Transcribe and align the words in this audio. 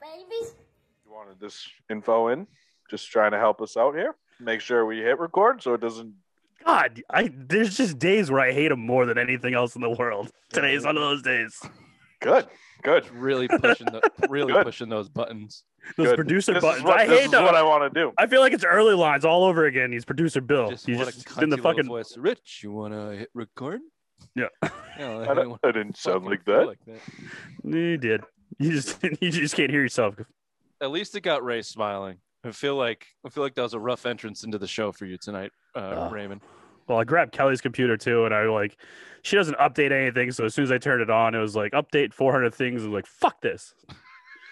babies. 0.00 0.54
You 1.06 1.12
wanted 1.12 1.40
this 1.40 1.68
info 1.90 2.28
in, 2.28 2.46
just 2.90 3.10
trying 3.10 3.32
to 3.32 3.38
help 3.38 3.60
us 3.60 3.76
out 3.76 3.94
here. 3.94 4.14
Make 4.40 4.60
sure 4.60 4.84
we 4.86 4.98
hit 4.98 5.18
record 5.18 5.62
so 5.62 5.74
it 5.74 5.80
doesn't. 5.80 6.14
God, 6.64 7.02
I 7.10 7.30
there's 7.34 7.76
just 7.76 7.98
days 7.98 8.30
where 8.30 8.40
I 8.40 8.52
hate 8.52 8.70
him 8.72 8.80
more 8.84 9.06
than 9.06 9.16
anything 9.18 9.54
else 9.54 9.74
in 9.76 9.80
the 9.82 9.90
world. 9.90 10.30
Today 10.52 10.74
is 10.74 10.84
one 10.84 10.96
of 10.96 11.02
those 11.02 11.22
days. 11.22 11.60
Good, 12.20 12.46
good. 12.82 13.08
Really 13.14 13.46
pushing 13.48 13.86
the 13.86 14.00
really 14.28 14.52
Good. 14.52 14.64
pushing 14.64 14.88
those 14.88 15.08
buttons. 15.08 15.62
Those 15.96 16.08
good. 16.08 16.16
producer 16.16 16.52
this 16.54 16.62
buttons. 16.62 16.80
Is 16.80 16.84
what, 16.84 16.98
I 17.00 17.06
this 17.06 17.18
hate 17.18 17.24
is 17.26 17.30
them. 17.30 17.44
what 17.44 17.54
I 17.54 17.62
want 17.62 17.92
to 17.92 18.00
do. 18.00 18.12
I 18.18 18.26
feel 18.26 18.40
like 18.40 18.52
it's 18.52 18.64
early 18.64 18.94
lines 18.94 19.24
all 19.24 19.44
over 19.44 19.66
again. 19.66 19.92
He's 19.92 20.04
producer 20.04 20.40
Bill. 20.40 20.70
Just 20.70 20.86
He's 20.86 20.98
what 20.98 21.08
a 21.08 21.12
just 21.12 21.28
in 21.40 21.48
the 21.48 21.56
little 21.56 21.70
fucking. 21.72 21.86
voice. 21.88 22.16
Rich, 22.18 22.60
you 22.64 22.72
wanna 22.72 23.12
hit 23.14 23.30
record? 23.34 23.80
Yeah. 24.34 24.46
yeah 24.98 25.26
I, 25.30 25.34
don't- 25.34 25.58
I 25.62 25.70
didn't 25.72 25.96
sound 25.96 26.24
like 26.26 26.44
that. 26.46 26.76
He 27.64 27.96
did. 27.96 28.22
You 28.58 28.72
just 28.72 28.98
you 29.20 29.30
just 29.30 29.54
can't 29.54 29.70
hear 29.70 29.82
yourself. 29.82 30.16
At 30.80 30.90
least 30.90 31.16
it 31.16 31.20
got 31.20 31.44
Ray 31.44 31.62
smiling. 31.62 32.18
I 32.44 32.52
feel 32.52 32.76
like 32.76 33.06
I 33.26 33.28
feel 33.28 33.42
like 33.42 33.54
that 33.54 33.62
was 33.62 33.74
a 33.74 33.80
rough 33.80 34.06
entrance 34.06 34.44
into 34.44 34.58
the 34.58 34.68
show 34.68 34.92
for 34.92 35.06
you 35.06 35.18
tonight, 35.18 35.50
uh, 35.74 35.78
Uh, 35.78 36.10
Raymond. 36.12 36.40
Well, 36.86 36.98
I 36.98 37.04
grabbed 37.04 37.32
Kelly's 37.32 37.60
computer 37.60 37.96
too, 37.96 38.24
and 38.24 38.34
I 38.34 38.44
like 38.44 38.78
she 39.22 39.36
doesn't 39.36 39.58
update 39.58 39.92
anything. 39.92 40.30
So 40.30 40.44
as 40.44 40.54
soon 40.54 40.64
as 40.64 40.72
I 40.72 40.78
turned 40.78 41.02
it 41.02 41.10
on, 41.10 41.34
it 41.34 41.38
was 41.38 41.54
like 41.54 41.72
update 41.72 42.14
400 42.14 42.54
things. 42.54 42.82
I 42.82 42.86
was 42.86 42.94
like, 42.94 43.06
fuck 43.06 43.40
this. 43.40 43.74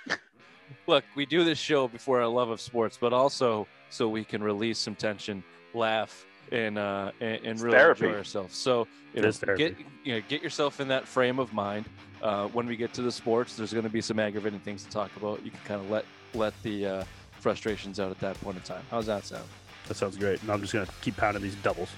Look, 0.86 1.04
we 1.14 1.24
do 1.26 1.44
this 1.44 1.58
show 1.58 1.88
before 1.88 2.20
our 2.20 2.28
love 2.28 2.50
of 2.50 2.60
sports, 2.60 2.98
but 3.00 3.12
also 3.12 3.66
so 3.88 4.08
we 4.08 4.24
can 4.24 4.42
release 4.42 4.78
some 4.78 4.94
tension, 4.94 5.42
laugh, 5.74 6.26
and 6.52 6.78
uh, 6.78 7.12
and, 7.20 7.44
and 7.44 7.60
really 7.60 7.76
therapy. 7.76 8.06
enjoy 8.06 8.18
ourselves. 8.18 8.54
So 8.56 8.86
you 9.14 9.22
know, 9.22 9.30
get 9.56 9.76
you 10.04 10.14
know, 10.14 10.22
get 10.28 10.42
yourself 10.42 10.80
in 10.80 10.88
that 10.88 11.06
frame 11.06 11.38
of 11.38 11.52
mind. 11.52 11.86
Uh, 12.22 12.48
when 12.48 12.66
we 12.66 12.76
get 12.76 12.92
to 12.94 13.02
the 13.02 13.12
sports, 13.12 13.56
there's 13.56 13.72
going 13.72 13.84
to 13.84 13.90
be 13.90 14.00
some 14.00 14.18
aggravating 14.18 14.60
things 14.60 14.84
to 14.84 14.90
talk 14.90 15.10
about. 15.16 15.44
You 15.44 15.50
can 15.50 15.60
kind 15.64 15.80
of 15.80 15.90
let 15.90 16.04
let 16.34 16.54
the 16.62 16.86
uh, 16.86 17.04
frustrations 17.40 18.00
out 18.00 18.10
at 18.10 18.18
that 18.20 18.40
point 18.40 18.56
in 18.56 18.62
time. 18.62 18.82
How's 18.90 19.06
that 19.06 19.24
sound? 19.24 19.44
That 19.88 19.94
sounds 19.94 20.16
great. 20.16 20.40
And 20.42 20.50
I'm 20.50 20.60
just 20.60 20.72
gonna 20.72 20.86
keep 21.00 21.16
pounding 21.16 21.42
these 21.42 21.54
doubles. 21.56 21.90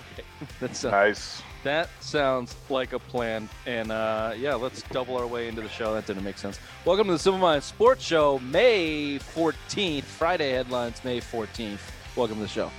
That's 0.60 0.84
uh, 0.84 0.90
Nice. 0.90 1.42
That 1.64 1.88
sounds 2.00 2.54
like 2.68 2.92
a 2.92 2.98
plan. 2.98 3.48
And 3.66 3.92
uh, 3.92 4.34
yeah, 4.36 4.54
let's 4.54 4.82
double 4.82 5.16
our 5.16 5.26
way 5.26 5.48
into 5.48 5.62
the 5.62 5.68
show. 5.68 5.94
That 5.94 6.06
didn't 6.06 6.24
make 6.24 6.38
sense. 6.38 6.58
Welcome 6.84 7.06
to 7.06 7.12
the 7.12 7.18
Simple 7.18 7.40
Mind 7.40 7.62
Sports 7.62 8.04
Show, 8.04 8.38
May 8.40 9.18
14th. 9.18 10.02
Friday 10.02 10.50
headlines, 10.50 11.02
May 11.04 11.20
14th. 11.20 11.78
Welcome 12.16 12.36
to 12.36 12.42
the 12.42 12.48
show. 12.48 12.70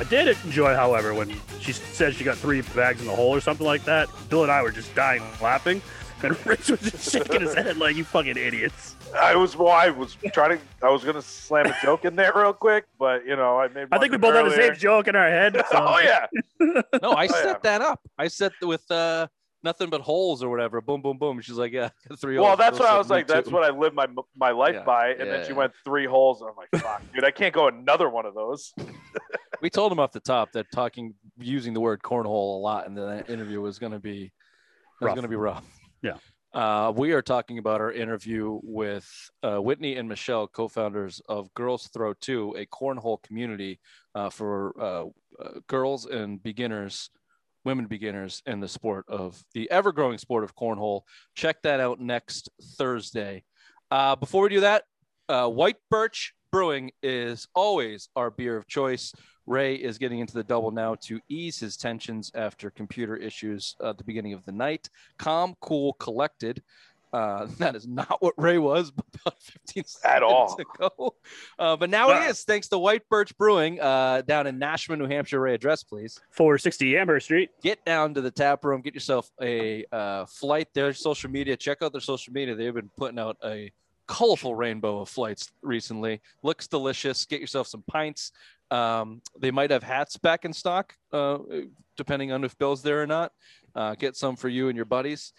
I 0.00 0.04
did 0.04 0.28
enjoy, 0.46 0.74
however, 0.74 1.12
when 1.12 1.30
she 1.60 1.72
said 1.72 2.14
she 2.14 2.24
got 2.24 2.38
three 2.38 2.62
bags 2.74 3.00
in 3.02 3.06
the 3.06 3.14
hole 3.14 3.34
or 3.36 3.40
something 3.40 3.66
like 3.66 3.84
that. 3.84 4.08
Bill 4.30 4.42
and 4.42 4.50
I 4.50 4.62
were 4.62 4.70
just 4.70 4.94
dying 4.94 5.22
laughing, 5.42 5.82
and 6.22 6.34
Rich 6.46 6.70
was 6.70 6.80
just 6.80 7.12
shaking 7.12 7.42
his 7.42 7.52
head 7.54 7.76
like 7.76 7.96
you 7.96 8.04
fucking 8.04 8.36
idiots. 8.38 8.96
I 9.14 9.36
was 9.36 9.56
well. 9.56 9.68
I 9.72 9.90
was 9.90 10.16
trying 10.32 10.56
to. 10.58 10.64
I 10.82 10.88
was 10.88 11.04
gonna 11.04 11.20
slam 11.20 11.66
a 11.66 11.76
joke 11.82 12.04
in 12.06 12.16
there 12.16 12.32
real 12.34 12.52
quick, 12.54 12.86
but 12.98 13.26
you 13.26 13.36
know, 13.36 13.58
I 13.60 13.68
made. 13.68 13.88
I 13.92 13.98
think 13.98 14.12
we 14.12 14.18
both 14.18 14.34
had 14.34 14.46
the 14.46 14.54
same 14.56 14.74
joke 14.76 15.06
in 15.08 15.16
our 15.16 15.28
head. 15.28 15.54
So. 15.70 15.76
Oh 15.78 15.98
yeah. 15.98 16.26
No, 17.02 17.10
I 17.12 17.24
Oh, 17.26 17.32
set 17.32 17.44
yeah. 17.46 17.58
that 17.64 17.82
up. 17.82 18.00
I 18.16 18.28
set 18.28 18.52
with 18.62 18.88
uh, 18.90 19.26
nothing 19.62 19.90
but 19.90 20.00
holes 20.00 20.42
or 20.42 20.48
whatever. 20.48 20.80
Boom, 20.80 21.02
boom, 21.02 21.18
boom. 21.18 21.40
She's 21.42 21.56
like, 21.56 21.72
yeah, 21.72 21.90
got 22.08 22.18
three 22.18 22.38
Well, 22.38 22.46
holes. 22.48 22.58
that's 22.58 22.78
what 22.78 22.88
I 22.88 22.96
was 22.96 23.08
"Me 23.10 23.16
like. 23.16 23.26
That's 23.26 23.50
what 23.50 23.64
I 23.64 23.76
live 23.76 23.92
my 23.94 24.06
my 24.36 24.52
life 24.52 24.76
Yeah. 24.76 24.84
by. 24.84 25.08
And 25.10 25.26
Yeah, 25.26 25.32
then 25.36 25.44
she 25.44 25.50
yeah. 25.50 25.58
went 25.58 25.72
three 25.84 26.06
holes. 26.06 26.40
And 26.40 26.48
I'm 26.50 26.56
like, 26.56 26.82
fuck, 26.82 27.02
dude, 27.12 27.24
I 27.24 27.32
can't 27.32 27.52
go 27.52 27.66
another 27.68 28.08
one 28.08 28.24
of 28.26 28.34
those. 28.34 28.72
we 29.60 29.70
told 29.70 29.92
him 29.92 29.98
off 29.98 30.12
the 30.12 30.20
top 30.20 30.52
that 30.52 30.66
talking 30.72 31.14
using 31.38 31.74
the 31.74 31.80
word 31.80 32.02
cornhole 32.02 32.56
a 32.56 32.60
lot 32.60 32.86
in 32.86 32.94
the 32.94 33.24
interview 33.32 33.60
was 33.60 33.78
going 33.78 33.92
to 33.92 34.00
be 34.00 34.32
was 35.00 35.10
going 35.10 35.22
to 35.22 35.28
be 35.28 35.36
rough. 35.36 35.64
Yeah. 36.02 36.16
Uh, 36.52 36.92
we 36.96 37.12
are 37.12 37.22
talking 37.22 37.58
about 37.58 37.80
our 37.80 37.92
interview 37.92 38.58
with 38.64 39.08
uh, 39.42 39.58
Whitney 39.58 39.96
and 39.96 40.08
Michelle, 40.08 40.48
co-founders 40.48 41.22
of 41.28 41.52
Girls 41.54 41.88
Throw 41.88 42.12
Two, 42.14 42.56
a 42.58 42.66
cornhole 42.66 43.22
community 43.22 43.78
uh, 44.16 44.30
for 44.30 44.74
uh, 44.80 45.04
uh, 45.40 45.60
girls 45.68 46.06
and 46.06 46.42
beginners, 46.42 47.10
women 47.64 47.86
beginners 47.86 48.42
in 48.46 48.58
the 48.58 48.66
sport 48.66 49.04
of 49.08 49.42
the 49.54 49.70
ever-growing 49.70 50.18
sport 50.18 50.42
of 50.42 50.56
cornhole. 50.56 51.02
Check 51.36 51.62
that 51.62 51.78
out 51.78 52.00
next 52.00 52.50
Thursday. 52.76 53.44
Uh, 53.92 54.16
before 54.16 54.42
we 54.42 54.48
do 54.48 54.60
that, 54.60 54.82
uh, 55.28 55.48
White 55.48 55.76
Birch 55.88 56.34
Brewing 56.54 56.90
is 57.02 57.46
always 57.54 58.08
our 58.16 58.30
beer 58.30 58.56
of 58.56 58.66
choice. 58.66 59.12
Ray 59.46 59.76
is 59.76 59.98
getting 59.98 60.18
into 60.20 60.34
the 60.34 60.44
double 60.44 60.70
now 60.70 60.96
to 61.02 61.20
ease 61.28 61.58
his 61.60 61.76
tensions 61.76 62.30
after 62.34 62.70
computer 62.70 63.16
issues 63.16 63.76
at 63.84 63.98
the 63.98 64.04
beginning 64.04 64.32
of 64.32 64.44
the 64.44 64.52
night. 64.52 64.88
Calm, 65.18 65.54
cool, 65.60 65.92
collected. 65.94 66.62
Uh, 67.12 67.46
that 67.58 67.74
is 67.76 67.86
not 67.86 68.20
what 68.20 68.34
Ray 68.36 68.58
was 68.58 68.90
about 69.24 69.40
15 69.40 69.84
seconds 69.84 70.00
At 70.04 70.22
all. 70.22 70.56
ago. 70.58 71.14
Uh, 71.58 71.76
but 71.76 71.88
now 71.90 72.08
Wow. 72.08 72.20
he 72.22 72.28
is, 72.28 72.42
thanks 72.44 72.68
to 72.68 72.78
White 72.78 73.08
Birch 73.08 73.36
Brewing 73.38 73.80
uh, 73.80 74.22
down 74.22 74.46
in 74.46 74.58
Nashua, 74.58 74.96
New 74.96 75.06
Hampshire. 75.06 75.40
Ray, 75.40 75.54
address, 75.54 75.82
please. 75.84 76.20
460 76.30 76.96
Amherst 76.96 77.26
Street. 77.26 77.50
Get 77.62 77.84
down 77.84 78.14
to 78.14 78.20
the 78.20 78.30
tap 78.30 78.64
room, 78.64 78.80
get 78.80 78.94
yourself 78.94 79.30
a 79.40 79.84
uh, 79.92 80.26
flight. 80.26 80.68
Their 80.74 80.92
social 80.92 81.30
media, 81.30 81.56
check 81.56 81.78
out 81.82 81.92
their 81.92 82.00
social 82.00 82.32
media. 82.32 82.54
They've 82.56 82.74
been 82.74 82.90
putting 82.96 83.18
out 83.20 83.36
a 83.44 83.72
colorful 84.10 84.56
rainbow 84.56 84.98
of 84.98 85.08
flights 85.08 85.52
recently. 85.62 86.20
Looks 86.42 86.66
delicious. 86.66 87.24
Get 87.26 87.40
yourself 87.40 87.68
some 87.68 87.84
pints. 87.86 88.32
Um, 88.72 89.22
they 89.38 89.52
might 89.52 89.70
have 89.70 89.84
hats 89.84 90.16
back 90.16 90.44
in 90.44 90.52
stock, 90.52 90.94
uh, 91.12 91.38
depending 91.96 92.32
on 92.32 92.42
if 92.42 92.58
Bill's 92.58 92.82
there 92.82 93.00
or 93.00 93.06
not. 93.06 93.30
Uh, 93.72 93.94
get 93.94 94.16
some 94.16 94.34
for 94.34 94.48
you 94.48 94.68
and 94.68 94.74
your 94.74 94.84
buddies. 94.84 95.32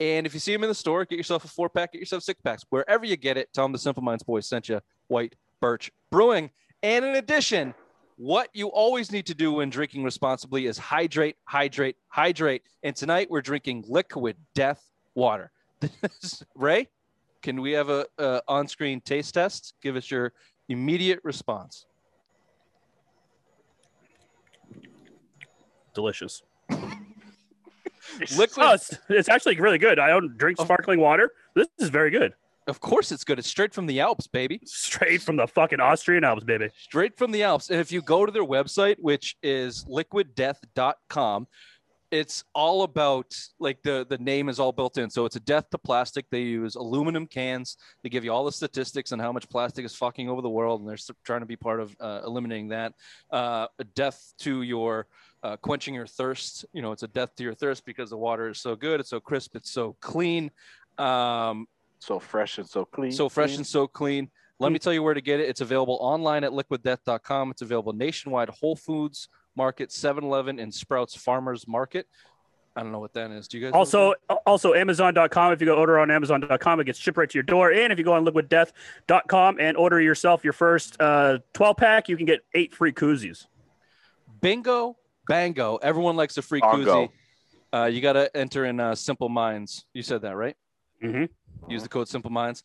And 0.00 0.26
if 0.26 0.34
you 0.34 0.40
see 0.40 0.52
them 0.52 0.62
in 0.62 0.68
the 0.68 0.74
store, 0.74 1.06
get 1.06 1.16
yourself 1.16 1.46
a 1.46 1.48
four 1.48 1.70
pack, 1.70 1.92
get 1.92 1.98
yourself 1.98 2.22
six 2.22 2.40
packs. 2.42 2.62
Wherever 2.68 3.06
you 3.06 3.16
get 3.16 3.38
it, 3.38 3.48
tell 3.54 3.64
them 3.64 3.72
the 3.72 3.78
Simple 3.78 4.02
Minds 4.02 4.22
boys 4.22 4.46
sent 4.46 4.68
you 4.68 4.80
White 5.08 5.34
Birch 5.62 5.90
Brewing. 6.10 6.50
And 6.82 7.04
in 7.04 7.16
addition, 7.16 7.74
what 8.16 8.50
you 8.52 8.68
always 8.68 9.10
need 9.10 9.24
to 9.26 9.34
do 9.34 9.52
when 9.52 9.70
drinking 9.70 10.04
responsibly 10.04 10.66
is 10.66 10.76
hydrate, 10.76 11.36
hydrate, 11.44 11.96
hydrate. 12.08 12.62
And 12.82 12.94
tonight 12.94 13.30
we're 13.30 13.40
drinking 13.40 13.84
liquid 13.88 14.36
death 14.54 14.82
water. 15.14 15.50
Ray, 16.54 16.88
can 17.42 17.60
we 17.60 17.72
have 17.72 17.88
a, 17.88 18.06
a 18.18 18.42
on-screen 18.48 19.00
taste 19.00 19.34
test? 19.34 19.74
Give 19.82 19.96
us 19.96 20.10
your 20.10 20.32
immediate 20.68 21.20
response. 21.24 21.86
Delicious. 25.94 26.42
Liquid- 28.36 28.50
Oh, 28.58 28.74
it's, 28.74 28.94
it's 29.08 29.28
actually 29.28 29.58
really 29.60 29.78
good. 29.78 29.98
I 29.98 30.08
don't 30.08 30.36
drink 30.36 30.60
sparkling 30.60 31.00
water. 31.00 31.30
This 31.54 31.68
is 31.78 31.88
very 31.88 32.10
good. 32.10 32.32
Of 32.66 32.78
course, 32.80 33.10
it's 33.10 33.24
good. 33.24 33.38
It's 33.38 33.48
straight 33.48 33.74
from 33.74 33.86
the 33.86 34.00
Alps, 34.00 34.26
baby. 34.28 34.60
Straight 34.64 35.22
from 35.22 35.36
the 35.36 35.46
fucking 35.46 35.80
Austrian 35.80 36.22
Alps, 36.22 36.44
baby. 36.44 36.68
straight 36.78 37.16
from 37.16 37.32
the 37.32 37.42
Alps. 37.42 37.70
And 37.70 37.80
if 37.80 37.90
you 37.90 38.00
go 38.02 38.24
to 38.26 38.30
their 38.30 38.44
website, 38.44 38.96
which 39.00 39.36
is 39.42 39.84
liquiddeath.com, 39.86 41.48
it's 42.10 42.42
all 42.54 42.82
about 42.82 43.36
like 43.58 43.82
the 43.82 44.06
the 44.08 44.18
name 44.18 44.48
is 44.48 44.58
all 44.58 44.72
built 44.72 44.98
in. 44.98 45.10
So 45.10 45.24
it's 45.24 45.36
a 45.36 45.40
death 45.40 45.70
to 45.70 45.78
plastic. 45.78 46.26
They 46.30 46.42
use 46.42 46.74
aluminum 46.74 47.26
cans. 47.26 47.76
They 48.02 48.08
give 48.08 48.24
you 48.24 48.32
all 48.32 48.44
the 48.44 48.52
statistics 48.52 49.12
on 49.12 49.18
how 49.18 49.32
much 49.32 49.48
plastic 49.48 49.84
is 49.84 49.94
fucking 49.94 50.28
over 50.28 50.42
the 50.42 50.50
world, 50.50 50.80
and 50.80 50.88
they're 50.88 50.98
trying 51.24 51.40
to 51.40 51.46
be 51.46 51.56
part 51.56 51.80
of 51.80 51.94
uh, 52.00 52.22
eliminating 52.24 52.68
that. 52.68 52.94
Uh, 53.30 53.66
a 53.78 53.84
death 53.84 54.32
to 54.40 54.62
your 54.62 55.06
uh, 55.42 55.56
quenching 55.56 55.94
your 55.94 56.06
thirst. 56.06 56.64
You 56.72 56.82
know, 56.82 56.92
it's 56.92 57.04
a 57.04 57.08
death 57.08 57.34
to 57.36 57.44
your 57.44 57.54
thirst 57.54 57.84
because 57.84 58.10
the 58.10 58.18
water 58.18 58.48
is 58.48 58.58
so 58.58 58.74
good. 58.74 59.00
It's 59.00 59.10
so 59.10 59.20
crisp. 59.20 59.54
It's 59.56 59.70
so 59.70 59.96
clean. 60.00 60.50
Um, 60.98 61.66
So 62.00 62.18
fresh 62.18 62.58
and 62.58 62.68
so 62.68 62.84
clean. 62.84 63.12
so 63.12 63.28
fresh 63.28 63.50
clean. 63.50 63.60
and 63.60 63.66
so 63.66 63.86
clean. 63.86 64.30
Let 64.58 64.72
me 64.72 64.78
tell 64.78 64.92
you 64.92 65.02
where 65.02 65.14
to 65.14 65.22
get 65.22 65.40
it. 65.40 65.48
It's 65.48 65.62
available 65.62 65.96
online 66.02 66.44
at 66.44 66.50
liquiddeath.com. 66.52 67.50
It's 67.52 67.62
available 67.62 67.94
nationwide 67.94 68.50
Whole 68.50 68.76
Foods 68.76 69.28
Market, 69.60 69.90
7-Eleven, 69.90 70.58
and 70.58 70.72
Sprouts 70.72 71.14
Farmers 71.14 71.68
Market. 71.68 72.06
I 72.74 72.82
don't 72.82 72.92
know 72.92 72.98
what 72.98 73.12
that 73.12 73.30
is. 73.30 73.46
Do 73.46 73.58
you 73.58 73.64
guys 73.66 73.74
Also, 73.74 74.14
also 74.46 74.72
Amazon.com. 74.72 75.52
If 75.52 75.60
you 75.60 75.66
go 75.66 75.76
order 75.76 75.98
on 75.98 76.10
Amazon.com, 76.10 76.80
it 76.80 76.84
gets 76.84 76.98
shipped 76.98 77.18
right 77.18 77.28
to 77.28 77.34
your 77.36 77.42
door. 77.42 77.70
And 77.70 77.92
if 77.92 77.98
you 77.98 78.04
go 78.06 78.14
on 78.14 78.24
liquiddeath.com 78.24 79.58
and 79.60 79.76
order 79.76 80.00
yourself 80.00 80.44
your 80.44 80.54
first 80.54 80.98
uh, 80.98 81.40
12 81.52 81.76
pack, 81.76 82.08
you 82.08 82.16
can 82.16 82.24
get 82.24 82.40
eight 82.54 82.74
free 82.74 82.92
koozies. 82.92 83.20
that 83.20 83.30
is? 83.32 83.46
Bingo, 84.40 84.96
bango. 85.26 85.76
Everyone 85.82 86.16
likes 86.16 86.38
a 86.38 86.42
free 86.42 86.60
Bongo. 86.60 87.06
koozie. 87.08 87.10
Uh, 87.72 87.84
you 87.86 88.00
got 88.00 88.14
to 88.14 88.34
enter 88.34 88.64
in 88.64 88.80
uh, 88.80 88.94
Simple 88.94 89.28
Minds. 89.28 89.84
You 89.92 90.02
said 90.02 90.22
that, 90.22 90.36
right? 90.36 90.56
Mhm. 91.04 91.28
Use 91.68 91.82
the 91.82 91.88
code 91.90 92.08
Simple 92.08 92.30
Minds. 92.30 92.62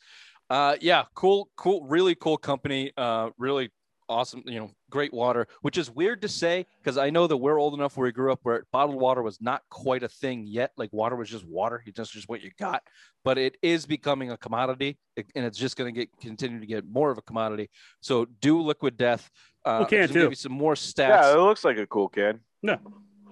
Uh, 0.50 0.78
yeah, 0.80 1.04
cool, 1.14 1.50
cool, 1.58 1.84
really 1.84 2.16
cool 2.16 2.38
company. 2.38 2.92
Uh, 2.96 3.32
really 3.38 3.70
awesome. 4.08 4.44
You 4.46 4.60
know, 4.62 4.72
great 4.96 5.14
water, 5.14 5.46
which 5.62 5.78
is 5.78 5.92
weird 5.92 6.22
to 6.22 6.30
say 6.30 6.66
because 6.82 6.98
I 6.98 7.10
know 7.10 7.28
that 7.28 7.36
we're 7.36 7.60
old 7.60 7.74
enough 7.74 7.98
where 7.98 8.06
we 8.06 8.14
grew 8.14 8.32
up 8.32 8.40
where 8.44 8.66
bottled 8.72 8.98
water 8.98 9.22
was 9.22 9.42
not 9.42 9.62
quite 9.70 10.04
a 10.04 10.08
thing 10.08 10.46
yet. 10.48 10.72
Like 10.78 10.94
water 10.94 11.18
was 11.18 11.30
just 11.30 11.46
water, 11.46 11.84
it's 11.86 11.98
just 11.98 12.14
just 12.14 12.30
what 12.30 12.42
you 12.42 12.52
got. 12.58 12.82
But 13.26 13.38
it 13.38 13.58
is 13.62 13.86
becoming 13.86 14.32
a 14.32 14.38
commodity, 14.38 14.98
and 15.18 15.44
it's 15.46 15.58
just 15.58 15.76
going 15.76 15.94
to 15.94 16.00
get 16.00 16.10
continue 16.22 16.62
to 16.62 16.66
get 16.66 16.88
more 16.88 17.12
of 17.12 17.18
a 17.18 17.22
commodity. 17.22 17.70
So 18.00 18.26
do 18.40 18.62
Liquid 18.62 18.96
Death. 18.96 19.30
Uh, 19.66 19.80
Cool 19.80 19.88
can, 19.88 20.02
just 20.04 20.14
to 20.14 20.20
give 20.20 20.28
too. 20.28 20.30
you 20.30 20.36
some 20.36 20.54
more 20.54 20.76
stats. 20.76 21.10
Yeah, 21.10 21.34
it 21.34 21.40
looks 21.40 21.66
like 21.66 21.78
a 21.78 21.88
cool 21.88 22.08
can. 22.08 22.40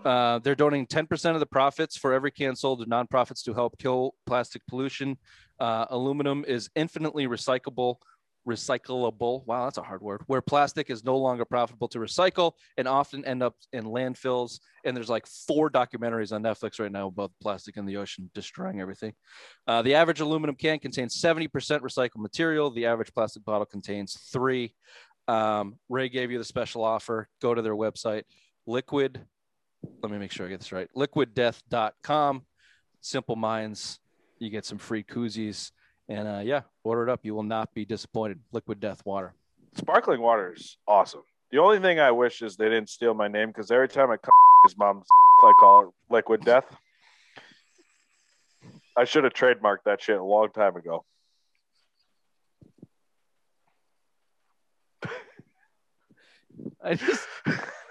Uh, 0.03 0.39
they're 0.39 0.55
donating 0.55 0.85
10% 0.85 1.33
of 1.33 1.39
the 1.39 1.45
profits 1.45 1.95
for 1.95 2.11
every 2.11 2.31
can 2.31 2.57
sold 2.57 2.79
to 2.81 2.85
nonprofits 2.85 3.41
to 3.43 3.53
help 3.53 3.77
kill 3.77 4.15
plastic 4.25 4.61
pollution. 4.67 5.17
Uh, 5.61 5.85
aluminum 5.91 6.43
is 6.45 6.69
infinitely 6.75 7.25
recyclable, 7.25 7.95
recyclable. 8.47 9.45
Wow, 9.45 9.65
that's 9.65 9.77
a 9.77 9.83
hard 9.83 10.01
word. 10.01 10.21
Where 10.27 10.41
plastic 10.41 10.89
is 10.89 11.03
no 11.03 11.17
longer 11.17 11.45
profitable 11.45 11.87
to 11.89 11.99
recycle 11.99 12.53
and 12.77 12.87
often 12.87 13.25
end 13.25 13.43
up 13.43 13.55
in 13.71 13.85
landfills. 13.85 14.59
And 14.85 14.95
there's 14.95 15.09
like 15.09 15.25
four 15.27 15.69
documentaries 15.69 16.33
on 16.33 16.43
Netflix 16.43 16.79
right 16.79 16.91
now 16.91 17.07
about 17.07 17.31
plastic 17.41 17.77
in 17.77 17.85
the 17.85 17.97
ocean 17.97 18.29
destroying 18.33 18.81
everything. 18.81 19.13
Uh, 19.67 19.81
the 19.81 19.95
average 19.95 20.19
aluminum 20.19 20.55
can 20.55 20.79
contains 20.79 21.19
70% 21.21 21.49
recycled 21.49 22.09
material. 22.17 22.71
The 22.71 22.85
average 22.85 23.13
plastic 23.13 23.45
bottle 23.45 23.65
contains 23.65 24.17
three. 24.31 24.75
Um, 25.27 25.77
Ray 25.87 26.09
gave 26.09 26.31
you 26.31 26.37
the 26.37 26.43
special 26.43 26.83
offer. 26.83 27.29
Go 27.41 27.53
to 27.53 27.61
their 27.61 27.75
website, 27.75 28.23
liquid 28.67 29.25
let 30.01 30.11
me 30.11 30.17
make 30.17 30.31
sure 30.31 30.45
I 30.45 30.49
get 30.49 30.59
this 30.59 30.71
right. 30.71 30.89
Liquiddeath.com. 30.95 32.43
Simple 33.01 33.35
Minds. 33.35 33.99
You 34.39 34.49
get 34.49 34.65
some 34.65 34.77
free 34.77 35.03
koozies. 35.03 35.71
And 36.13 36.27
uh, 36.27 36.41
yeah, 36.43 36.61
order 36.83 37.01
it 37.03 37.09
up. 37.09 37.21
You 37.23 37.33
will 37.33 37.41
not 37.41 37.73
be 37.73 37.85
disappointed. 37.85 38.39
Liquid 38.51 38.79
Death 38.79 39.01
water. 39.03 39.33
Sparkling 39.75 40.21
water 40.21 40.53
is 40.55 40.77
awesome. 40.87 41.23
The 41.51 41.57
only 41.57 41.79
thing 41.79 41.99
I 41.99 42.11
wish 42.11 42.43
is 42.43 42.55
they 42.55 42.69
didn't 42.69 42.89
steal 42.89 43.15
my 43.15 43.27
name 43.27 43.47
because 43.47 43.71
every 43.71 43.89
time 43.89 44.11
I 44.11 44.17
call 44.17 44.31
his 44.63 44.77
mom, 44.77 45.01
I 45.43 45.51
call 45.59 45.81
her 45.81 45.87
Liquid 46.11 46.41
Death. 46.41 46.65
I 48.95 49.05
should 49.05 49.23
have 49.23 49.33
trademarked 49.33 49.85
that 49.85 50.03
shit 50.03 50.19
a 50.19 50.23
long 50.23 50.49
time 50.51 50.75
ago. 50.75 51.03
I 56.83 56.93
just, 56.93 57.27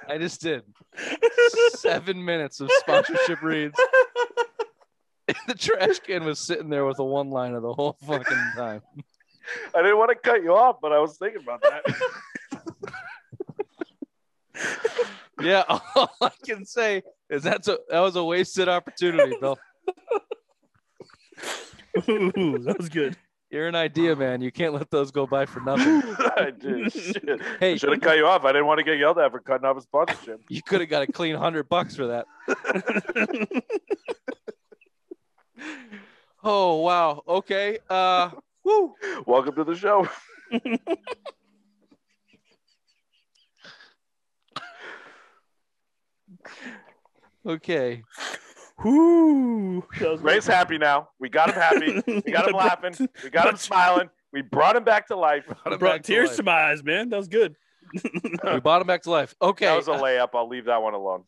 I 0.09 0.19
just 0.19 0.41
did 0.41 0.63
seven 1.75 2.25
minutes 2.25 2.61
of 2.61 2.71
sponsorship 2.79 3.43
reads. 3.43 3.75
the 5.47 5.55
trash 5.55 5.99
can 6.01 6.25
was 6.25 6.39
sitting 6.39 6.69
there 6.69 6.85
with 6.85 6.99
a 6.99 7.05
one 7.05 7.31
liner 7.31 7.61
the 7.61 7.73
whole 7.73 7.97
fucking 8.07 8.53
time. 8.57 8.83
I 9.75 9.83
didn't 9.83 9.99
want 9.99 10.11
to 10.11 10.15
cut 10.17 10.43
you 10.43 10.55
off, 10.55 10.77
but 10.81 10.93
I 10.93 10.99
was 10.99 11.17
thinking 11.19 11.43
about 11.43 11.63
that. 11.63 11.83
Yeah, 15.41 15.65
all 15.69 16.15
I 16.21 16.31
can 16.45 16.65
say 16.65 17.03
is 17.29 17.43
that's 17.43 17.67
a 17.67 17.79
that 17.89 18.01
was 18.01 18.17
a 18.17 18.25
wasted 18.25 18.69
opportunity, 18.69 19.35
Bill. 19.41 19.59
Ooh, 22.09 22.59
that 22.59 22.77
was 22.79 22.89
good. 22.89 23.17
You're 23.51 23.69
an 23.69 23.75
idea, 23.75 24.17
man. 24.17 24.41
You 24.41 24.51
can't 24.51 24.73
let 24.73 24.91
those 24.91 25.11
go 25.11 25.27
by 25.27 25.45
for 25.45 25.61
nothing. 25.61 26.03
I 26.37 26.53
did. 26.59 26.91
Shit. 26.93 27.41
Hey, 27.61 27.77
should 27.77 27.91
have 27.91 28.01
cut 28.01 28.17
you 28.17 28.27
off. 28.27 28.45
I 28.45 28.53
didn't 28.53 28.67
want 28.67 28.79
to 28.79 28.85
get 28.85 28.99
yelled 28.99 29.19
at 29.19 29.31
for 29.31 29.41
cutting 29.41 29.67
off 29.67 29.77
a 29.77 29.83
sponsorship. 29.83 30.41
you 30.49 30.63
could 30.63 30.81
have 30.81 30.89
got 30.89 31.03
a 31.03 31.07
clean 31.07 31.35
hundred 31.35 31.69
bucks 31.69 31.95
for 31.95 32.07
that. 32.07 32.27
Oh 36.43 36.77
wow. 36.81 37.23
Okay. 37.27 37.79
Uh 37.89 38.31
woo. 38.65 38.95
Welcome 39.27 39.55
to 39.57 39.65
the 39.65 39.75
show. 39.77 40.09
Okay. 47.45 48.03
Ooh, 48.87 49.85
that 50.01 50.21
Ray's 50.23 50.47
happy 50.47 50.79
now. 50.79 51.09
We 51.21 51.29
got 51.29 51.49
him 51.51 51.55
happy. 51.55 52.03
We 52.07 52.33
got 52.33 52.49
him 52.49 52.55
laughing. 52.57 53.09
We 53.23 53.31
got 53.31 53.49
him 53.49 53.57
smiling. 53.57 54.11
We 54.33 54.43
brought 54.43 54.77
him 54.77 54.85
back 54.85 55.09
to 55.09 55.17
life. 55.17 55.47
Brought 55.47 55.65
Brought 55.65 55.81
back 55.81 56.03
to 56.03 56.07
tears 56.07 56.31
life. 56.31 56.37
to 56.39 56.43
my 56.45 56.71
eyes, 56.71 56.83
man. 56.83 57.11
That 57.11 57.17
was 57.17 57.29
good. 57.29 57.57
We 58.03 58.61
brought 58.61 58.81
him 58.81 58.87
back 58.87 59.03
to 59.03 59.11
life. 59.11 59.35
Okay. 59.43 59.67
That 59.67 59.77
was 59.77 59.89
a 59.89 59.93
layup. 59.93 60.29
I'll 60.35 60.49
leave 60.49 60.65
that 60.67 60.83
one 60.83 60.95
alone. 60.95 61.25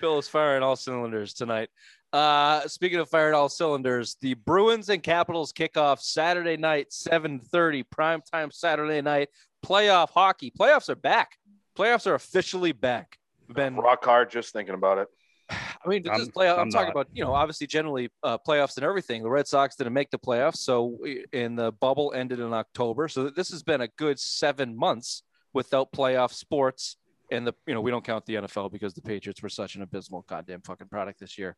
Bill 0.00 0.18
is 0.18 0.28
firing 0.28 0.62
all 0.62 0.76
cylinders 0.76 1.34
tonight. 1.34 1.68
Uh, 2.12 2.66
speaking 2.66 2.98
of 2.98 3.08
firing 3.08 3.34
all 3.34 3.48
cylinders, 3.48 4.16
the 4.20 4.34
Bruins 4.34 4.88
and 4.88 5.02
Capitals 5.02 5.52
kick 5.52 5.76
off 5.76 6.00
Saturday 6.00 6.56
night, 6.56 6.88
7:30, 6.90 7.84
primetime 7.94 8.52
Saturday 8.52 9.00
night. 9.00 9.28
Playoff 9.64 10.10
hockey. 10.10 10.52
Playoffs 10.58 10.88
are 10.88 10.94
back. 10.96 11.36
Playoffs 11.76 12.06
are 12.06 12.14
officially 12.14 12.72
back. 12.72 13.18
Ben, 13.50 13.76
Rock 13.76 14.04
hard 14.04 14.30
just 14.30 14.52
thinking 14.52 14.74
about 14.74 14.98
it. 14.98 15.08
I 15.50 15.88
mean, 15.88 16.06
I'm- 16.08 16.18
this 16.20 16.28
play, 16.28 16.48
I'm, 16.50 16.58
I'm 16.60 16.70
talking 16.70 16.90
about, 16.90 17.08
you 17.12 17.24
know, 17.24 17.32
obviously 17.32 17.66
generally 17.66 18.10
uh, 18.22 18.36
playoffs 18.46 18.76
and 18.76 18.84
everything. 18.84 19.22
The 19.22 19.30
Red 19.30 19.46
Sox 19.46 19.76
didn't 19.76 19.94
make 19.94 20.10
the 20.10 20.18
playoffs, 20.18 20.56
so 20.58 20.96
we- 21.00 21.24
and 21.32 21.58
the 21.58 21.72
bubble 21.72 22.12
ended 22.14 22.40
in 22.40 22.52
October. 22.52 23.08
So 23.08 23.30
this 23.30 23.50
has 23.50 23.62
been 23.62 23.80
a 23.80 23.88
good 23.96 24.18
seven 24.20 24.76
months 24.76 25.22
without 25.58 25.90
playoff 25.92 26.32
sports. 26.32 26.96
And 27.32 27.44
the, 27.44 27.52
you 27.66 27.74
know, 27.74 27.80
we 27.80 27.90
don't 27.90 28.04
count 28.04 28.24
the 28.26 28.36
NFL 28.36 28.70
because 28.70 28.94
the 28.94 29.02
Patriots 29.02 29.42
were 29.42 29.48
such 29.48 29.74
an 29.74 29.82
abysmal 29.82 30.24
goddamn 30.28 30.60
fucking 30.62 30.86
product 30.88 31.18
this 31.18 31.36
year. 31.36 31.56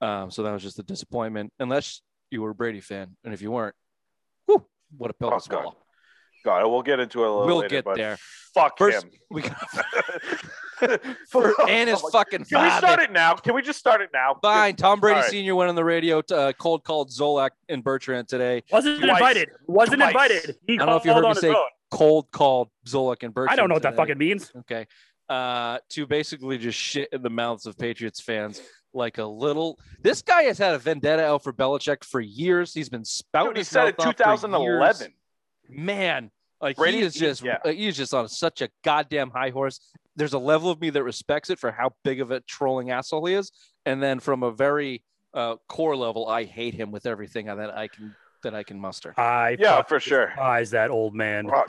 Um, 0.00 0.30
so 0.30 0.44
that 0.44 0.52
was 0.52 0.62
just 0.62 0.78
a 0.78 0.84
disappointment, 0.84 1.52
unless 1.58 2.00
you 2.30 2.40
were 2.42 2.50
a 2.50 2.54
Brady 2.54 2.80
fan. 2.80 3.16
And 3.24 3.34
if 3.34 3.42
you 3.42 3.50
weren't, 3.50 3.74
whew, 4.46 4.64
what 4.96 5.10
a 5.10 5.14
pill 5.14 5.30
Oh, 5.34 5.38
to 5.38 5.44
swallow. 5.44 5.76
God, 6.44 6.66
we'll 6.70 6.80
get 6.82 7.00
into 7.00 7.22
it 7.22 7.26
a 7.26 7.30
little 7.30 7.46
We'll 7.46 7.56
later, 7.58 7.68
get 7.68 7.84
but 7.84 7.96
there. 7.96 8.16
Fuck 8.54 8.78
First, 8.78 9.04
him. 9.04 9.10
we 9.30 9.42
got 9.42 9.56
and 11.68 11.90
his 11.90 12.00
fucking 12.12 12.44
Can 12.46 12.62
we 12.64 12.70
start 12.78 13.00
it 13.00 13.12
now? 13.12 13.34
Can 13.34 13.54
we 13.54 13.60
just 13.62 13.78
start 13.78 14.00
it 14.00 14.08
now? 14.14 14.36
Fine. 14.40 14.76
Tom 14.76 15.00
Brady 15.00 15.16
All 15.16 15.22
right. 15.22 15.30
Sr. 15.30 15.54
went 15.54 15.68
on 15.68 15.74
the 15.74 15.84
radio, 15.84 16.22
to, 16.22 16.36
uh, 16.36 16.52
cold 16.54 16.82
called 16.84 17.10
Zolak 17.10 17.50
and 17.68 17.84
Bertrand 17.84 18.26
today. 18.28 18.62
Wasn't 18.72 19.00
Twice. 19.00 19.10
invited. 19.10 19.48
Wasn't 19.66 19.98
Twice. 20.00 20.08
invited. 20.12 20.56
He 20.66 20.74
I 20.74 20.76
don't 20.78 20.86
know 20.86 20.96
if 20.96 21.04
you 21.04 21.12
heard 21.12 21.20
me 21.22 21.28
on 21.28 21.34
his 21.34 21.40
say 21.42 21.48
own. 21.50 21.56
Cold 21.90 22.30
called 22.30 22.68
Zolak 22.86 23.22
and 23.22 23.34
Bertrand. 23.34 23.52
I 23.52 23.56
don't 23.56 23.68
know 23.68 23.74
what 23.74 23.82
that 23.82 23.96
fucking 23.96 24.18
means. 24.18 24.52
Okay. 24.60 24.86
Uh, 25.28 25.78
to 25.90 26.06
basically 26.06 26.58
just 26.58 26.78
shit 26.78 27.08
in 27.12 27.22
the 27.22 27.30
mouths 27.30 27.66
of 27.66 27.78
Patriots 27.78 28.20
fans 28.20 28.60
like 28.92 29.18
a 29.18 29.24
little. 29.24 29.78
This 30.02 30.22
guy 30.22 30.42
has 30.44 30.58
had 30.58 30.74
a 30.74 30.78
vendetta 30.78 31.24
out 31.24 31.44
for 31.44 31.52
Belichick 31.52 32.04
for 32.04 32.20
years. 32.20 32.74
He's 32.74 32.88
been 32.88 33.04
spouting 33.04 33.50
Dude, 33.50 33.56
he 33.56 33.60
his 33.60 33.68
said 33.68 33.98
mouth 33.98 34.08
it 34.08 34.16
2011. 34.16 35.12
Man, 35.68 36.30
like 36.60 36.76
Brady- 36.76 36.98
he 36.98 37.04
is 37.04 37.14
just 37.14 37.44
yeah. 37.44 37.58
he's 37.64 37.96
just 37.96 38.12
on 38.12 38.28
such 38.28 38.60
a 38.62 38.68
goddamn 38.82 39.30
high 39.30 39.50
horse. 39.50 39.80
There's 40.16 40.32
a 40.32 40.38
level 40.38 40.70
of 40.70 40.80
me 40.80 40.90
that 40.90 41.04
respects 41.04 41.50
it 41.50 41.58
for 41.58 41.70
how 41.70 41.92
big 42.02 42.20
of 42.20 42.30
a 42.30 42.40
trolling 42.40 42.90
asshole 42.90 43.24
he 43.26 43.34
is, 43.34 43.52
and 43.86 44.02
then 44.02 44.18
from 44.20 44.42
a 44.42 44.50
very 44.50 45.04
uh, 45.32 45.56
core 45.68 45.96
level, 45.96 46.26
I 46.26 46.44
hate 46.44 46.74
him 46.74 46.90
with 46.90 47.06
everything 47.06 47.46
that 47.46 47.76
I 47.76 47.88
can 47.88 48.14
that 48.42 48.54
I 48.54 48.62
can 48.62 48.78
muster. 48.80 49.14
I 49.18 49.56
Yeah, 49.58 49.82
for 49.82 50.00
sure. 50.00 50.26
despise 50.28 50.70
that 50.70 50.90
old 50.90 51.14
man. 51.14 51.46
Bro, 51.46 51.64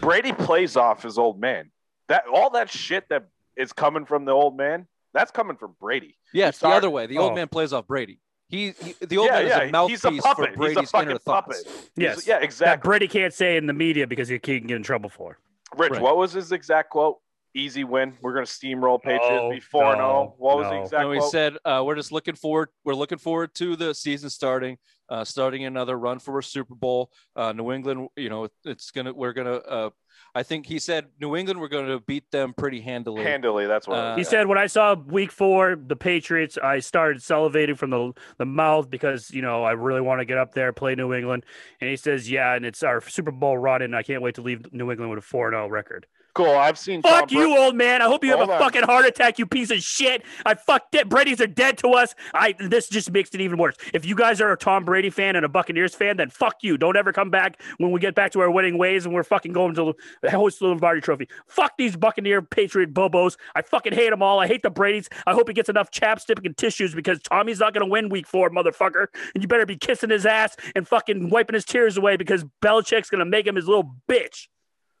Brady 0.00 0.32
plays 0.32 0.76
off 0.76 1.02
his 1.02 1.18
old 1.18 1.40
man. 1.40 1.70
That 2.08 2.24
all 2.32 2.50
that 2.50 2.70
shit 2.70 3.08
that 3.10 3.28
is 3.56 3.72
coming 3.72 4.04
from 4.04 4.24
the 4.24 4.32
old 4.32 4.56
man, 4.56 4.86
that's 5.14 5.30
coming 5.30 5.56
from 5.56 5.74
Brady. 5.80 6.16
Yeah, 6.32 6.48
it's 6.48 6.58
the 6.58 6.68
other 6.68 6.90
way. 6.90 7.06
The 7.06 7.18
old 7.18 7.32
Oh. 7.32 7.34
man 7.34 7.48
plays 7.48 7.72
off 7.72 7.86
Brady. 7.86 8.20
He, 8.48 8.72
he 8.80 8.94
the 9.00 9.18
old 9.18 9.26
yeah, 9.28 9.32
man 9.40 9.46
yeah, 9.48 9.62
is 9.62 9.68
a 9.68 9.72
mouthpiece 9.72 10.02
he's 10.04 10.18
a 10.20 10.22
puppet. 10.22 10.50
for 10.52 10.56
Brady's 10.58 10.78
he's 10.78 10.94
a 10.94 10.98
inner 11.02 11.18
puppet. 11.18 11.56
thoughts. 11.56 11.64
He's- 11.64 11.90
Yes. 11.96 12.26
yeah, 12.28 12.34
That 12.36 12.44
exactly. 12.44 12.88
Brady 12.88 13.08
can't 13.08 13.34
say 13.34 13.56
in 13.56 13.66
the 13.66 13.72
media 13.72 14.06
because 14.06 14.28
he 14.28 14.38
can 14.38 14.66
get 14.68 14.76
in 14.76 14.82
trouble 14.84 15.10
for. 15.10 15.38
Rich, 15.76 15.92
Right. 15.92 16.00
what 16.02 16.16
was 16.16 16.32
his 16.32 16.52
exact 16.52 16.90
quote? 16.90 17.18
Easy 17.54 17.82
win. 17.84 18.16
We're 18.20 18.34
gonna 18.34 18.44
steamroll 18.46 19.02
Patriots. 19.02 19.26
No, 19.30 19.50
be 19.50 19.58
four 19.60 19.86
and 19.86 19.98
no. 19.98 20.34
What 20.38 20.58
was 20.58 20.68
the 20.68 20.80
exact 20.82 21.02
No, 21.02 21.10
he 21.10 21.18
quote? 21.18 21.30
said 21.32 21.56
uh, 21.64 21.82
we're 21.84 21.94
just 21.96 22.12
looking 22.12 22.34
forward. 22.36 22.68
We're 22.84 22.94
looking 22.94 23.18
forward 23.18 23.54
to 23.54 23.74
the 23.74 23.94
season 23.94 24.28
starting, 24.30 24.76
uh, 25.08 25.24
starting 25.24 25.64
another 25.64 25.98
run 25.98 26.18
for 26.18 26.38
a 26.38 26.42
Super 26.42 26.74
Bowl. 26.74 27.10
Uh, 27.34 27.52
New 27.52 27.72
England, 27.72 28.08
you 28.16 28.28
know, 28.28 28.48
it's 28.64 28.90
gonna. 28.90 29.12
We're 29.12 29.32
gonna. 29.32 29.56
Uh, 29.56 29.90
I 30.34 30.42
think 30.42 30.66
he 30.66 30.78
said 30.78 31.06
New 31.20 31.36
England. 31.36 31.60
We're 31.60 31.68
going 31.68 31.86
to 31.86 32.00
beat 32.00 32.30
them 32.30 32.52
pretty 32.52 32.80
handily. 32.80 33.22
Handily, 33.22 33.66
that's 33.66 33.88
what. 33.88 33.98
Uh, 33.98 34.16
He 34.16 34.24
said, 34.24 34.46
when 34.46 34.58
I 34.58 34.66
saw 34.66 34.94
week 34.94 35.32
four, 35.32 35.76
the 35.76 35.96
Patriots, 35.96 36.58
I 36.62 36.80
started 36.80 37.22
salivating 37.22 37.76
from 37.76 37.90
the, 37.90 38.12
the 38.38 38.44
mouth 38.44 38.90
because, 38.90 39.30
you 39.30 39.42
know, 39.42 39.64
I 39.64 39.72
really 39.72 40.00
want 40.00 40.20
to 40.20 40.24
get 40.24 40.38
up 40.38 40.52
there, 40.52 40.72
play 40.72 40.94
New 40.94 41.12
England. 41.14 41.44
And 41.80 41.88
he 41.88 41.96
says, 41.96 42.30
yeah, 42.30 42.54
and 42.54 42.64
it's 42.66 42.82
our 42.82 43.00
Super 43.00 43.30
Bowl 43.30 43.56
run, 43.56 43.82
and 43.82 43.96
I 43.96 44.02
can't 44.02 44.22
wait 44.22 44.34
to 44.36 44.42
leave 44.42 44.72
New 44.72 44.90
England 44.90 45.10
with 45.10 45.18
a 45.18 45.22
4 45.22 45.50
0 45.52 45.68
record. 45.68 46.06
"Cool." 46.36 46.50
I've 46.50 46.78
seen. 46.78 47.02
Fuck 47.02 47.30
Tom 47.30 47.38
you, 47.38 47.56
old 47.56 47.74
man. 47.74 48.02
I 48.02 48.06
hope 48.06 48.24
you 48.24 48.30
have 48.30 48.48
a 48.48 48.52
on. 48.52 48.58
fucking 48.58 48.82
heart 48.82 49.06
attack, 49.06 49.38
you 49.38 49.46
piece 49.46 49.70
of 49.70 49.78
shit. 49.80 50.22
I 50.44 50.54
fucked 50.54 50.94
it. 50.94 51.08
Brady's 51.08 51.40
are 51.40 51.46
dead 51.46 51.78
to 51.78 51.88
us. 51.88 52.14
I 52.34 52.54
This 52.58 52.88
just 52.88 53.10
makes 53.10 53.30
it 53.30 53.40
even 53.40 53.58
worse. 53.58 53.76
If 53.92 54.04
you 54.04 54.14
guys 54.14 54.40
are 54.40 54.52
a 54.52 54.56
Tom 54.56 54.84
Brady 54.84 55.10
fan 55.10 55.36
and 55.36 55.44
a 55.44 55.48
Buccaneers 55.48 55.94
fan, 55.94 56.16
then 56.16 56.30
fuck 56.30 56.56
you. 56.62 56.76
Don't 56.76 56.96
ever 56.96 57.12
come 57.12 57.30
back 57.30 57.60
when 57.78 57.90
we 57.90 58.00
get 58.00 58.14
back 58.14 58.32
to 58.32 58.40
our 58.40 58.50
winning 58.50 58.78
ways 58.78 59.06
and 59.06 59.14
we're 59.14 59.24
fucking 59.24 59.52
going 59.52 59.74
to 59.74 59.94
host 60.30 60.60
the 60.60 60.66
Lombardi 60.66 61.00
Trophy. 61.00 61.28
Fuck 61.46 61.76
these 61.78 61.96
Buccaneer 61.96 62.42
Patriot 62.42 62.92
bobos. 62.92 63.36
I 63.54 63.62
fucking 63.62 63.92
hate 63.94 64.10
them 64.10 64.22
all. 64.22 64.38
I 64.40 64.46
hate 64.46 64.62
the 64.62 64.70
Bradys. 64.70 65.08
I 65.26 65.32
hope 65.32 65.48
he 65.48 65.54
gets 65.54 65.68
enough 65.68 65.90
chapstick 65.90 66.44
and 66.44 66.56
tissues 66.56 66.94
because 66.94 67.20
Tommy's 67.20 67.60
not 67.60 67.72
going 67.72 67.86
to 67.86 67.90
win 67.90 68.08
week 68.08 68.26
four, 68.26 68.50
motherfucker. 68.50 69.06
And 69.34 69.42
you 69.42 69.48
better 69.48 69.66
be 69.66 69.76
kissing 69.76 70.10
his 70.10 70.26
ass 70.26 70.56
and 70.74 70.86
fucking 70.86 71.30
wiping 71.30 71.54
his 71.54 71.64
tears 71.64 71.96
away 71.96 72.16
because 72.16 72.44
Belichick's 72.62 73.10
going 73.10 73.20
to 73.20 73.24
make 73.24 73.46
him 73.46 73.56
his 73.56 73.66
little 73.66 73.96
bitch. 74.08 74.48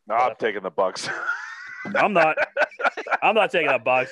No, 0.08 0.14
I'm 0.14 0.34
taking 0.38 0.62
the 0.62 0.70
Bucs. 0.70 1.08
I'm 1.94 2.12
not. 2.12 2.36
I'm 3.22 3.34
not 3.34 3.50
taking 3.50 3.68
the 3.68 3.78
Bucs. 3.78 4.08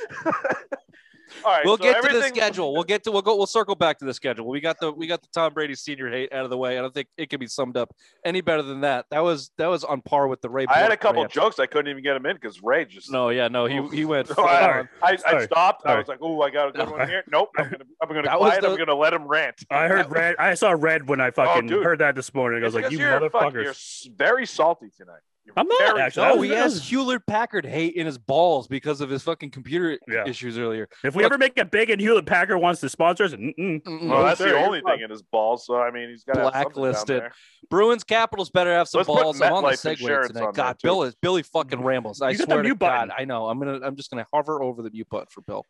All 1.45 1.51
right, 1.51 1.65
we'll 1.65 1.77
so 1.79 1.83
get 1.85 2.03
to 2.03 2.13
the 2.13 2.23
schedule. 2.23 2.73
We'll 2.73 2.85
get 2.85 3.03
to 3.05 3.11
we'll 3.11 3.23
go 3.23 3.37
we'll 3.37 3.47
circle 3.47 3.75
back 3.75 3.99
to 3.99 4.05
the 4.05 4.15
schedule. 4.15 4.47
We 4.47 4.61
got 4.61 4.79
the 4.79 4.93
we 4.93 5.07
got 5.07 5.23
the 5.23 5.29
Tom 5.35 5.53
Brady 5.53 5.75
senior 5.75 6.11
hate 6.11 6.33
out 6.33 6.45
of 6.45 6.51
the 6.51 6.57
way. 6.57 6.79
I 6.79 6.83
don't 6.83 6.93
think 6.93 7.09
it 7.17 7.29
can 7.31 7.41
be 7.41 7.47
summed 7.47 7.77
up 7.77 7.95
any 8.25 8.41
better 8.41 8.63
than 8.63 8.83
that. 8.83 9.07
That 9.11 9.21
was 9.21 9.51
that 9.59 9.67
was 9.67 9.85
on 9.85 10.01
par 10.03 10.29
with 10.29 10.43
the 10.43 10.51
Ray. 10.51 10.67
I 10.69 10.79
had 10.79 10.93
a 10.93 10.97
couple 10.97 11.23
rant. 11.23 11.33
jokes 11.33 11.59
I 11.59 11.67
couldn't 11.67 11.91
even 11.91 12.03
get 12.03 12.15
him 12.17 12.27
in 12.27 12.37
because 12.37 12.63
Ray 12.63 12.85
just. 12.85 13.11
No, 13.11 13.31
yeah, 13.31 13.49
no, 13.49 13.67
he 13.67 13.83
he 13.95 14.05
went. 14.05 14.29
So 14.35 14.35
full 14.35 14.45
I. 14.47 14.85
I, 15.03 15.13
I 15.13 15.17
Sorry. 15.17 15.45
stopped. 15.47 15.87
I 15.87 15.99
was 15.99 16.09
like, 16.09 16.19
"Oh, 16.21 16.41
I 16.43 16.51
got 16.51 16.69
a 16.69 16.73
good 16.73 16.91
one 16.91 17.09
here." 17.09 17.25
Nope, 17.31 17.51
I'm 17.57 17.65
gonna, 17.71 17.85
I'm 18.03 18.09
gonna 18.09 18.23
That 18.23 18.41
was 18.41 18.59
quiet. 18.59 18.65
I'm 18.65 18.77
gonna 18.79 18.95
let 18.95 19.13
him 19.13 19.27
rant. 19.27 19.57
I 19.71 19.89
heard 19.89 20.11
red. 20.11 20.37
I 20.39 20.55
saw 20.55 20.71
red 20.73 21.09
when 21.09 21.21
I 21.21 21.29
oh, 21.29 21.33
fucking 21.33 21.67
dude. 21.67 21.85
heard 21.85 22.01
that 22.01 22.15
this 22.15 22.33
morning. 22.35 22.63
I 22.63 22.67
was 22.67 22.75
It's 22.75 22.83
like, 22.83 22.85
'cause 22.85 22.93
you 22.93 22.99
you're 22.99 23.21
motherfuckers. 23.21 24.05
You're 24.05 24.15
very 24.17 24.47
salty 24.47 24.91
tonight. 24.97 25.21
You're 25.47 25.55
I'm 25.59 25.67
not, 25.69 25.79
very 25.79 26.01
actually. 26.01 26.23
salty. 26.23 26.39
Oh, 26.39 26.43
he 26.43 26.49
that 26.51 26.57
has 26.57 26.89
Hewlett 26.89 27.27
Packard 27.27 27.67
hate 27.67 27.95
in 27.97 28.07
his 28.07 28.17
balls 28.17 28.67
because 28.67 29.03
of 29.03 29.11
his 29.11 29.23
fucking 29.23 29.51
computer 29.51 29.99
Yeah. 30.09 30.27
issues 30.27 30.57
earlier. 30.59 30.89
If 31.05 31.15
we 31.15 31.23
Look- 31.23 31.33
ever 31.33 31.39
make 31.39 31.53
it 31.59 31.71
big 31.71 31.91
and 31.91 32.01
Hewlett 32.01 32.25
Packard 32.25 32.61
wants 32.61 32.81
to 32.81 32.89
sponsor 32.89 33.25
us, 33.25 33.33
mm-mm. 33.35 33.55
Mm-mm. 33.83 34.09
Well, 34.09 34.21
oh, 34.21 34.25
that's 34.25 34.39
the 34.41 34.57
only 34.57 34.81
thing 34.81 35.01
in 35.03 35.11
his 35.11 35.21
balls. 35.23 35.67
So 35.67 35.77
I 35.79 35.91
mean, 35.91 36.09
he's 36.09 36.25
got 36.25 36.37
Blacklisted. 36.37 37.25
Bruins 37.69 38.05
Capitals 38.05 38.49
better 38.51 38.73
have 38.73 38.89
some 38.89 39.01
Let's 39.01 39.07
balls. 39.09 39.41
I'm 39.41 39.53
on 39.53 39.63
the 39.65 39.69
MetLife 39.71 39.73
segue 39.97 40.01
insurance 40.01 40.33
tonight. 40.33 40.55
God. 40.55 40.77
Bill 40.83 41.03
is 41.03 41.15
Billy 41.17 41.43
fucking 41.43 41.83
rambles. 41.83 42.23
I 42.23 42.31
You 42.31 42.39
got 42.39 42.47
the 42.49 42.53
swear 42.53 42.63
to 42.63 42.69
mute 42.69 42.79
God, 42.79 43.09
button. 43.09 43.13
I 43.19 43.25
know. 43.27 43.49
I'm 43.49 43.59
gonna 43.59 43.81
I'm 43.83 43.97
just 43.97 44.11
gonna 44.11 44.27
hover 44.33 44.63
over 44.63 44.83
the 44.83 44.91
mute 44.91 45.09
button 45.11 45.27
for 45.31 45.43
Bill. 45.43 45.67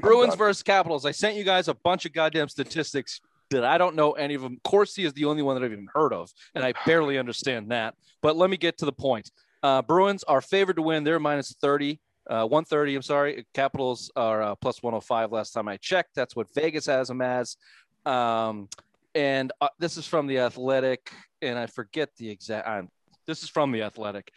Bruins 0.00 0.34
versus 0.34 0.62
Capitals. 0.62 1.04
I 1.04 1.10
sent 1.10 1.36
you 1.36 1.44
guys 1.44 1.68
a 1.68 1.74
bunch 1.74 2.06
of 2.06 2.12
goddamn 2.14 2.48
statistics 2.48 3.20
that 3.60 3.64
I 3.64 3.78
don't 3.78 3.96
know 3.96 4.12
any 4.12 4.34
of 4.34 4.42
them. 4.42 4.60
Corsi 4.64 5.04
is 5.04 5.12
the 5.12 5.24
only 5.24 5.42
one 5.42 5.54
that 5.54 5.64
I've 5.64 5.72
even 5.72 5.88
heard 5.92 6.12
of, 6.12 6.32
and 6.54 6.64
I 6.64 6.72
barely 6.86 7.18
understand 7.18 7.70
that. 7.70 7.94
But 8.20 8.36
let 8.36 8.50
me 8.50 8.56
get 8.56 8.78
to 8.78 8.84
the 8.84 8.92
point. 8.92 9.30
Uh, 9.62 9.82
Bruins 9.82 10.24
are 10.24 10.40
favored 10.40 10.76
to 10.76 10.82
win. 10.82 11.04
They're 11.04 11.20
minus 11.20 11.54
30, 11.60 12.00
uh, 12.28 12.46
130. 12.46 12.96
I'm 12.96 13.02
sorry. 13.02 13.46
Capitals 13.54 14.10
are 14.16 14.42
uh, 14.42 14.54
plus 14.56 14.82
105 14.82 15.32
last 15.32 15.52
time 15.52 15.68
I 15.68 15.76
checked. 15.76 16.14
That's 16.14 16.34
what 16.34 16.52
Vegas 16.54 16.86
has 16.86 17.08
them 17.08 17.20
as. 17.20 17.56
Um, 18.04 18.68
and 19.14 19.52
uh, 19.60 19.68
this 19.78 19.96
is 19.96 20.06
from 20.06 20.26
the 20.26 20.38
Athletic, 20.38 21.12
and 21.40 21.58
I 21.58 21.66
forget 21.66 22.10
the 22.16 22.30
exact. 22.30 22.66
I'm, 22.66 22.88
this 23.26 23.42
is 23.42 23.48
from 23.48 23.70
the 23.72 23.82
Athletic, 23.82 24.32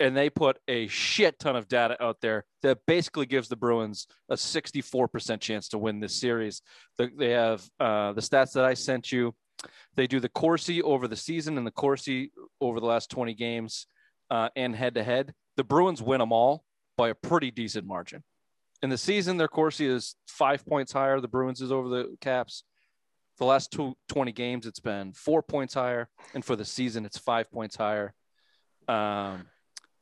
and 0.00 0.16
they 0.16 0.28
put 0.28 0.58
a 0.68 0.86
shit 0.88 1.38
ton 1.38 1.56
of 1.56 1.68
data 1.68 2.02
out 2.02 2.20
there 2.20 2.44
that 2.62 2.78
basically 2.86 3.26
gives 3.26 3.48
the 3.48 3.56
Bruins 3.56 4.06
a 4.28 4.34
64% 4.34 5.40
chance 5.40 5.68
to 5.68 5.78
win 5.78 6.00
this 6.00 6.14
series. 6.14 6.62
They 6.98 7.30
have 7.30 7.64
uh, 7.78 8.12
the 8.12 8.20
stats 8.20 8.52
that 8.54 8.64
I 8.64 8.74
sent 8.74 9.12
you. 9.12 9.34
They 9.94 10.06
do 10.06 10.20
the 10.20 10.28
Corsi 10.28 10.82
over 10.82 11.06
the 11.06 11.16
season 11.16 11.56
and 11.58 11.66
the 11.66 11.70
Corsi 11.70 12.32
over 12.60 12.80
the 12.80 12.86
last 12.86 13.10
20 13.10 13.34
games 13.34 13.86
uh, 14.30 14.48
and 14.56 14.74
head 14.74 14.94
to 14.94 15.04
head. 15.04 15.32
The 15.56 15.64
Bruins 15.64 16.02
win 16.02 16.18
them 16.18 16.32
all 16.32 16.64
by 16.96 17.10
a 17.10 17.14
pretty 17.14 17.50
decent 17.50 17.86
margin. 17.86 18.22
In 18.82 18.90
the 18.90 18.98
season, 18.98 19.36
their 19.36 19.48
Corsi 19.48 19.86
is 19.86 20.16
five 20.28 20.66
points 20.66 20.92
higher. 20.92 21.20
The 21.20 21.28
Bruins 21.28 21.60
is 21.60 21.72
over 21.72 21.88
the 21.88 22.16
Caps. 22.20 22.64
The 23.38 23.44
last 23.44 23.72
two, 23.72 23.94
20 24.08 24.32
games, 24.32 24.66
it's 24.66 24.80
been 24.80 25.12
four 25.12 25.42
points 25.42 25.74
higher. 25.74 26.08
And 26.34 26.44
for 26.44 26.54
the 26.54 26.64
season, 26.64 27.04
it's 27.04 27.18
five 27.18 27.50
points 27.50 27.76
higher. 27.76 28.12
Um, 28.86 29.46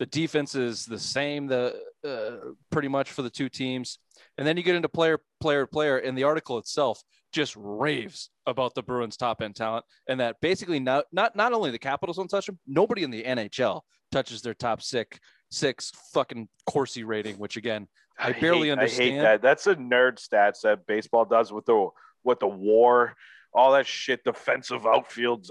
the 0.02 0.06
defense 0.06 0.56
is 0.56 0.85
the 0.85 0.99
same, 0.99 1.47
the 1.47 1.80
uh, 2.04 2.50
pretty 2.73 2.88
much 2.88 3.12
for 3.12 3.23
the 3.23 3.30
two 3.30 3.49
teams. 3.49 4.00
And 4.37 4.44
then 4.44 4.56
you 4.56 4.64
get 4.64 4.75
into 4.75 4.88
player, 4.88 5.21
player, 5.40 5.64
player, 5.64 5.99
and 5.99 6.18
the 6.18 6.25
article 6.25 6.59
itself 6.59 7.00
just 7.32 7.54
raves 7.56 8.28
about 8.44 8.75
the 8.75 8.82
Bruins' 8.82 9.16
top 9.16 9.40
end 9.40 9.54
talent, 9.54 9.85
and 10.09 10.18
that 10.18 10.40
basically 10.40 10.80
not 10.80 11.04
not 11.12 11.37
not 11.37 11.52
only 11.52 11.71
the 11.71 11.78
Capitals 11.78 12.16
don't 12.16 12.26
touch 12.26 12.47
them, 12.47 12.59
nobody 12.66 13.04
in 13.04 13.12
the 13.12 13.23
NHL 13.23 13.82
touches 14.11 14.42
their 14.42 14.54
top 14.54 14.82
six 14.82 15.21
six 15.52 15.92
fucking 16.12 16.49
Corsi 16.66 17.04
rating, 17.04 17.37
which 17.37 17.56
again 17.56 17.87
I 18.18 18.32
barely 18.32 18.62
hate, 18.62 18.71
I 18.71 18.73
understand. 18.73 19.11
hate 19.12 19.23
that. 19.23 19.40
That's 19.40 19.68
a 19.68 19.76
nerd 19.76 20.18
stats 20.18 20.62
that 20.62 20.85
baseball 20.85 21.26
does 21.26 21.52
with 21.52 21.66
the 21.66 21.90
with 22.25 22.40
the 22.40 22.49
war, 22.49 23.14
all 23.54 23.71
that 23.75 23.87
shit, 23.87 24.25
defensive 24.25 24.82
outfields, 24.82 25.49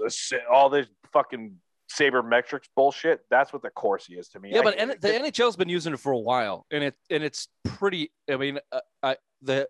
all 0.52 0.68
this 0.68 0.88
fucking 1.10 1.56
sabermetrics 1.98 2.68
bullshit. 2.74 3.20
That's 3.30 3.52
what 3.52 3.62
the 3.62 3.70
Corsi 3.70 4.14
is 4.14 4.28
to 4.30 4.40
me. 4.40 4.50
Yeah, 4.52 4.60
I 4.60 4.62
but 4.62 4.78
N- 4.78 4.96
the 5.00 5.08
NHL's 5.08 5.56
been 5.56 5.68
using 5.68 5.92
it 5.92 6.00
for 6.00 6.12
a 6.12 6.18
while, 6.18 6.66
and 6.70 6.84
it 6.84 6.94
and 7.10 7.22
it's 7.22 7.48
pretty. 7.64 8.12
I 8.30 8.36
mean, 8.36 8.58
uh, 8.70 8.80
I, 9.02 9.16
the 9.42 9.68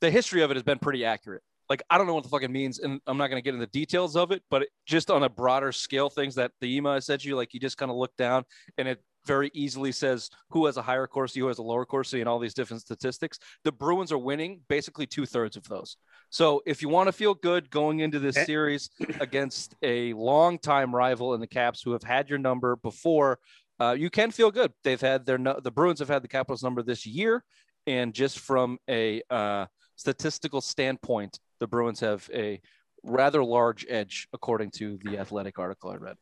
the 0.00 0.10
history 0.10 0.42
of 0.42 0.50
it 0.50 0.54
has 0.54 0.62
been 0.62 0.78
pretty 0.78 1.04
accurate. 1.04 1.42
Like 1.68 1.82
I 1.90 1.98
don't 1.98 2.06
know 2.06 2.14
what 2.14 2.22
the 2.22 2.28
fuck 2.28 2.42
it 2.42 2.50
means, 2.50 2.78
and 2.78 3.00
I'm 3.06 3.18
not 3.18 3.28
going 3.28 3.38
to 3.38 3.44
get 3.44 3.54
into 3.54 3.66
the 3.66 3.72
details 3.72 4.16
of 4.16 4.30
it, 4.30 4.42
but 4.50 4.62
it, 4.62 4.68
just 4.86 5.10
on 5.10 5.22
a 5.22 5.28
broader 5.28 5.72
scale, 5.72 6.08
things 6.08 6.36
that 6.36 6.52
the 6.60 6.76
email 6.76 6.94
said 6.94 7.04
sent 7.04 7.24
you, 7.24 7.36
like 7.36 7.54
you 7.54 7.60
just 7.60 7.76
kind 7.76 7.90
of 7.90 7.96
look 7.96 8.16
down, 8.16 8.44
and 8.78 8.86
it 8.86 9.02
very 9.26 9.50
easily 9.52 9.92
says 9.92 10.30
who 10.50 10.66
has 10.66 10.76
a 10.76 10.82
higher 10.82 11.06
Corsi, 11.06 11.40
who 11.40 11.48
has 11.48 11.58
a 11.58 11.62
lower 11.62 11.84
Corsi, 11.84 12.20
and 12.20 12.28
all 12.28 12.38
these 12.38 12.54
different 12.54 12.82
statistics. 12.82 13.38
The 13.64 13.72
Bruins 13.72 14.12
are 14.12 14.18
winning 14.18 14.60
basically 14.68 15.06
two 15.06 15.26
thirds 15.26 15.56
of 15.56 15.64
those. 15.68 15.96
So 16.30 16.62
if 16.66 16.82
you 16.82 16.88
want 16.88 17.06
to 17.08 17.12
feel 17.12 17.34
good 17.34 17.70
going 17.70 18.00
into 18.00 18.18
this 18.18 18.36
Eh. 18.36 18.44
series 18.44 18.90
against 19.20 19.74
a 19.82 20.12
longtime 20.14 20.94
rival 20.94 21.34
in 21.34 21.40
the 21.40 21.46
Caps 21.46 21.82
who 21.82 21.92
have 21.92 22.02
had 22.02 22.28
your 22.28 22.38
number 22.38 22.76
before, 22.76 23.38
uh, 23.80 23.94
you 23.98 24.10
can 24.10 24.30
feel 24.30 24.50
good. 24.50 24.72
They've 24.84 25.00
had 25.00 25.24
their 25.26 25.38
the 25.38 25.70
Bruins 25.70 26.00
have 26.00 26.08
had 26.08 26.22
the 26.22 26.28
Capitals 26.28 26.62
number 26.62 26.82
this 26.82 27.06
year, 27.06 27.44
and 27.86 28.12
just 28.14 28.38
from 28.40 28.78
a 28.88 29.22
uh, 29.30 29.66
statistical 29.96 30.60
standpoint, 30.60 31.38
the 31.60 31.66
Bruins 31.66 32.00
have 32.00 32.28
a 32.34 32.60
rather 33.02 33.44
large 33.44 33.86
edge 33.88 34.28
according 34.32 34.70
to 34.72 34.98
the 35.04 35.18
Athletic 35.18 35.58
article 35.58 35.90
I 35.90 35.96
read. 35.96 36.16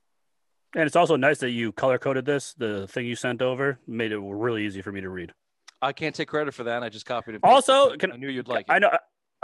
And 0.76 0.84
it's 0.84 0.96
also 0.96 1.14
nice 1.16 1.38
that 1.38 1.50
you 1.50 1.70
color 1.73 1.99
coded 1.99 2.25
this. 2.26 2.52
The 2.54 2.87
thing 2.88 3.06
you 3.06 3.14
sent 3.16 3.40
over 3.40 3.78
made 3.87 4.11
it 4.12 4.18
really 4.18 4.66
easy 4.66 4.82
for 4.82 4.90
me 4.92 5.00
to 5.00 5.08
read. 5.08 5.32
I 5.80 5.92
can't 5.92 6.14
take 6.14 6.28
credit 6.28 6.52
for 6.52 6.64
that. 6.64 6.82
I 6.82 6.88
just 6.88 7.06
copied 7.06 7.37
it. 7.37 7.40
Also, 7.44 7.96
can- 7.96 8.12
I 8.12 8.16
knew 8.16 8.28
you'd 8.28 8.49
like 8.49 8.66
it. 8.68 8.73
I 8.73 8.78
know. 8.80 8.90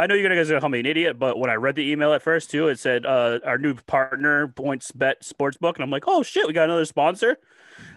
I 0.00 0.06
know 0.06 0.14
you 0.14 0.26
guys 0.26 0.48
are 0.48 0.54
gonna 0.54 0.60
call 0.62 0.70
me 0.70 0.80
an 0.80 0.86
idiot, 0.86 1.18
but 1.18 1.38
when 1.38 1.50
I 1.50 1.54
read 1.56 1.74
the 1.76 1.90
email 1.90 2.14
at 2.14 2.22
first 2.22 2.50
too, 2.50 2.68
it 2.68 2.78
said 2.78 3.04
uh, 3.04 3.38
our 3.44 3.58
new 3.58 3.74
partner 3.74 4.48
PointsBet 4.48 5.16
Sportsbook, 5.22 5.74
and 5.74 5.82
I'm 5.82 5.90
like, 5.90 6.04
oh 6.06 6.22
shit, 6.22 6.46
we 6.46 6.54
got 6.54 6.64
another 6.64 6.86
sponsor. 6.86 7.36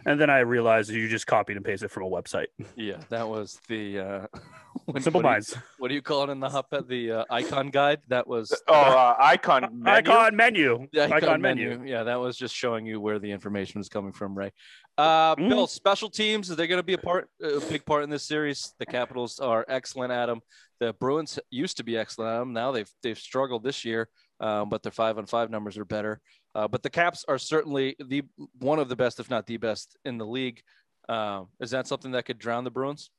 And 0.05 0.19
then 0.19 0.29
I 0.29 0.39
realized 0.39 0.89
you 0.91 1.07
just 1.07 1.27
copied 1.27 1.55
and 1.55 1.65
pasted 1.65 1.91
from 1.91 2.03
a 2.03 2.10
website. 2.10 2.48
Yeah, 2.75 2.98
that 3.07 3.29
was 3.29 3.57
the 3.69 4.00
uh, 4.00 4.27
when- 4.86 5.01
Simple 5.01 5.19
what 5.19 5.24
do 5.24 5.27
you- 5.29 5.31
minds. 5.31 5.57
What 5.77 5.88
do 5.88 5.93
you 5.93 6.01
call 6.01 6.25
it 6.25 6.29
in 6.29 6.41
the 6.41 6.50
hotbed? 6.50 6.89
The 6.89 7.12
uh, 7.12 7.25
icon 7.29 7.69
guide. 7.69 8.01
That 8.10 8.27
was 8.27 8.53
oh, 8.67 8.74
uh, 8.74 9.15
icon 9.22 9.69
menu. 9.72 10.12
Icon 10.12 10.36
menu. 10.36 10.88
the 10.91 11.13
Icon, 11.13 11.41
menu. 11.41 11.83
Yeah, 11.86 12.03
that 12.03 12.19
was 12.19 12.36
just 12.36 12.53
showing 12.53 12.86
you 12.86 13.00
where 13.00 13.17
the 13.17 13.31
information 13.31 13.79
was 13.79 13.88
coming 13.88 14.12
from, 14.12 14.38
Ray. 14.38 14.51
Uh, 14.97 15.35
Mhm. 15.35 15.50
Bill, 15.50 15.67
special 15.67 16.09
teams 16.09 16.51
are 16.51 16.55
they 16.55 16.67
going 16.67 16.79
to 16.79 16.83
be 16.83 16.93
a 16.93 16.97
part, 17.00 17.27
a 17.41 17.59
big 17.62 17.83
part 17.85 18.03
in 18.03 18.09
this 18.09 18.23
series? 18.23 18.73
The 18.77 18.85
Capitals 18.85 19.39
are 19.39 19.65
excellent 19.67 20.12
at 20.12 20.27
them. 20.27 20.41
The 20.79 20.93
Bruins 20.93 21.39
used 21.50 21.77
to 21.77 21.83
be 21.83 21.97
excellent 21.97 22.31
at 22.31 22.39
them. 22.39 22.53
Now 22.53 22.71
they've 22.71 22.89
they've 23.01 23.17
struggled 23.17 23.63
this 23.63 23.83
year, 23.83 24.09
um, 24.39 24.69
but 24.69 24.83
their 24.83 24.91
five 24.91 25.17
on 25.17 25.25
five 25.25 25.50
numbers 25.50 25.77
are 25.77 25.85
better. 25.85 26.21
Uh, 26.53 26.67
but 26.67 26.83
the 26.83 26.89
Caps 26.89 27.25
are 27.27 27.39
certainly 27.39 27.95
the 28.00 28.23
one 28.59 28.77
of 28.77 28.88
the 28.88 28.95
best, 28.95 29.19
if 29.19 29.29
not 29.29 29.47
the 29.47 29.57
best, 29.57 29.97
in 30.05 30.19
the 30.19 30.25
league. 30.27 30.62
Um, 31.09 31.50
is 31.59 31.71
that 31.71 31.88
something 31.88 32.12
that 32.12 32.25
could 32.25 32.38
drown 32.38 32.63
the 32.63 32.71
Bruins? 32.71 33.09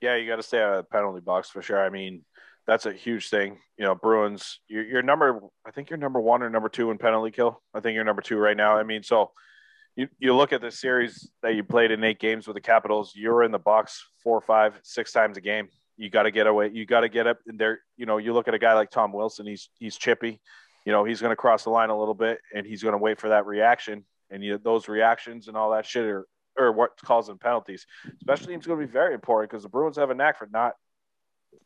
Yeah, 0.00 0.16
you 0.16 0.28
got 0.28 0.36
to 0.36 0.42
stay 0.42 0.62
out 0.62 0.74
of 0.74 0.84
the 0.84 0.88
penalty 0.88 1.20
box 1.20 1.48
for 1.48 1.62
sure. 1.62 1.82
I 1.82 1.88
mean, 1.88 2.24
that's 2.66 2.86
a 2.86 2.92
huge 2.92 3.30
thing. 3.30 3.58
You 3.78 3.86
know, 3.86 3.94
Bruins, 3.94 4.60
you're, 4.68 4.84
you're 4.84 5.02
number, 5.02 5.40
I 5.66 5.70
think 5.70 5.90
you're 5.90 5.96
number 5.96 6.20
one 6.20 6.42
or 6.42 6.50
number 6.50 6.68
two 6.68 6.90
in 6.90 6.98
penalty 6.98 7.30
kill. 7.32 7.62
I 7.74 7.80
think 7.80 7.94
you're 7.94 8.04
number 8.04 8.22
two 8.22 8.36
right 8.36 8.56
now. 8.56 8.76
I 8.76 8.82
mean, 8.84 9.02
so 9.02 9.32
you, 9.98 10.08
you 10.20 10.32
look 10.32 10.52
at 10.52 10.60
the 10.60 10.70
series 10.70 11.28
that 11.42 11.56
you 11.56 11.64
played 11.64 11.90
in 11.90 12.04
eight 12.04 12.20
games 12.20 12.46
with 12.46 12.54
the 12.54 12.60
Capitals, 12.60 13.12
you're 13.16 13.42
in 13.42 13.50
the 13.50 13.58
box 13.58 14.06
four, 14.22 14.40
five, 14.40 14.78
six 14.84 15.10
times 15.10 15.36
a 15.36 15.40
game. 15.40 15.68
You 15.96 16.08
got 16.08 16.22
to 16.22 16.30
get 16.30 16.46
away. 16.46 16.70
You 16.72 16.86
got 16.86 17.00
to 17.00 17.08
get 17.08 17.26
up 17.26 17.38
in 17.48 17.56
there. 17.56 17.80
You 17.96 18.06
know, 18.06 18.18
you 18.18 18.32
look 18.32 18.46
at 18.46 18.54
a 18.54 18.60
guy 18.60 18.74
like 18.74 18.92
Tom 18.92 19.12
Wilson, 19.12 19.44
he's, 19.44 19.68
he's 19.80 19.96
chippy. 19.96 20.40
You 20.84 20.92
know, 20.92 21.02
he's 21.02 21.20
going 21.20 21.32
to 21.32 21.36
cross 21.36 21.64
the 21.64 21.70
line 21.70 21.90
a 21.90 21.98
little 21.98 22.14
bit 22.14 22.38
and 22.54 22.64
he's 22.64 22.80
going 22.80 22.92
to 22.92 22.98
wait 22.98 23.18
for 23.18 23.30
that 23.30 23.44
reaction. 23.44 24.04
And 24.30 24.44
you, 24.44 24.56
those 24.58 24.86
reactions 24.86 25.48
and 25.48 25.56
all 25.56 25.72
that 25.72 25.84
shit 25.84 26.04
are, 26.04 26.26
or 26.56 26.70
what's 26.70 27.02
causing 27.02 27.36
penalties. 27.36 27.84
Special 28.20 28.46
teams 28.46 28.66
going 28.66 28.78
to 28.80 28.86
be 28.86 28.92
very 28.92 29.14
important 29.14 29.50
because 29.50 29.64
the 29.64 29.68
Bruins 29.68 29.96
have 29.96 30.10
a 30.10 30.14
knack 30.14 30.38
for 30.38 30.46
not, 30.52 30.74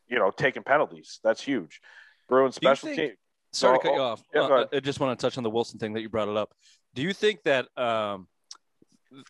you 0.07 0.17
know, 0.17 0.31
taking 0.31 0.63
penalties. 0.63 1.19
That's 1.23 1.41
huge. 1.41 1.81
Bruins 2.27 2.55
special 2.55 2.87
think- 2.87 2.99
team. 2.99 3.11
Sorry 3.51 3.77
Oh, 3.77 3.81
to 3.81 3.87
cut 3.87 3.93
you 3.93 3.99
oh, 3.99 4.03
off. 4.03 4.23
yeah, 4.33 4.41
Uh. 4.41 4.65
I 4.73 4.79
just 4.79 4.99
want 4.99 5.19
to 5.19 5.23
touch 5.23 5.37
on 5.37 5.43
the 5.43 5.49
Wilson 5.51 5.77
thing 5.77 5.93
that 5.93 6.01
you 6.01 6.09
brought 6.09 6.27
it 6.27 6.35
up. 6.35 6.55
Do 6.95 7.01
you 7.01 7.13
think 7.13 7.43
that 7.43 7.67
um, 7.77 8.27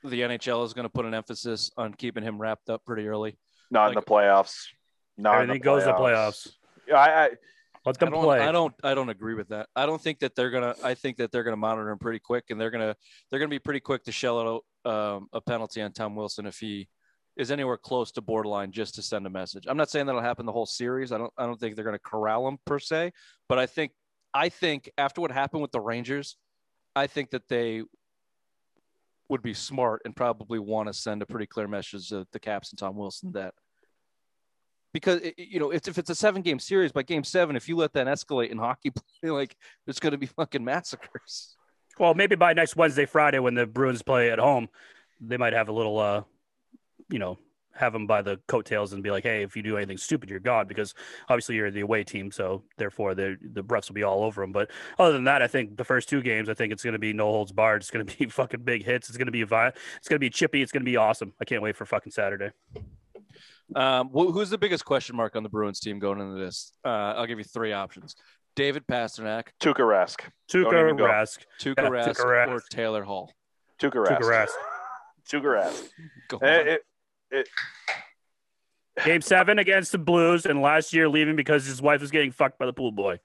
the 0.04 0.22
NHL 0.22 0.66
is 0.66 0.74
going 0.74 0.84
to 0.84 0.90
put 0.90 1.06
an 1.06 1.14
emphasis 1.14 1.72
on 1.78 1.94
keeping 1.94 2.24
him 2.24 2.40
wrapped 2.40 2.70
up 2.70 2.84
pretty 2.86 3.08
early? 3.08 3.38
Not 3.72 3.90
in 3.90 3.96
the 3.96 4.02
playoffs. 4.02 4.66
Not 5.18 5.36
in 5.36 5.42
Everything 5.44 5.62
the 5.62 5.66
goes 5.66 5.84
to 5.84 5.94
playoffs. 5.94 6.48
playoffs. 6.48 6.52
Yeah, 6.88 6.96
I, 6.98 7.24
I 7.26 7.30
Let 7.86 7.98
I 7.98 8.06
them 8.06 8.12
don't, 8.12 8.24
play. 8.24 8.40
I 8.40 8.52
don't. 8.52 8.74
I 8.84 8.94
don't 8.94 9.10
agree 9.10 9.36
with 9.36 9.50
that. 9.50 9.70
I 9.76 9.86
don't 9.86 10.02
think 10.02 10.20
that 10.20 10.36
they're 10.36 10.50
gonna. 10.50 10.76
I 10.84 10.94
think 10.94 11.18
that 11.18 11.32
they're 11.32 11.44
gonna 11.44 11.56
monitor 11.58 11.90
him 11.90 11.98
pretty 12.00 12.20
quick, 12.20 12.46
and 12.50 12.60
they're 12.60 12.72
gonna. 12.72 12.96
They're 13.30 13.40
gonna 13.40 13.50
be 13.50 13.60
pretty 13.60 13.80
quick 13.80 14.04
to 14.06 14.12
shell 14.12 14.62
out 14.86 14.92
um, 14.92 15.28
a 15.32 15.40
penalty 15.40 15.82
on 15.82 15.94
Tom 15.94 16.16
Wilson 16.16 16.46
if 16.46 16.58
he 16.60 16.90
is 17.38 17.52
anywhere 17.52 17.78
close 17.78 18.12
to 18.12 18.22
borderline, 18.22 18.72
just 18.72 18.96
to 18.96 19.02
send 19.02 19.26
a 19.26 19.30
message. 19.30 19.66
I'm 19.68 19.78
not 19.78 19.90
saying 19.90 20.06
that'll 20.06 20.22
happen 20.22 20.46
the 20.46 20.52
whole 20.52 20.66
series. 20.66 21.12
I 21.12 21.18
don't. 21.18 21.32
I 21.38 21.46
don't 21.46 21.60
think 21.60 21.76
they're 21.76 21.86
gonna 21.86 22.00
corral 22.00 22.48
him 22.48 22.58
per 22.66 22.80
se, 22.80 23.14
but 23.48 23.58
I 23.60 23.66
think. 23.66 23.92
I 24.36 24.50
think 24.50 24.90
after 24.98 25.22
what 25.22 25.32
happened 25.32 25.62
with 25.62 25.72
the 25.72 25.80
Rangers, 25.80 26.38
I 26.96 27.08
think 27.08 27.32
that 27.32 27.48
they 27.48 27.84
would 29.30 29.42
be 29.42 29.54
smart 29.54 30.02
and 30.06 30.16
probably 30.16 30.60
want 30.60 30.88
to 30.88 30.94
send 30.94 31.22
a 31.22 31.26
pretty 31.26 31.48
clear 31.48 31.68
message 31.68 32.10
to 32.10 32.28
the 32.32 32.40
Caps 32.40 32.72
and 32.72 32.80
Tom 32.80 32.96
Wilson 32.96 33.32
that 33.34 33.54
because 34.94 35.22
you 35.38 35.60
know 35.60 35.72
if, 35.72 35.88
if 35.88 35.98
it's 35.98 36.10
a 36.10 36.16
seven 36.16 36.42
game 36.42 36.60
series 36.60 36.92
by 36.92 37.04
game 37.04 37.24
seven, 37.24 37.56
if 37.56 37.68
you 37.68 37.76
let 37.76 37.94
that 37.94 38.08
escalate 38.08 38.50
in 38.50 38.58
hockey 38.58 38.92
play, 39.22 39.32
like 39.32 39.56
there's 39.86 40.00
going 40.00 40.12
to 40.12 40.18
be 40.18 40.28
fucking 40.28 40.64
massacres. 40.64 41.56
Well, 42.00 42.14
maybe 42.14 42.36
by 42.36 42.54
next 42.54 42.76
Wednesday, 42.76 43.06
Friday, 43.06 43.40
when 43.40 43.54
the 43.54 43.68
Bruins 43.68 44.02
play 44.02 44.32
at 44.32 44.40
home, 44.40 44.68
they 45.22 45.38
might 45.38 45.54
have 45.54 45.70
a 45.70 45.72
little, 45.72 46.00
uh, 46.00 46.24
you 47.10 47.20
know, 47.20 47.38
have 47.76 47.92
them 47.94 48.06
by 48.08 48.22
the 48.22 48.40
coattails 48.48 48.94
and 48.94 49.02
be 49.04 49.10
like, 49.12 49.24
"Hey, 49.24 49.44
if 49.44 49.56
you 49.56 49.64
do 49.64 49.78
anything 49.78 49.98
stupid, 49.98 50.30
you're 50.30 50.40
gone." 50.40 50.68
Because 50.68 50.94
obviously 51.30 51.56
you're 51.56 51.72
the 51.72 51.82
away 51.82 52.04
team, 52.04 52.32
so 52.32 52.64
therefore 52.78 53.16
the 53.16 53.38
the 53.42 53.64
refs 53.64 53.90
will 53.90 53.96
be 53.96 54.04
all 54.04 54.24
over 54.24 54.42
them. 54.42 54.52
But 54.52 54.70
other 55.00 55.12
than 55.14 55.24
that, 55.26 55.42
I 55.42 55.48
think 55.48 55.78
the 55.78 55.84
first 55.84 56.08
two 56.10 56.22
games, 56.22 56.50
I 56.50 56.54
think 56.54 56.72
it's 56.72 56.84
going 56.84 56.94
to 56.94 57.00
be 57.00 57.14
no 57.14 57.26
holds 57.26 57.52
barred. 57.52 57.82
It's 57.82 57.92
going 57.92 58.06
to 58.06 58.18
be 58.18 58.26
fucking 58.28 58.62
big 58.64 58.84
hits. 58.86 59.10
It's 59.10 59.18
going 59.18 59.26
to 59.28 59.32
be 59.32 59.44
vi- 59.44 59.74
It's 59.98 60.08
going 60.08 60.16
to 60.18 60.20
be 60.20 60.30
chippy. 60.30 60.62
It's 60.62 60.72
going 60.72 60.82
to 60.86 60.90
be 60.90 60.98
awesome. 60.98 61.34
I 61.42 61.46
can't 61.46 61.62
wait 61.62 61.76
for 61.76 61.86
fucking 61.86 62.12
Saturday. 62.12 62.52
Um, 63.76 64.10
wh- 64.10 64.32
who's 64.32 64.50
the 64.50 64.58
biggest 64.58 64.86
question 64.86 65.16
mark 65.16 65.36
on 65.36 65.44
the 65.44 65.50
Bruins 65.50 65.80
team 65.80 66.00
going 66.00 66.20
into 66.20 66.36
this? 66.44 66.74
Uh, 66.86 66.90
I'll 67.18 67.26
give 67.26 67.38
you 67.40 67.44
three 67.46 67.74
options: 67.74 68.16
David 68.56 68.86
Pastrnak, 68.86 69.48
Tuukka 69.60 69.80
Rask. 69.80 70.20
Don't 70.50 70.66
Tuukka 70.66 70.84
even. 70.84 70.98
Rask. 70.98 71.40
Tuukka 71.60 71.76
Yeah, 71.84 71.90
Rask, 71.90 72.08
Tuukka 72.10 72.26
Rask. 72.26 72.48
or 72.50 72.62
Taylor 72.70 73.04
Hall. 73.04 73.32
Tuukka 73.82 74.06
Rask. 74.06 74.20
Tuukka 74.20 74.30
Rask. 74.30 74.50
Tuukka 75.32 75.64
Rask. 75.64 75.90
Go 76.28 76.38
Eh, 76.40 76.74
on. 76.74 76.78
It- 77.34 77.48
it- 78.98 79.04
Game 79.06 79.22
seven 79.22 79.58
against 79.58 79.92
the 79.92 79.98
Blues, 79.98 80.46
and 80.46 80.62
last 80.62 80.94
year 80.94 81.10
leaving 81.10 81.36
because 81.36 81.66
his 81.66 81.82
wife 81.82 82.00
was 82.02 82.12
getting 82.12 82.32
fucked 82.32 82.60
by 82.60 82.66
the 82.68 82.74
pool 82.74 82.92
boy. 82.92 83.20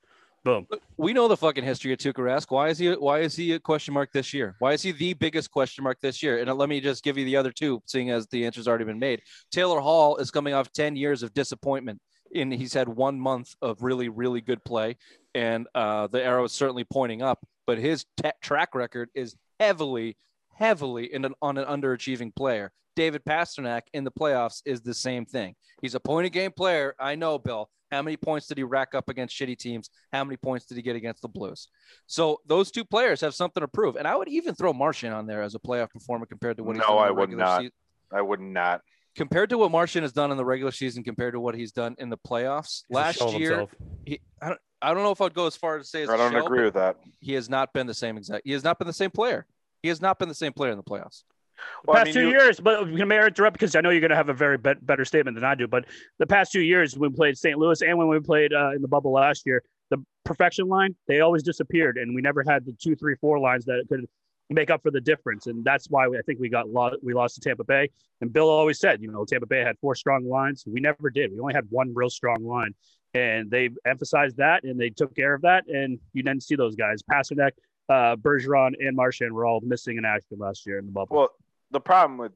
Boom. 0.45 0.67
we 0.97 1.12
know 1.12 1.29
the 1.29 1.37
fucking 1.37 1.65
history 1.65 1.93
of 1.93 1.99
Tuukka 1.99 2.15
Rask. 2.23 2.47
Why 2.50 2.69
is 2.69 2.79
he? 2.79 2.91
Why 2.93 3.19
is 3.21 3.37
he 3.37 3.53
a 3.53 3.61
question 3.61 3.93
mark 3.93 4.11
this 4.12 4.33
year? 4.33 4.55
Why 4.61 4.73
is 4.73 4.81
he 4.81 4.93
the 4.93 5.12
biggest 5.15 5.50
question 5.50 5.85
mark 5.85 6.00
this 6.00 6.23
year? 6.23 6.38
And 6.38 6.50
let 6.57 6.69
me 6.71 6.81
just 6.81 7.05
give 7.05 7.19
you 7.19 7.25
the 7.27 7.37
other 7.37 7.50
two, 7.53 7.83
seeing 7.87 8.09
as 8.11 8.27
the 8.29 8.47
answer's 8.47 8.67
already 8.67 8.85
been 8.85 9.00
made. 9.00 9.21
Taylor 9.50 9.81
Hall 9.81 10.17
is 10.17 10.31
coming 10.31 10.55
off 10.55 10.73
ten 10.73 10.97
years 10.97 11.23
of 11.23 11.35
disappointment, 11.35 12.00
and 12.35 12.50
he's 12.53 12.73
had 12.73 12.88
one 12.88 13.21
month 13.21 13.55
of 13.61 13.83
really, 13.83 14.09
really 14.09 14.41
good 14.41 14.65
play, 14.65 14.97
and 15.35 15.67
uh, 15.75 16.07
the 16.07 16.23
arrow 16.25 16.45
is 16.45 16.53
certainly 16.53 16.85
pointing 16.85 17.21
up. 17.21 17.41
But 17.67 17.77
his 17.79 18.07
ta 18.17 18.31
track 18.41 18.75
record 18.75 19.11
is 19.15 19.37
heavily, 19.61 20.17
heavily 20.59 21.12
in 21.12 21.25
an, 21.25 21.35
on 21.41 21.57
an 21.57 21.65
underachieving 21.65 22.35
player. 22.35 22.73
David 22.97 23.25
Pastrnak 23.25 23.83
in 23.93 24.03
the 24.03 24.11
playoffs 24.11 24.61
is 24.67 24.81
the 24.81 24.93
same 24.95 25.25
thing. 25.25 25.55
He's 25.81 25.95
a 25.95 26.00
point 26.00 26.27
of 26.27 26.33
game 26.33 26.50
player. 26.50 26.95
I 26.99 27.15
know, 27.15 27.38
Bill. 27.38 27.71
How 27.93 28.03
many 28.03 28.17
points 28.17 28.49
did 28.49 28.59
he 28.59 28.65
rack 28.65 28.95
up 28.95 29.09
against 29.09 29.35
shitty 29.38 29.57
teams? 29.57 29.88
How 30.12 30.23
many 30.25 30.37
points 30.37 30.67
did 30.67 30.77
he 30.77 30.83
get 30.83 30.97
against 30.97 31.23
the 31.23 31.29
Blues? 31.29 31.69
So 32.07 32.41
those 32.47 32.71
two 32.73 32.85
players 32.85 33.21
have 33.23 33.35
something 33.35 33.61
to 33.62 33.69
prove. 33.69 33.97
And 33.97 34.07
I 34.07 34.15
would 34.17 34.29
even 34.29 34.55
throw 34.55 34.73
Marchand 34.73 35.15
on 35.15 35.27
there 35.27 35.43
as 35.43 35.55
a 35.55 35.59
playoff 35.61 35.91
performer 35.91 36.27
compared 36.27 36.57
to 36.59 36.65
what 36.65 36.75
he's 36.77 36.81
No, 36.87 36.97
done 36.97 36.99
in 36.99 37.09
I 37.09 37.11
would 37.12 37.31
not. 37.31 37.61
season. 37.61 37.73
I 38.12 38.21
would 38.21 38.41
not. 38.41 38.81
Compared 39.17 39.50
to 39.50 39.59
what 39.59 39.71
Marchand 39.71 40.03
has 40.03 40.12
done 40.12 40.31
in 40.33 40.37
the 40.37 40.45
regular 40.45 40.73
season 40.73 41.03
compared 41.05 41.35
to 41.35 41.41
what 41.41 41.55
he's 41.55 41.73
done 41.73 41.95
in 41.99 42.11
the 42.11 42.19
playoffs 42.19 42.83
He's 42.88 42.95
last 42.95 43.33
year, 43.38 43.67
he, 44.05 44.21
I, 44.43 44.49
don't, 44.50 44.61
I 44.83 44.93
don't 44.93 45.03
know 45.03 45.11
if 45.12 45.21
I'd 45.21 45.35
go 45.35 45.47
as 45.47 45.57
far 45.57 45.77
as 45.79 45.85
to 45.87 45.88
say 45.88 46.03
as 46.03 46.09
I 46.11 46.15
a 46.15 46.19
don't 46.19 46.33
shell, 46.33 46.47
agree 46.47 46.65
with 46.65 46.75
that. 46.75 46.97
he 47.21 47.33
has 47.35 47.49
not 47.49 47.73
been 47.73 47.87
the 47.87 47.95
same 47.95 48.17
exact. 48.19 48.43
He 48.45 48.53
has 48.53 48.65
not 48.65 48.79
been 48.79 48.87
the 48.87 48.93
same 48.93 49.11
player. 49.11 49.47
He 49.83 49.89
has 49.89 50.01
not 50.01 50.19
been 50.19 50.29
the 50.29 50.35
same 50.35 50.53
player 50.53 50.71
in 50.73 50.77
the 50.77 50.83
playoffs. 50.83 51.25
The 51.57 51.63
Well, 51.89 51.97
I 51.97 52.01
past 52.01 52.07
mean, 52.07 52.15
two 52.15 52.21
you- 52.31 52.39
years, 52.39 52.61
but 52.61 52.85
can 52.85 53.09
may 53.09 53.19
I 53.19 53.27
interrupt 53.27 53.55
because 53.55 53.75
I 53.75 53.81
know 53.81 53.91
you're 53.91 54.01
going 54.01 54.11
to 54.11 54.17
have 54.17 54.29
a 54.29 54.35
very 54.35 54.59
bet 54.59 54.85
better 54.85 55.05
statement 55.05 55.35
than 55.35 55.45
I 55.45 55.55
do. 55.55 55.67
But 55.67 55.87
the 56.19 56.27
past 56.27 56.53
two 56.53 56.61
years, 56.63 56.97
when 56.97 57.11
we 57.11 57.17
played 57.17 57.37
St. 57.37 57.59
Louis 57.59 57.81
and 57.83 57.99
when 57.99 58.09
we 58.09 58.21
played 58.21 58.53
uh, 58.53 58.71
in 58.75 58.83
the 58.83 58.89
bubble 58.89 59.13
last 59.13 59.45
year, 59.47 59.63
the 59.91 59.99
perfection 60.25 60.69
line 60.69 60.95
they 61.09 61.21
always 61.21 61.43
disappeared, 61.43 61.97
and 61.97 62.15
we 62.15 62.21
never 62.23 62.45
had 62.47 62.65
the 62.65 62.73
two, 62.81 62.95
three, 62.95 63.17
four 63.17 63.39
lines 63.41 63.65
that 63.65 63.85
could 63.89 64.07
make 64.51 64.71
up 64.71 64.83
for 64.83 64.91
the 64.91 65.01
difference. 65.01 65.47
And 65.47 65.65
that's 65.65 65.91
why 65.91 66.07
we, 66.09 66.17
I 66.17 66.23
think 66.23 66.39
we 66.41 66.49
got 66.49 66.69
lost, 66.71 66.97
we 67.03 67.13
lost 67.13 67.35
to 67.35 67.41
Tampa 67.41 67.65
Bay. 67.65 67.91
And 68.21 68.33
Bill 68.33 68.49
always 68.49 68.79
said, 68.79 69.03
you 69.03 69.11
know, 69.11 69.25
Tampa 69.25 69.47
Bay 69.47 69.61
had 69.61 69.77
four 69.81 69.95
strong 69.95 70.25
lines. 70.29 70.65
We 70.67 70.81
never 70.81 71.11
did. 71.11 71.33
We 71.33 71.41
only 71.41 71.55
had 71.55 71.67
one 71.71 71.93
real 71.95 72.09
strong 72.09 72.45
line, 72.45 72.75
and 73.15 73.51
they 73.51 73.71
emphasized 73.85 74.37
that 74.39 74.63
and 74.65 74.79
they 74.81 74.91
took 74.91 75.15
care 75.15 75.35
of 75.35 75.43
that. 75.43 75.65
And 75.67 75.99
you 76.13 76.23
didn't 76.23 76.45
see 76.45 76.55
those 76.55 76.77
guys. 76.77 77.03
Pastrnak, 77.03 77.51
uh, 77.88 78.16
Bergeron, 78.16 78.73
and 78.78 78.95
Marchand 78.97 79.33
were 79.33 79.47
all 79.47 79.61
missing 79.61 79.97
in 79.99 80.04
action 80.04 80.38
last 80.38 80.66
year 80.66 80.78
in 80.78 80.87
the 80.87 80.92
bubble. 80.92 81.16
Well, 81.16 81.30
the 81.71 81.80
problem 81.80 82.18
with 82.18 82.33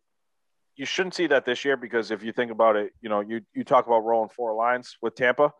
you 0.77 0.87
shouldn't 0.87 1.15
see 1.15 1.27
that 1.27 1.45
this 1.45 1.65
year 1.65 1.77
because 1.77 2.11
if 2.11 2.23
you 2.23 2.33
think 2.33 2.51
about 2.51 2.77
it, 2.77 2.93
you 3.03 3.09
know, 3.09 3.21
you 3.21 3.43
you 3.55 3.65
talk 3.65 3.87
about 3.87 4.01
rolling 4.01 4.31
four 4.31 4.55
lines 4.55 4.97
with 5.03 5.15
Tampa, 5.15 5.53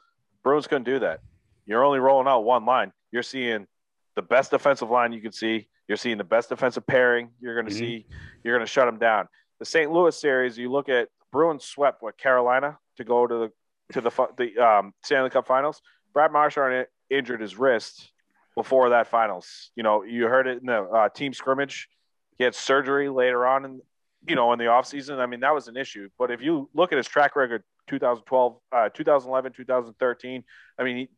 Bruins 0.43 0.67
couldn't 0.67 0.85
do 0.85 0.99
that. 1.01 1.21
You're 1.67 1.85
only 1.85 1.99
rolling 1.99 2.27
out 2.29 2.41
one 2.41 2.65
line. 2.65 2.93
You're 3.11 3.23
seeing 3.23 3.67
the 4.17 4.23
best 4.23 4.51
defensive 4.51 4.91
line 4.91 5.13
you 5.13 5.21
can 5.21 5.33
see. 5.33 5.69
You're 5.89 5.97
seeing 5.99 6.17
the 6.19 6.25
best 6.25 6.49
defensive 6.49 6.87
pairing. 6.87 7.31
You're 7.41 7.55
going 7.55 7.67
to 7.67 7.73
Mhm. 7.73 7.79
see. 7.79 8.07
You're 8.43 8.57
going 8.57 8.67
to 8.67 8.71
shut 8.71 8.87
them 8.87 8.99
down. 8.99 9.29
The 9.59 9.65
St. 9.67 9.91
Louis 9.93 10.19
series, 10.19 10.57
you 10.59 10.71
look 10.71 10.89
at 10.89 11.09
Bruins 11.31 11.65
swept 11.65 12.03
what 12.03 12.17
Carolina 12.19 12.79
to 12.97 13.05
go 13.05 13.27
to 13.27 13.35
the 13.35 13.53
to 13.93 14.01
the 14.01 14.11
the 14.39 14.59
um, 14.59 14.95
Stanley 15.03 15.31
Cup 15.31 15.47
Finals. 15.47 15.83
Brad 16.15 16.33
Marchand 16.33 16.87
injured 17.11 17.41
his 17.41 17.57
wrist 17.57 18.12
before 18.55 18.91
that 18.91 19.09
finals. 19.09 19.71
You 19.77 19.83
know, 19.83 20.03
you 20.03 20.27
heard 20.27 20.47
it 20.47 20.61
in 20.61 20.67
the 20.67 20.83
uh, 20.83 21.09
team 21.09 21.33
scrimmage. 21.33 21.89
He 22.39 22.45
had 22.45 22.55
surgery 22.55 23.09
later 23.09 23.47
on 23.47 23.65
and 23.65 23.81
you 24.27 24.37
know 24.37 24.53
in 24.53 24.59
the 24.59 24.67
offseason. 24.67 25.19
I 25.19 25.27
mean, 25.27 25.41
that 25.41 25.55
was 25.55 25.69
an 25.69 25.77
issue. 25.77 26.09
But 26.19 26.31
if 26.31 26.43
you 26.43 26.69
look 26.75 26.93
at 26.93 26.97
his 26.97 27.07
track 27.07 27.37
record 27.37 27.63
2012, 27.89 28.57
uh, 28.73 28.89
2011, 28.91 29.53
2013, 29.53 30.45
I 30.79 30.83
mean, 30.85 30.97
he, 30.97 31.09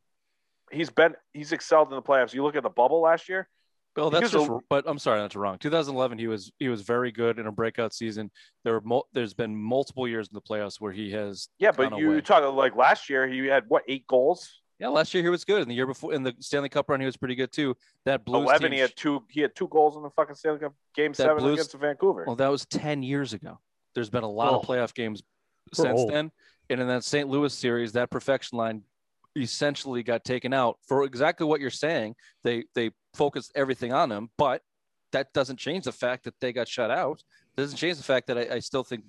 he's 0.70 0.90
been 0.90 1.14
he's 1.33 1.53
excelled 1.53 1.88
in 1.88 1.97
the 1.97 2.03
playoffs. 2.03 2.35
You 2.35 2.42
look 2.42 2.57
at 2.57 2.62
the 2.62 2.70
bubble 2.70 3.01
last 3.01 3.29
year. 3.29 3.49
Well, 3.97 4.11
that's 4.11 4.33
just, 4.33 4.51
of- 4.51 4.61
but 4.68 4.85
I'm 4.88 4.99
sorry, 4.99 5.20
that's 5.20 5.37
wrong. 5.37 5.59
2011, 5.59 6.18
he 6.18 6.27
was 6.27 6.51
he 6.59 6.68
was 6.68 6.83
very 6.83 7.12
good 7.12 7.38
in 7.38 7.47
a 7.47 7.53
breakout 7.53 7.94
season. 7.94 8.31
There 8.64 8.73
were 8.75 8.81
mul- 8.81 9.09
there's 9.12 9.35
been 9.35 9.57
multiple 9.57 10.09
years 10.09 10.29
in 10.29 10.35
the 10.35 10.40
playoffs 10.40 10.81
where 10.81 10.92
he 10.92 11.12
has. 11.12 11.49
Yeah, 11.59 11.70
but 11.70 11.97
you 11.97 12.12
away. 12.12 12.20
talk 12.20 12.53
like 12.55 12.75
last 12.75 13.09
year, 13.09 13.29
he 13.29 13.47
had 13.47 13.64
what 13.68 13.85
eight 13.87 14.07
goals? 14.09 14.61
Yeah, 14.80 14.88
last 14.88 15.14
year 15.14 15.22
he 15.22 15.28
was 15.28 15.44
good, 15.44 15.62
and 15.62 15.70
the 15.70 15.74
year 15.74 15.87
before 15.87 16.12
in 16.12 16.22
the 16.24 16.34
Stanley 16.40 16.68
Cup 16.68 16.88
run 16.90 16.98
he 17.00 17.06
was 17.06 17.16
pretty 17.16 17.37
good 17.37 17.52
too. 17.52 17.76
That 18.04 18.24
Blues 18.24 18.42
Eleven, 18.44 18.62
team, 18.70 18.72
he 18.72 18.78
had 18.80 18.96
two. 18.96 19.22
He 19.30 19.40
had 19.40 19.54
two 19.54 19.68
goals 19.68 19.96
in 19.96 20.02
the 20.02 20.10
fucking 20.10 20.34
Stanley 20.34 20.58
Cup 20.58 20.74
game 20.94 21.14
seven 21.14 21.38
Blues- 21.38 21.54
against 21.54 21.74
Vancouver. 21.74 22.24
well, 22.26 22.37
that 22.37 22.48
was 22.48 22.66
10 22.66 23.02
years 23.02 23.32
ago. 23.32 23.60
There's 23.94 24.10
been 24.10 24.24
a 24.24 24.28
lot 24.30 24.52
of 24.52 24.64
Oh. 24.64 24.66
playoff 24.72 24.92
games 24.94 25.22
We're 25.78 25.84
since 25.84 26.00
old. 26.00 26.10
then, 26.10 26.32
and 26.68 26.80
in 26.80 26.88
that 26.88 27.04
St. 27.04 27.28
Louis 27.28 27.54
series, 27.54 27.92
that 27.92 28.10
perfection 28.10 28.58
line 28.58 28.82
essentially 29.37 30.02
got 30.02 30.24
taken 30.24 30.52
out 30.52 30.78
for 30.87 31.04
exactly 31.04 31.46
what 31.46 31.60
you're 31.60 31.70
saying. 31.70 32.16
They 32.42 32.64
they 32.74 32.90
focused 33.14 33.52
everything 33.54 33.92
on 33.92 34.10
him, 34.10 34.30
but 34.37 34.62
that 35.12 35.32
doesn't 35.32 35.58
change 35.58 35.84
the 35.84 35.92
fact 35.92 36.24
that 36.24 36.34
they 36.40 36.52
got 36.52 36.66
shut 36.66 36.90
out. 36.90 37.22
Doesn't 37.56 37.76
change 37.76 37.96
the 37.96 38.02
fact 38.02 38.26
that 38.26 38.38
I, 38.38 38.56
I 38.56 38.58
still 38.58 38.82
think. 38.82 39.04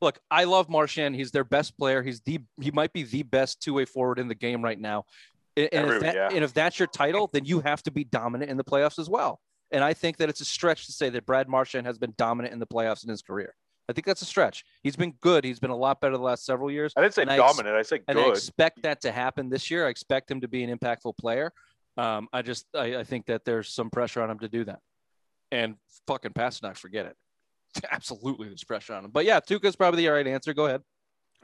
Look, 0.00 0.18
I 0.30 0.44
love 0.44 0.68
Marchand. 0.68 1.16
He's 1.16 1.32
their 1.32 1.44
best 1.44 1.76
player. 1.76 2.02
He's 2.02 2.20
the 2.20 2.40
he 2.60 2.70
might 2.70 2.92
be 2.92 3.02
the 3.02 3.22
best 3.24 3.60
two 3.60 3.74
way 3.74 3.84
forward 3.84 4.18
in 4.18 4.28
the 4.28 4.34
game 4.34 4.62
right 4.62 4.78
now. 4.78 5.04
And, 5.56 5.68
and 5.72 5.84
Every- 5.86 5.96
if 5.96 6.02
that, 6.02 6.14
yeah. 6.14 6.28
and 6.32 6.44
if 6.44 6.54
that's 6.54 6.78
your 6.78 6.88
title, 6.88 7.28
then 7.32 7.44
you 7.44 7.60
have 7.60 7.82
to 7.84 7.90
be 7.90 8.04
dominant 8.04 8.50
in 8.50 8.56
the 8.56 8.64
playoffs 8.64 8.98
as 8.98 9.08
well. 9.08 9.40
And 9.70 9.82
I 9.82 9.94
think 9.94 10.18
that 10.18 10.28
it's 10.28 10.40
a 10.40 10.44
stretch 10.44 10.86
to 10.86 10.92
say 10.92 11.08
that 11.08 11.26
Brad 11.26 11.48
Marchand 11.48 11.86
has 11.86 11.98
been 11.98 12.14
dominant 12.16 12.52
in 12.52 12.60
the 12.60 12.66
playoffs 12.66 13.04
in 13.04 13.10
his 13.10 13.22
career. 13.22 13.54
I 13.88 13.92
think 13.92 14.06
that's 14.06 14.22
a 14.22 14.26
stretch. 14.26 14.64
He's 14.82 14.96
been 14.96 15.14
good. 15.20 15.44
He's 15.44 15.58
been 15.58 15.70
a 15.70 15.76
lot 15.76 16.00
better 16.00 16.16
the 16.16 16.22
last 16.22 16.44
several 16.44 16.70
years. 16.70 16.92
I 16.96 17.00
didn't 17.00 17.14
say 17.14 17.22
and 17.22 17.30
I 17.30 17.38
ex- 17.38 17.42
dominant. 17.42 17.76
I 17.76 17.82
said 17.82 18.06
good. 18.06 18.16
And 18.16 18.18
I 18.18 18.28
expect 18.28 18.82
that 18.82 19.00
to 19.02 19.12
happen 19.12 19.50
this 19.50 19.70
year. 19.70 19.86
I 19.86 19.90
expect 19.90 20.30
him 20.30 20.40
to 20.42 20.48
be 20.48 20.62
an 20.62 20.76
impactful 20.76 21.16
player. 21.18 21.52
Um, 21.96 22.28
I 22.32 22.42
just 22.42 22.66
I, 22.74 22.96
I 22.96 23.04
think 23.04 23.26
that 23.26 23.44
there's 23.44 23.68
some 23.68 23.90
pressure 23.90 24.22
on 24.22 24.30
him 24.30 24.38
to 24.38 24.48
do 24.48 24.64
that. 24.64 24.78
And 25.50 25.74
fucking 26.06 26.32
Pastrnak, 26.32 26.76
forget 26.76 27.06
it. 27.06 27.16
Absolutely, 27.90 28.48
there's 28.48 28.64
pressure 28.64 28.94
on 28.94 29.04
him. 29.04 29.10
But 29.10 29.24
yeah, 29.24 29.40
Tuukka's 29.40 29.76
probably 29.76 30.02
the 30.02 30.08
right 30.08 30.26
answer. 30.26 30.52
Go 30.54 30.66
ahead. 30.66 30.82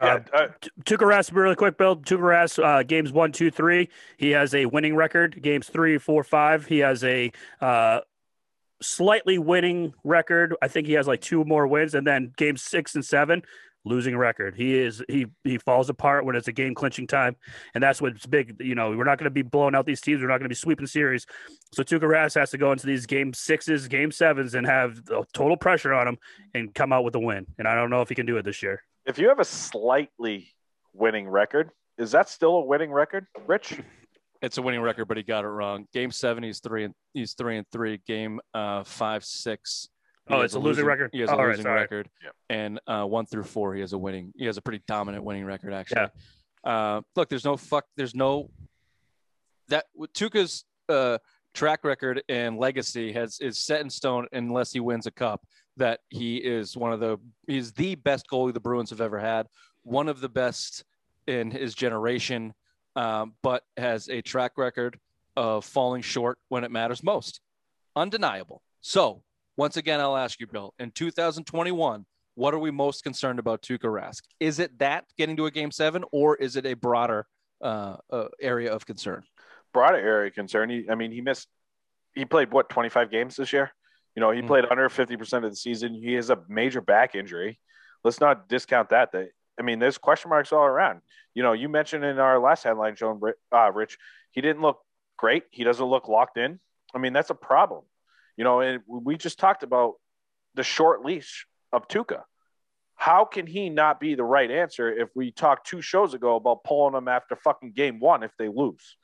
yeah, 0.00 0.20
uh, 0.32 0.48
Tuukka 0.84 1.06
Rask, 1.06 1.34
really 1.34 1.56
quick, 1.56 1.76
Bill. 1.76 1.96
Tuukka 1.96 2.20
Rask, 2.20 2.62
uh, 2.62 2.82
games 2.82 3.12
one, 3.12 3.32
two, 3.32 3.50
three. 3.50 3.88
He 4.16 4.30
has 4.30 4.54
a 4.54 4.66
winning 4.66 4.94
record. 4.94 5.40
Games 5.42 5.68
three, 5.68 5.98
four, 5.98 6.22
five. 6.24 6.66
He 6.66 6.78
has 6.78 7.02
a 7.04 7.32
uh, 7.60 8.00
slightly 8.80 9.38
winning 9.38 9.94
record. 10.04 10.54
I 10.62 10.68
think 10.68 10.86
he 10.86 10.94
has 10.94 11.06
like 11.06 11.20
two 11.20 11.44
more 11.44 11.66
wins, 11.66 11.94
and 11.94 12.06
then 12.06 12.32
games 12.36 12.62
six 12.62 12.94
and 12.94 13.04
seven, 13.04 13.42
losing 13.84 14.16
record. 14.16 14.54
He 14.56 14.76
is 14.76 15.02
he 15.08 15.26
he 15.44 15.58
falls 15.58 15.88
apart 15.88 16.24
when 16.24 16.36
it's 16.36 16.48
a 16.48 16.52
game 16.52 16.74
clinching 16.74 17.06
time, 17.06 17.36
and 17.74 17.82
that's 17.82 18.00
what's 18.02 18.26
big. 18.26 18.56
You 18.60 18.74
know, 18.74 18.90
we're 18.90 19.04
not 19.04 19.18
going 19.18 19.24
to 19.24 19.30
be 19.30 19.42
blowing 19.42 19.74
out 19.74 19.86
these 19.86 20.00
teams. 20.00 20.20
We're 20.20 20.28
not 20.28 20.38
going 20.38 20.44
to 20.44 20.48
be 20.50 20.54
sweeping 20.54 20.86
series. 20.86 21.26
So 21.72 21.82
Tuukka 21.82 22.00
Rask 22.00 22.38
has 22.38 22.50
to 22.50 22.58
go 22.58 22.72
into 22.72 22.86
these 22.86 23.06
game 23.06 23.32
sixes, 23.32 23.88
game 23.88 24.10
sevens, 24.10 24.54
and 24.54 24.66
have 24.66 25.00
total 25.32 25.56
pressure 25.56 25.94
on 25.94 26.08
him 26.08 26.18
and 26.54 26.74
come 26.74 26.92
out 26.92 27.04
with 27.04 27.14
a 27.14 27.20
win. 27.20 27.46
And 27.58 27.66
I 27.66 27.74
don't 27.74 27.90
know 27.90 28.02
if 28.02 28.08
he 28.08 28.14
can 28.14 28.26
do 28.26 28.36
it 28.36 28.44
this 28.44 28.62
year. 28.62 28.82
if 29.06 29.18
you 29.18 29.28
have 29.28 29.38
a 29.38 29.44
slightly 29.44 30.54
winning 30.92 31.28
record, 31.28 31.70
is 31.96 32.12
that 32.12 32.28
still 32.28 32.56
a 32.56 32.64
winning 32.64 32.92
record, 32.92 33.26
Rich? 33.46 33.80
It's 34.40 34.56
a 34.56 34.62
winning 34.62 34.82
record, 34.82 35.06
but 35.06 35.16
he 35.16 35.24
got 35.24 35.44
it 35.44 35.48
wrong. 35.48 35.86
Game 35.92 36.12
seven, 36.12 36.44
he's 36.44 36.60
three 36.60 36.84
and 36.84 36.94
he's 37.12 37.34
three 37.34 37.56
and 37.56 37.66
three. 37.72 38.00
Game 38.06 38.38
uh, 38.54 38.84
five, 38.84 39.24
six. 39.24 39.88
He 40.28 40.34
Oh, 40.34 40.40
it's 40.40 40.54
a 40.54 40.58
losing 40.58 40.84
record? 40.84 41.10
He 41.12 41.20
has 41.20 41.30
Oh, 41.30 41.34
a 41.34 41.36
all 41.36 41.42
right, 41.44 41.50
losing 41.50 41.64
sorry. 41.64 41.80
record. 41.80 42.08
Yep. 42.22 42.34
And 42.50 42.80
uh, 42.86 43.04
one 43.04 43.26
through 43.26 43.44
four, 43.44 43.74
he 43.74 43.80
has 43.80 43.92
a 43.92 43.98
winning. 43.98 44.32
He 44.36 44.44
has 44.46 44.56
a 44.56 44.62
pretty 44.62 44.82
dominant 44.86 45.24
winning 45.24 45.44
record, 45.44 45.72
actually. 45.72 46.02
Yeah. 46.64 46.70
Uh, 46.96 47.00
look, 47.16 47.28
there's 47.28 47.44
no 47.44 47.56
fuck. 47.56 47.86
There's 47.96 48.14
no 48.14 48.50
that 49.68 49.86
Tuukka's 50.14 50.64
uh, 50.88 51.18
track 51.54 51.84
record 51.84 52.22
and 52.28 52.58
legacy 52.58 53.12
has 53.12 53.38
is 53.40 53.58
set 53.58 53.80
in 53.80 53.90
stone 53.90 54.26
unless 54.32 54.72
he 54.72 54.80
wins 54.80 55.06
a 55.06 55.10
cup. 55.10 55.44
That 55.76 56.00
he 56.08 56.38
is 56.38 56.76
one 56.76 56.92
of 56.92 57.00
the 57.00 57.18
he's 57.46 57.72
the 57.72 57.94
best 57.94 58.26
goalie 58.30 58.52
the 58.52 58.60
Bruins 58.60 58.90
have 58.90 59.00
ever 59.00 59.18
had, 59.18 59.46
one 59.82 60.08
of 60.08 60.20
the 60.20 60.28
best 60.28 60.84
in 61.28 61.50
his 61.52 61.74
generation, 61.74 62.52
um, 62.96 63.34
but 63.42 63.62
has 63.76 64.08
a 64.08 64.20
track 64.20 64.52
record 64.56 64.98
of 65.36 65.64
falling 65.64 66.02
short 66.02 66.38
when 66.48 66.64
it 66.64 66.70
matters 66.72 67.02
most. 67.04 67.40
Undeniable. 67.94 68.62
So 68.80 69.22
once 69.58 69.76
again, 69.76 70.00
I'll 70.00 70.16
ask 70.16 70.38
you, 70.40 70.46
Bill. 70.46 70.72
In 70.78 70.92
2021, 70.92 72.06
what 72.36 72.54
are 72.54 72.58
we 72.60 72.70
most 72.70 73.02
concerned 73.02 73.40
about 73.40 73.60
Tuukka 73.60 73.80
Rask? 73.90 74.22
Is 74.38 74.60
it 74.60 74.78
that 74.78 75.04
getting 75.18 75.36
to 75.36 75.46
a 75.46 75.50
game 75.50 75.72
seven, 75.72 76.04
or 76.12 76.36
is 76.36 76.54
it 76.54 76.64
a 76.64 76.74
broader 76.74 77.26
uh, 77.60 77.96
uh, 78.08 78.28
area 78.40 78.72
of 78.72 78.86
concern? 78.86 79.24
Broader 79.74 79.96
area 79.96 80.28
of 80.28 80.34
concern. 80.34 80.70
He, 80.70 80.86
I 80.88 80.94
mean, 80.94 81.10
he 81.10 81.20
missed. 81.20 81.48
He 82.14 82.24
played 82.24 82.52
what 82.52 82.68
25 82.70 83.10
games 83.10 83.34
this 83.34 83.52
year. 83.52 83.72
You 84.14 84.20
know, 84.20 84.30
he 84.30 84.42
Mhm. 84.42 84.46
played 84.46 84.64
under 84.70 84.88
50 84.88 85.16
percent 85.16 85.44
of 85.44 85.50
the 85.50 85.56
season. 85.56 85.92
He 85.92 86.14
has 86.14 86.30
a 86.30 86.38
major 86.48 86.80
back 86.80 87.16
injury. 87.16 87.58
Let's 88.04 88.20
not 88.20 88.48
discount 88.48 88.90
that. 88.90 89.10
That 89.10 89.30
I 89.58 89.62
mean, 89.62 89.80
there's 89.80 89.98
question 89.98 90.30
marks 90.30 90.52
all 90.52 90.64
around. 90.64 91.02
You 91.34 91.42
know, 91.42 91.52
you 91.52 91.68
mentioned 91.68 92.04
in 92.04 92.20
our 92.20 92.38
last 92.38 92.62
headline, 92.62 92.94
Joan, 92.94 93.20
uh, 93.52 93.72
Rich, 93.72 93.98
he 94.30 94.40
didn't 94.40 94.62
look 94.62 94.80
great. 95.16 95.42
He 95.50 95.64
doesn't 95.64 95.84
look 95.84 96.06
locked 96.08 96.38
in. 96.38 96.60
I 96.94 96.98
mean, 96.98 97.12
that's 97.12 97.30
a 97.30 97.34
problem. 97.34 97.82
You 98.38 98.44
know, 98.44 98.60
and 98.60 98.80
we 98.86 99.18
just 99.18 99.38
talked 99.38 99.64
about 99.64 99.94
the 100.54 100.62
short 100.62 101.04
leash 101.04 101.46
of 101.72 101.88
Tuukka. 101.88 102.22
How 102.94 103.24
can 103.24 103.46
he 103.46 103.68
not 103.68 103.98
be 103.98 104.14
the 104.14 104.24
right 104.24 104.50
answer 104.50 104.90
if 104.90 105.08
we 105.14 105.32
talked 105.32 105.66
two 105.66 105.82
shows 105.82 106.14
ago 106.14 106.36
about 106.36 106.62
pulling 106.62 106.94
him 106.94 107.08
after 107.08 107.34
fucking 107.36 107.72
game 107.72 107.98
one 107.98 108.22
if 108.22 108.30
they 108.38 108.48
lose? 108.48 108.96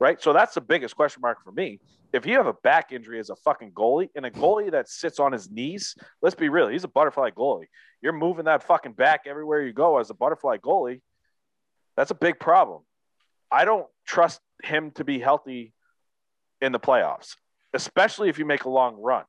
Right. 0.00 0.20
So 0.20 0.32
that's 0.32 0.54
the 0.54 0.60
biggest 0.62 0.96
question 0.96 1.20
mark 1.20 1.44
for 1.44 1.52
me. 1.52 1.80
If 2.12 2.26
you 2.26 2.36
have 2.36 2.46
a 2.46 2.54
back 2.54 2.92
injury 2.92 3.20
as 3.20 3.30
a 3.30 3.36
fucking 3.36 3.72
goalie 3.72 4.08
and 4.16 4.26
a 4.26 4.30
goalie 4.30 4.70
that 4.72 4.88
sits 4.88 5.20
on 5.20 5.32
his 5.32 5.50
knees, 5.50 5.94
let's 6.22 6.34
be 6.34 6.48
real, 6.48 6.68
he's 6.68 6.84
a 6.84 6.88
butterfly 6.88 7.30
goalie. 7.30 7.66
You're 8.00 8.12
moving 8.12 8.46
that 8.46 8.64
fucking 8.64 8.92
back 8.92 9.22
everywhere 9.26 9.62
you 9.62 9.72
go 9.72 9.98
as 9.98 10.10
a 10.10 10.14
butterfly 10.14 10.56
goalie. 10.56 11.02
That's 11.96 12.10
a 12.10 12.14
big 12.16 12.40
problem. 12.40 12.82
I 13.50 13.64
don't 13.64 13.86
trust 14.06 14.40
him 14.62 14.90
to 14.92 15.04
be 15.04 15.18
healthy 15.18 15.72
in 16.60 16.72
the 16.72 16.80
playoffs, 16.80 17.36
especially 17.74 18.28
if 18.28 18.38
you 18.38 18.44
make 18.44 18.64
a 18.64 18.70
long 18.70 19.00
run. 19.00 19.24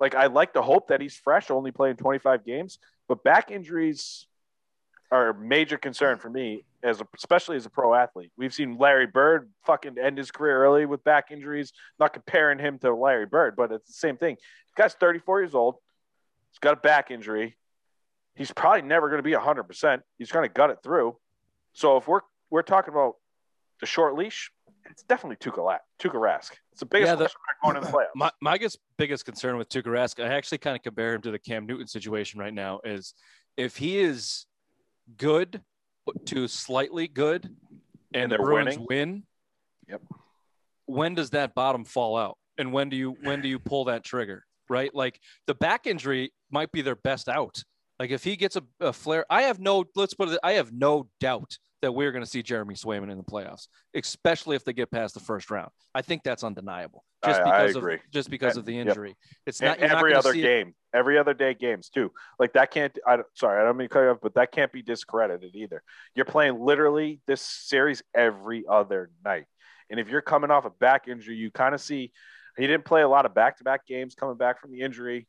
Like 0.00 0.14
I 0.14 0.26
like 0.26 0.52
to 0.54 0.62
hope 0.62 0.88
that 0.88 1.00
he's 1.00 1.16
fresh, 1.16 1.50
only 1.50 1.72
playing 1.72 1.96
25 1.96 2.44
games, 2.44 2.78
but 3.08 3.24
back 3.24 3.50
injuries 3.50 4.26
are 5.10 5.30
a 5.30 5.34
major 5.34 5.78
concern 5.78 6.18
for 6.18 6.28
me 6.28 6.64
as 6.82 7.00
a, 7.00 7.08
especially 7.16 7.56
as 7.56 7.66
a 7.66 7.70
pro 7.70 7.94
athlete. 7.94 8.30
We've 8.36 8.52
seen 8.52 8.78
Larry 8.78 9.06
Bird 9.06 9.50
fucking 9.66 9.96
end 9.98 10.18
his 10.18 10.30
career 10.30 10.62
early 10.62 10.86
with 10.86 11.02
back 11.02 11.30
injuries. 11.30 11.72
Not 11.98 12.12
comparing 12.12 12.58
him 12.58 12.78
to 12.80 12.94
Larry 12.94 13.26
Bird, 13.26 13.56
but 13.56 13.72
it's 13.72 13.86
the 13.86 13.94
same 13.94 14.16
thing. 14.16 14.36
The 14.76 14.82
guy's 14.82 14.94
34 14.94 15.40
years 15.40 15.54
old. 15.54 15.76
He's 16.50 16.58
got 16.58 16.74
a 16.74 16.80
back 16.80 17.10
injury. 17.10 17.56
He's 18.36 18.52
probably 18.52 18.82
never 18.82 19.08
going 19.08 19.18
to 19.18 19.22
be 19.22 19.32
100%. 19.32 20.02
He's 20.18 20.30
going 20.30 20.48
to 20.48 20.52
gut 20.52 20.70
it 20.70 20.78
through. 20.82 21.16
So 21.72 21.96
if 21.96 22.06
we're 22.06 22.20
we're 22.50 22.62
talking 22.62 22.92
about 22.92 23.14
the 23.80 23.86
short 23.86 24.14
leash, 24.14 24.50
it's 24.90 25.02
definitely 25.02 25.36
Tuukka, 25.36 25.78
Tuukka 26.00 26.14
Rask. 26.14 26.52
It's 26.72 26.80
the 26.80 26.86
biggest 26.86 27.10
Yeah, 27.10 27.14
the- 27.16 27.30
going 27.62 27.76
in 27.76 27.82
the 27.82 27.88
playoffs. 27.88 28.06
My, 28.14 28.30
my 28.40 28.52
biggest, 28.54 28.78
biggest 28.96 29.24
concern 29.24 29.56
with 29.56 29.68
Tuukka 29.68 29.86
Rask, 29.86 30.22
I 30.22 30.28
actually 30.34 30.58
kind 30.58 30.76
of 30.76 30.82
compare 30.82 31.14
him 31.14 31.22
to 31.22 31.30
the 31.30 31.38
Cam 31.38 31.66
Newton 31.66 31.86
situation 31.86 32.40
right 32.40 32.54
now, 32.54 32.80
is 32.84 33.14
if 33.56 33.76
he 33.76 33.98
is 33.98 34.46
good 35.16 35.62
to 36.26 36.48
slightly 36.48 37.08
good 37.08 37.44
and, 37.44 37.54
And 38.14 38.32
the 38.32 38.36
they're 38.36 38.44
Bruins 38.46 38.78
winning? 38.78 38.86
win, 38.88 39.22
Yep. 39.88 40.02
when 40.86 41.14
does 41.14 41.30
that 41.30 41.54
bottom 41.54 41.84
fall 41.84 42.16
out? 42.16 42.36
And 42.58 42.72
when 42.72 42.88
do 42.88 42.96
you 42.96 43.16
when 43.22 43.40
do 43.40 43.48
you 43.48 43.58
pull 43.58 43.84
that 43.84 44.04
trigger? 44.04 44.44
Right? 44.68 44.94
Like 44.94 45.20
the 45.46 45.54
back 45.54 45.86
injury 45.86 46.32
might 46.50 46.72
be 46.72 46.82
their 46.82 46.96
best 46.96 47.28
out. 47.28 47.62
Like 47.98 48.10
if 48.10 48.22
he 48.24 48.36
gets 48.36 48.56
a, 48.56 48.62
a 48.80 48.92
flare, 48.92 49.24
I 49.30 49.42
have 49.42 49.60
no 49.60 49.84
let's 49.94 50.14
put 50.14 50.28
it 50.28 50.38
I 50.42 50.52
have 50.54 50.72
no 50.72 51.08
doubt 51.20 51.56
that 51.82 51.92
we're 51.92 52.10
going 52.12 52.24
to 52.24 52.28
see 52.30 52.42
Jeremy 52.42 52.74
Swayman 52.74 53.10
in 53.10 53.16
the 53.18 53.24
playoffs, 53.24 53.68
especially 53.94 54.56
if 54.56 54.64
they 54.64 54.72
get 54.72 54.90
past 54.90 55.14
the 55.14 55.20
first 55.20 55.50
round. 55.50 55.70
I 55.94 56.02
think 56.02 56.22
that's 56.24 56.42
undeniable. 56.42 57.04
Just 57.24 57.40
I- 57.40 57.44
I 57.44 57.62
because 57.62 57.76
agree. 57.76 57.94
of 57.94 58.00
just 58.12 58.30
because 58.30 58.56
of 58.56 58.64
the 58.64 58.74
yep. 58.74 58.88
injury. 58.88 59.16
It's 59.46 59.60
not 59.60 59.78
you're 59.78 59.88
not 59.88 59.98
every 59.98 60.10
gonna 60.10 60.18
other 60.20 60.32
see 60.32 60.40
it- 60.40 60.42
game, 60.42 60.74
every 60.94 61.18
other 61.18 61.34
day 61.34 61.54
games 61.54 61.88
too. 61.88 62.12
Like 62.38 62.52
that 62.54 62.70
can't. 62.70 62.96
I 63.06 63.16
don't- 63.16 63.26
sorry, 63.34 63.60
I 63.60 63.64
don't 63.64 63.76
mean 63.76 63.88
to 63.88 63.92
cut 63.92 64.00
you 64.02 64.08
off, 64.10 64.18
but 64.22 64.34
that 64.34 64.52
can't 64.52 64.72
be 64.72 64.82
discredited 64.82 65.54
either. 65.54 65.82
You're 66.14 66.24
playing 66.24 66.58
literally 66.60 67.20
this 67.26 67.40
series 67.42 68.02
every 68.14 68.64
other 68.68 69.10
night, 69.24 69.46
and 69.90 69.98
if 70.00 70.08
you're 70.08 70.20
coming 70.20 70.50
off 70.50 70.64
a 70.64 70.70
back 70.70 71.08
injury, 71.08 71.36
you 71.36 71.50
kind 71.50 71.74
of 71.74 71.80
see 71.80 72.12
he 72.56 72.66
didn't 72.66 72.84
play 72.84 73.02
a 73.02 73.08
lot 73.08 73.24
of 73.24 73.34
back-to-back 73.34 73.86
games 73.86 74.16
coming 74.16 74.36
back 74.36 74.60
from 74.60 74.72
the 74.72 74.80
injury. 74.80 75.28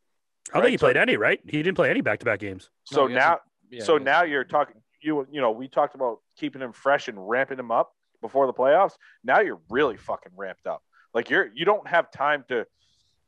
I 0.50 0.54
don't 0.54 0.62
Right, 0.62 0.66
think 0.68 0.72
he 0.72 0.78
so- 0.78 0.86
played 0.88 0.98
any, 0.98 1.16
right? 1.18 1.40
He 1.46 1.62
didn't 1.62 1.76
play 1.76 1.92
any 1.92 2.02
back 2.02 2.20
to 2.20 2.26
back 2.26 2.40
games. 2.40 2.70
So 2.86 3.06
No, 3.06 3.16
now, 3.16 3.40
yeah, 3.70 3.84
so 3.84 3.98
now 4.00 4.24
you're 4.24 4.44
talking. 4.44 4.82
You 5.02 5.28
you 5.32 5.42
know 5.42 5.52
we 5.52 5.68
talked 5.68 5.96
about 5.96 6.20
keeping 6.38 6.62
him 6.62 6.74
fresh 6.74 7.08
and 7.08 7.30
ramping 7.30 7.60
him 7.60 7.72
up 7.72 7.92
before 8.22 8.48
the 8.48 8.54
playoffs. 8.54 8.94
Now 9.24 9.40
you're 9.40 9.62
really 9.70 9.98
fucking 9.98 10.34
ramped 10.36 10.68
up. 10.68 10.82
Like 11.14 11.30
you're 11.30 11.50
you 11.54 11.66
don't 11.66 11.88
have 11.88 12.12
time 12.12 12.44
to 12.50 12.66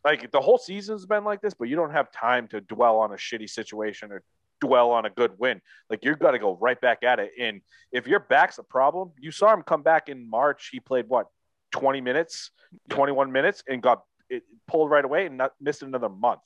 like 0.03 0.31
the 0.31 0.41
whole 0.41 0.57
season's 0.57 1.05
been 1.05 1.23
like 1.23 1.41
this, 1.41 1.53
but 1.53 1.67
you 1.67 1.75
don't 1.75 1.91
have 1.91 2.11
time 2.11 2.47
to 2.49 2.61
dwell 2.61 2.99
on 2.99 3.11
a 3.11 3.15
shitty 3.15 3.49
situation 3.49 4.11
or 4.11 4.23
dwell 4.59 4.91
on 4.91 5.05
a 5.05 5.09
good 5.09 5.31
win. 5.37 5.61
Like 5.89 6.03
you've 6.03 6.19
got 6.19 6.31
to 6.31 6.39
go 6.39 6.57
right 6.59 6.79
back 6.79 7.03
at 7.03 7.19
it. 7.19 7.31
And 7.39 7.61
if 7.91 8.07
your 8.07 8.19
back's 8.19 8.57
a 8.57 8.63
problem, 8.63 9.11
you 9.19 9.31
saw 9.31 9.53
him 9.53 9.63
come 9.63 9.83
back 9.83 10.09
in 10.09 10.29
March. 10.29 10.69
He 10.71 10.79
played 10.79 11.05
what 11.07 11.27
20 11.71 12.01
minutes, 12.01 12.51
21 12.89 13.31
minutes, 13.31 13.63
and 13.67 13.81
got 13.81 14.01
it 14.29 14.43
pulled 14.67 14.89
right 14.89 15.03
away 15.03 15.25
and 15.25 15.37
not 15.37 15.53
missed 15.59 15.83
another 15.83 16.09
month. 16.09 16.41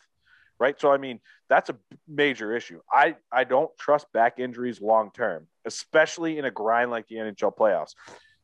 Right. 0.59 0.79
So 0.79 0.91
I 0.91 0.97
mean, 0.97 1.19
that's 1.49 1.69
a 1.69 1.75
major 2.07 2.55
issue. 2.55 2.79
I, 2.91 3.15
I 3.31 3.43
don't 3.43 3.69
trust 3.77 4.11
back 4.13 4.39
injuries 4.39 4.81
long 4.81 5.11
term, 5.13 5.47
especially 5.65 6.37
in 6.37 6.45
a 6.45 6.51
grind 6.51 6.91
like 6.91 7.07
the 7.07 7.15
NHL 7.15 7.55
playoffs. 7.55 7.93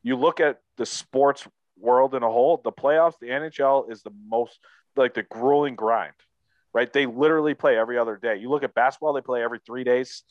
You 0.03 0.17
look 0.17 0.39
at 0.39 0.59
the 0.77 0.85
sports 0.85 1.47
world 1.79 2.15
in 2.15 2.23
a 2.23 2.29
whole, 2.29 2.61
the 2.63 2.71
playoffs, 2.71 3.15
the 3.19 3.27
NHL 3.27 3.91
is 3.91 4.03
the 4.03 4.11
most 4.27 4.59
like 4.95 5.13
the 5.13 5.23
grueling 5.23 5.75
grind, 5.75 6.13
right? 6.73 6.91
They 6.91 7.05
literally 7.05 7.53
play 7.53 7.77
every 7.77 7.97
other 7.97 8.17
day. 8.21 8.37
You 8.37 8.49
look 8.49 8.63
at 8.63 8.73
basketball, 8.73 9.13
they 9.13 9.21
play 9.21 9.41
every 9.41 9.59
three 9.65 9.83
days. 9.83 10.23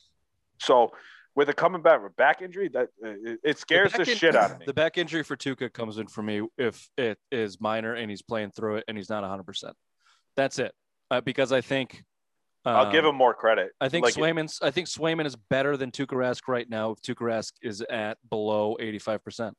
So 0.59 0.91
with 1.35 1.49
a 1.49 1.53
coming 1.53 1.81
back 1.81 2.03
with 2.03 2.15
back 2.15 2.41
injury, 2.41 2.69
that 2.69 2.89
it, 3.01 3.39
it 3.43 3.57
scares 3.57 3.91
the, 3.91 3.99
back 3.99 4.07
in- 4.07 4.17
shit 4.17 4.35
out 4.35 4.51
of 4.51 4.59
me. 4.59 4.65
The 4.65 4.73
back 4.73 4.97
injury 4.97 5.23
for 5.23 5.35
Tuukka 5.35 5.73
comes 5.73 5.97
in 5.97 6.07
for 6.07 6.21
me 6.21 6.41
if 6.57 6.89
it 6.97 7.17
is 7.31 7.59
minor 7.59 7.93
and 7.93 8.09
he's 8.09 8.21
playing 8.21 8.51
through 8.51 8.77
it 8.77 8.85
and 8.87 8.97
he's 8.97 9.09
not 9.09 9.23
100%. 9.23 9.71
That's 10.35 10.59
it. 10.59 10.73
Uh, 11.11 11.19
because 11.19 11.51
I 11.51 11.59
think 11.59 12.03
I'll 12.63 12.85
um, 12.85 12.91
give 12.91 13.03
him 13.03 13.15
more 13.15 13.33
credit. 13.33 13.71
I 13.81 13.89
think 13.89 14.05
Like, 14.05 14.15
Swayman's. 14.15 14.59
I 14.61 14.71
think 14.71 14.87
Swayman 14.87 15.25
is 15.25 15.35
better 15.35 15.75
than 15.75 15.91
Tuukka 15.91 16.13
Rask 16.13 16.47
right 16.47 16.69
now. 16.69 16.91
If 16.91 17.01
Tuukka 17.01 17.25
Rask 17.25 17.51
is 17.61 17.81
at 17.81 18.17
below 18.29 18.77
eighty-five 18.79 19.21
percent, 19.23 19.57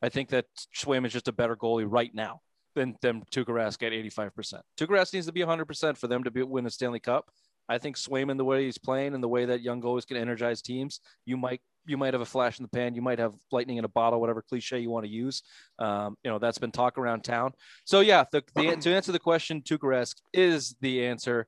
I 0.00 0.08
think 0.08 0.30
that 0.30 0.46
Swayman's 0.74 1.12
just 1.12 1.28
a 1.28 1.32
better 1.32 1.56
goalie 1.56 1.86
right 1.86 2.14
now 2.14 2.40
than 2.74 2.96
than 3.02 3.22
Tuukka 3.30 3.48
Rask 3.48 3.86
at 3.86 3.92
eighty-five 3.92 4.34
percent. 4.34 4.62
Tuukka 4.78 4.90
Rask 4.90 5.12
needs 5.12 5.26
to 5.26 5.32
be 5.32 5.42
hundred 5.42 5.66
percent 5.66 5.98
for 5.98 6.08
them 6.08 6.24
to 6.24 6.30
be, 6.30 6.42
win 6.42 6.64
a 6.64 6.70
Stanley 6.70 7.00
Cup. 7.00 7.30
I 7.68 7.76
think 7.76 7.96
Swayman, 7.96 8.38
the 8.38 8.46
way 8.46 8.64
he's 8.64 8.78
playing 8.78 9.12
and 9.12 9.22
the 9.22 9.28
way 9.28 9.44
that 9.44 9.60
young 9.60 9.82
goalies 9.82 10.06
can 10.06 10.16
energize 10.16 10.62
teams, 10.62 11.00
you 11.26 11.36
might 11.36 11.60
you 11.88 11.96
might 11.96 12.14
have 12.14 12.20
a 12.20 12.26
flash 12.26 12.58
in 12.58 12.62
the 12.62 12.68
pan. 12.68 12.94
You 12.94 13.02
might 13.02 13.18
have 13.18 13.34
lightning 13.50 13.78
in 13.78 13.84
a 13.84 13.88
bottle, 13.88 14.20
whatever 14.20 14.42
cliche 14.42 14.78
you 14.78 14.90
want 14.90 15.04
to 15.06 15.10
use. 15.10 15.42
Um, 15.78 16.16
you 16.22 16.30
know 16.30 16.38
that's 16.38 16.58
been 16.58 16.70
talk 16.70 16.98
around 16.98 17.24
town. 17.24 17.52
So 17.84 18.00
yeah, 18.00 18.24
the, 18.30 18.42
the 18.54 18.76
to 18.76 18.94
answer 18.94 19.12
the 19.12 19.18
question, 19.18 19.62
Tuukka 19.62 19.84
Rask 19.84 20.16
is 20.32 20.76
the 20.80 21.06
answer 21.06 21.46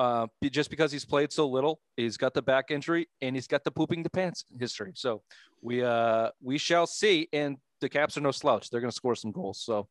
uh, 0.00 0.26
just 0.50 0.70
because 0.70 0.90
he's 0.90 1.04
played 1.04 1.30
so 1.30 1.46
little, 1.46 1.78
he's 1.98 2.16
got 2.16 2.32
the 2.32 2.40
back 2.40 2.70
injury 2.70 3.06
and 3.20 3.36
he's 3.36 3.46
got 3.46 3.64
the 3.64 3.70
pooping 3.70 4.02
the 4.02 4.08
pants 4.08 4.46
history. 4.58 4.92
So 4.94 5.22
we 5.60 5.84
uh, 5.84 6.30
we 6.42 6.56
shall 6.56 6.86
see. 6.86 7.28
And 7.34 7.58
the 7.82 7.88
Caps 7.90 8.16
are 8.16 8.22
no 8.22 8.30
slouch; 8.30 8.70
they're 8.70 8.80
going 8.80 8.90
to 8.90 8.96
score 8.96 9.14
some 9.14 9.30
goals. 9.30 9.60
So 9.60 9.88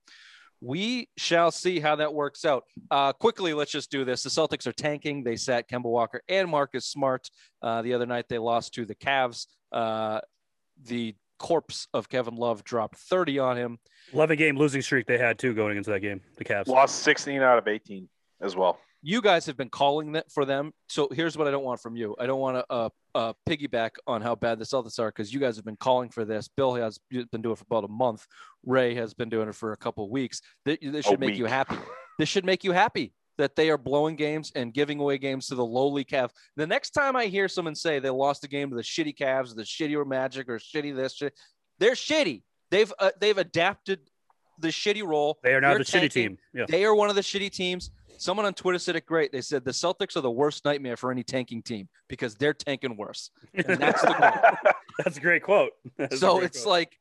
we 0.62 1.10
shall 1.18 1.52
see 1.52 1.80
how 1.80 1.96
that 1.98 2.12
works 2.12 2.44
out. 2.44 2.64
Uh, 2.90 3.14
quickly, 3.14 3.54
let's 3.54 3.72
just 3.72 3.92
do 3.92 4.04
this. 4.04 4.24
The 4.24 4.30
Celtics 4.30 4.66
are 4.66 4.72
tanking. 4.72 5.24
They 5.24 5.36
sat 5.36 5.70
Kemba 5.70 5.84
Walker 5.84 6.24
and 6.28 6.50
Marcus 6.50 6.88
Smart 6.88 7.30
uh, 7.62 7.84
the 7.84 7.94
other 7.94 8.08
night. 8.08 8.26
They 8.30 8.40
lost 8.40 8.74
to 8.74 8.86
the 8.86 8.96
Cavs. 8.96 9.46
Uh, 9.72 10.22
the 10.86 11.16
corpse 11.38 11.88
of 11.94 12.10
Kevin 12.10 12.36
Love 12.36 12.64
dropped 12.64 12.98
30 12.98 13.40
on 13.40 13.58
him. 13.58 13.80
11 14.14 14.38
game 14.38 14.58
losing 14.58 14.82
streak 14.82 15.06
they 15.08 15.18
had 15.18 15.40
too 15.40 15.54
going 15.54 15.78
into 15.78 15.90
that 15.92 16.02
game, 16.02 16.22
the 16.38 16.44
Cavs. 16.46 16.68
lost 16.68 17.00
16 17.04 17.42
out 17.42 17.58
of 17.58 17.68
18 17.68 18.10
as 18.42 18.56
well. 18.56 18.80
you 19.02 19.22
guys 19.22 19.46
have 19.46 19.56
been 19.56 19.70
calling 19.70 20.14
that 20.14 20.30
for 20.32 20.44
them. 20.46 20.74
So 20.88 21.08
here's 21.12 21.38
what 21.38 21.48
I 21.48 21.52
don't 21.52 21.64
want 21.64 21.80
from 21.80 21.96
you. 21.96 22.16
I 22.20 22.26
don't 22.26 22.40
want 22.40 22.58
to 22.58 22.66
uh, 22.70 22.90
uh, 23.16 23.34
piggyback 23.48 23.92
on 24.08 24.22
how 24.22 24.36
bad 24.36 24.60
the 24.60 24.66
Celtics 24.66 25.00
are 25.00 25.08
because 25.10 25.34
you 25.34 25.40
guys 25.40 25.56
have 25.56 25.66
been 25.66 25.78
calling 25.78 26.10
for 26.10 26.26
this. 26.26 26.50
Bill 26.50 26.76
has 26.76 27.00
been 27.10 27.42
doing 27.42 27.54
it 27.54 27.58
for 27.58 27.66
about 27.70 27.86
a 27.86 27.92
month. 27.92 28.26
Ray 28.66 28.96
has 28.96 29.14
been 29.14 29.30
doing 29.30 29.48
it 29.48 29.56
for 29.56 29.72
a 29.72 29.78
couple 29.78 30.04
of 30.04 30.10
weeks. 30.10 30.42
This, 30.66 30.78
this 30.82 31.06
should 31.06 31.20
make 31.20 31.38
you 31.38 31.46
happy. 31.46 31.78
This 32.18 32.28
should 32.28 32.46
make 32.46 32.66
you 32.66 32.74
happy 32.74 33.14
that 33.40 33.56
they 33.56 33.70
are 33.70 33.78
blowing 33.78 34.18
games 34.18 34.52
and 34.54 34.74
giving 34.74 35.00
away 35.00 35.18
games 35.18 35.48
to 35.48 35.56
the 35.56 35.66
lowly 35.66 36.04
Cav. 36.04 36.30
The 36.58 36.68
next 36.68 36.90
time 36.92 37.16
I 37.16 37.28
hear 37.28 37.48
someone 37.48 37.74
say 37.74 38.00
they 38.00 38.10
lost 38.10 38.44
a 38.44 38.50
game 38.50 38.70
to 38.70 38.76
the 38.76 38.84
shitty 38.84 39.18
Cavs, 39.18 39.56
the 39.56 39.64
shitty 39.64 39.96
or 39.96 40.04
Magic 40.04 40.50
or 40.50 40.60
shitty 40.60 40.94
this, 40.94 41.16
shit, 41.16 41.34
they're 41.80 41.94
shitty. 41.94 42.44
They've 42.70 42.92
uh, 43.00 43.12
they've 43.20 43.38
adapted 43.38 44.02
the 44.60 44.68
shitty 44.68 45.08
role. 45.08 45.40
They 45.42 45.54
are 45.54 45.62
now 45.62 45.70
You're 45.70 45.80
the 45.80 45.86
shitty 45.86 46.12
team. 46.12 46.38
Yeah. 46.54 46.66
They 46.68 46.84
are 46.84 46.94
one 46.94 47.10
of 47.10 47.16
the 47.16 47.22
shitty 47.22 47.50
teams. 47.52 47.92
Someone 48.18 48.46
on 48.46 48.54
Twitter 48.54 48.78
said 48.78 48.98
it 48.98 49.06
great. 49.06 49.32
They 49.32 49.40
said 49.40 49.64
the 49.64 49.72
Celtics 49.72 50.18
are 50.18 50.22
the 50.22 50.30
worst 50.30 50.66
nightmare 50.66 50.98
for 50.98 51.10
any 51.10 51.24
tanking 51.24 51.64
team 51.64 51.88
because 52.10 52.36
they're 52.36 52.54
tanking 52.54 52.98
worse. 52.98 53.32
And 53.54 53.80
that's 53.80 54.02
the 54.02 54.14
goal. 54.14 54.74
That's 55.06 55.16
a 55.16 55.22
great 55.22 55.44
quote. 55.44 55.72
That's 55.98 56.20
so 56.20 56.40
great 56.40 56.48
it's 56.48 56.64
quote. 56.64 56.72
like, 56.72 56.99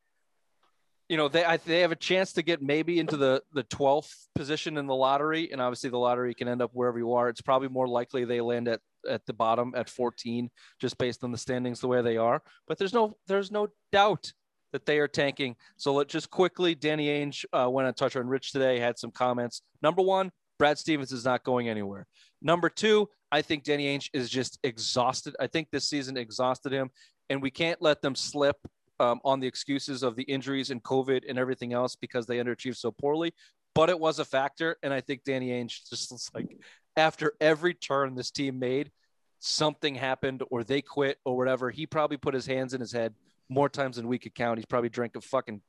you 1.09 1.17
know, 1.17 1.27
they 1.27 1.43
I, 1.43 1.57
they 1.57 1.81
have 1.81 1.91
a 1.91 1.97
chance 1.97 2.33
to 2.33 2.43
get 2.43 2.61
maybe 2.61 2.99
into 2.99 3.17
the 3.17 3.41
the 3.53 3.63
twelfth 3.63 4.27
position 4.35 4.77
in 4.77 4.85
the 4.85 4.95
lottery, 4.95 5.51
and 5.51 5.59
obviously 5.59 5.89
the 5.89 5.97
lottery 5.97 6.35
can 6.35 6.47
end 6.47 6.61
up 6.61 6.69
wherever 6.73 6.99
you 6.99 7.13
are. 7.13 7.27
It's 7.27 7.41
probably 7.41 7.67
more 7.67 7.87
likely 7.87 8.25
they 8.25 8.41
land 8.41 8.67
at 8.67 8.79
at 9.09 9.25
the 9.25 9.33
bottom 9.33 9.73
at 9.75 9.89
14, 9.89 10.49
just 10.79 10.97
based 10.97 11.23
on 11.23 11.31
the 11.31 11.37
standings 11.37 11.79
the 11.79 11.87
way 11.87 12.01
they 12.01 12.17
are. 12.17 12.41
But 12.67 12.77
there's 12.77 12.93
no 12.93 13.17
there's 13.27 13.51
no 13.51 13.69
doubt 13.91 14.31
that 14.71 14.85
they 14.85 14.99
are 14.99 15.07
tanking. 15.07 15.55
So 15.77 15.93
let's 15.93 16.13
just 16.13 16.29
quickly, 16.29 16.75
Danny 16.75 17.07
Ainge 17.07 17.43
uh, 17.53 17.67
went 17.69 17.87
on 17.87 17.93
Toucher 17.95 18.21
and 18.21 18.29
Rich 18.29 18.51
today, 18.51 18.79
had 18.79 18.99
some 18.99 19.09
comments. 19.09 19.63
Number 19.81 20.03
one, 20.03 20.31
Brad 20.59 20.77
Stevens 20.77 21.11
is 21.11 21.25
not 21.25 21.43
going 21.43 21.69
anywhere. 21.69 22.05
Number 22.41 22.69
two, 22.69 23.09
I 23.31 23.41
think 23.41 23.63
Danny 23.63 23.85
Ainge 23.85 24.09
is 24.13 24.29
just 24.29 24.59
exhausted. 24.63 25.35
I 25.39 25.47
think 25.47 25.69
this 25.71 25.89
season 25.89 26.17
exhausted 26.17 26.71
him, 26.71 26.91
and 27.29 27.41
we 27.41 27.49
can't 27.49 27.81
let 27.81 28.01
them 28.03 28.13
slip 28.13 28.57
um, 28.99 29.19
on 29.23 29.39
the 29.39 29.47
excuses 29.47 30.03
of 30.03 30.15
the 30.15 30.23
injuries 30.23 30.71
and 30.71 30.83
COVID 30.83 31.23
and 31.27 31.37
everything 31.37 31.73
else 31.73 31.95
because 31.95 32.25
they 32.25 32.37
underachieved 32.37 32.77
so 32.77 32.91
poorly. 32.91 33.33
But 33.75 33.89
it 33.89 33.99
was 33.99 34.19
a 34.19 34.25
factor, 34.25 34.77
and 34.83 34.93
I 34.93 35.01
think 35.01 35.23
Danny 35.23 35.49
Ainge 35.49 35.87
just 35.89 36.11
was 36.11 36.29
like 36.33 36.57
after 36.97 37.33
every 37.39 37.73
turn 37.73 38.15
this 38.15 38.31
team 38.31 38.59
made, 38.59 38.91
something 39.39 39.95
happened 39.95 40.43
or 40.49 40.63
they 40.63 40.81
quit 40.81 41.17
or 41.23 41.37
whatever. 41.37 41.69
He 41.69 41.85
probably 41.85 42.17
put 42.17 42.33
his 42.33 42.45
hands 42.45 42.73
in 42.73 42.81
his 42.81 42.91
head 42.91 43.13
more 43.47 43.69
times 43.69 43.95
than 43.95 44.07
we 44.07 44.19
could 44.19 44.35
count. 44.35 44.57
He's 44.57 44.65
probably 44.65 44.89
drank 44.89 45.15
a 45.15 45.21
fucking 45.21 45.61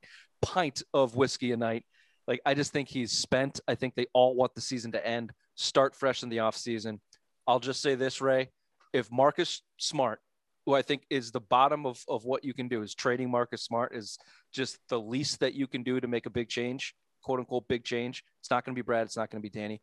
pint 0.43 0.83
of 0.93 1.15
whiskey 1.15 1.53
a 1.53 1.57
night. 1.57 1.85
Like 2.27 2.41
I 2.45 2.55
just 2.55 2.73
think 2.73 2.89
he's 2.89 3.13
spent. 3.13 3.61
I 3.69 3.75
think 3.75 3.95
they 3.95 4.07
all 4.13 4.35
want 4.35 4.55
the 4.55 4.61
season 4.61 4.93
to 4.93 5.07
end, 5.07 5.33
start 5.55 5.95
fresh 5.95 6.23
in 6.23 6.29
the 6.29 6.39
offseason. 6.39 7.01
I'll 7.47 7.61
just 7.61 7.83
say 7.83 7.95
this, 7.95 8.21
Ray. 8.21 8.51
If 8.93 9.11
Marcus 9.11 9.63
Smart, 9.79 10.21
who 10.71 10.77
I 10.77 10.83
think 10.83 11.03
is 11.11 11.33
the 11.33 11.41
bottom 11.41 11.85
of, 11.85 12.03
of 12.09 12.25
what 12.25 12.45
you 12.45 12.55
can 12.55 12.69
do, 12.69 12.83
is 12.83 12.95
trading 12.95 13.29
Marcus 13.29 13.63
Smart 13.63 13.93
is 13.95 14.19
just 14.53 14.79
the 14.89 15.01
least 15.01 15.41
that 15.41 15.55
you 15.55 15.67
can 15.67 15.83
do 15.83 15.99
to 15.99 16.07
make 16.07 16.27
a 16.27 16.31
big 16.31 16.49
change, 16.49 16.95
quote 17.23 17.41
unquote 17.41 17.67
big 17.67 17.83
change. 17.83 18.23
It's 18.39 18.51
not 18.51 18.65
going 18.65 18.75
to 18.75 18.79
be 18.79 18.85
Brad, 18.85 19.07
it's 19.07 19.17
not 19.17 19.31
going 19.31 19.43
to 19.43 19.49
be 19.49 19.51
Danny. 19.51 19.83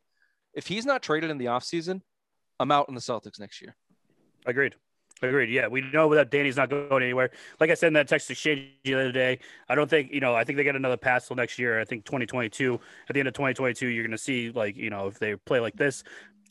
If 0.53 0.67
he's 0.67 0.85
not 0.85 1.03
traded 1.03 1.29
in 1.29 1.37
the 1.37 1.45
offseason, 1.45 2.01
I'm 2.57 2.71
out 2.71 2.87
in 2.87 2.95
the 2.95 3.01
Celtics 3.01 3.37
next 3.37 3.61
year. 3.61 3.75
Agreed. 4.45 4.75
Agreed. 5.21 5.49
Yeah, 5.49 5.67
we 5.67 5.81
know 5.81 6.13
that 6.15 6.31
Danny's 6.31 6.55
not 6.55 6.69
going 6.69 7.03
anywhere. 7.03 7.31
Like 7.59 7.69
I 7.69 7.73
said 7.73 7.87
in 7.87 7.93
that 7.93 8.07
text 8.07 8.31
exchange 8.31 8.69
the 8.85 8.93
other 8.93 9.11
day, 9.11 9.39
I 9.67 9.75
don't 9.75 9.89
think 9.89 10.11
you 10.13 10.21
know. 10.21 10.35
I 10.35 10.45
think 10.45 10.57
they 10.57 10.63
get 10.63 10.75
another 10.75 10.95
pass 10.95 11.27
till 11.27 11.35
next 11.35 11.59
year. 11.59 11.81
I 11.81 11.85
think 11.85 12.05
2022. 12.05 12.79
At 13.09 13.13
the 13.13 13.19
end 13.19 13.27
of 13.27 13.33
2022, 13.33 13.87
you're 13.87 14.03
going 14.03 14.11
to 14.11 14.17
see 14.17 14.51
like 14.51 14.77
you 14.77 14.89
know 14.91 15.07
if 15.07 15.19
they 15.19 15.35
play 15.35 15.59
like 15.59 15.75
this, 15.75 16.03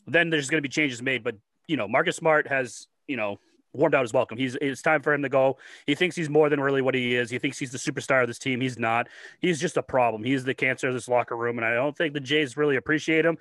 then 0.05 0.29
there's 0.29 0.49
going 0.49 0.61
to 0.61 0.67
be 0.67 0.71
changes 0.71 1.01
made. 1.01 1.23
But 1.23 1.37
you 1.67 1.77
know, 1.77 1.87
Marcus 1.87 2.17
Smart 2.17 2.47
has 2.49 2.87
you 3.07 3.15
know 3.15 3.39
warmed 3.77 3.95
out 3.95 4.01
his 4.01 4.13
welcome. 4.13 4.37
He's 4.37 4.55
it's 4.55 4.81
time 4.81 5.01
for 5.01 5.13
him 5.13 5.21
to 5.21 5.29
go. 5.29 5.57
He 5.85 5.95
thinks 5.95 6.15
he's 6.15 6.29
more 6.29 6.49
than 6.49 6.59
really 6.59 6.81
what 6.81 6.95
he 6.95 7.15
is. 7.15 7.29
He 7.29 7.39
thinks 7.39 7.57
he's 7.57 7.71
the 7.71 7.77
superstar 7.77 8.21
of 8.21 8.27
this 8.27 8.39
team. 8.39 8.59
He's 8.59 8.77
not. 8.77 9.07
He's 9.39 9.59
just 9.59 9.77
a 9.77 9.83
problem. 9.83 10.23
He's 10.23 10.43
the 10.43 10.53
cancer 10.53 10.87
of 10.87 10.93
this 10.93 11.07
locker 11.07 11.37
room, 11.37 11.57
and 11.57 11.65
I 11.65 11.73
don't 11.73 11.95
think 11.95 12.13
the 12.13 12.19
Jays 12.19 12.57
really 12.57 12.75
appreciate 12.75 13.25
him. 13.25 13.37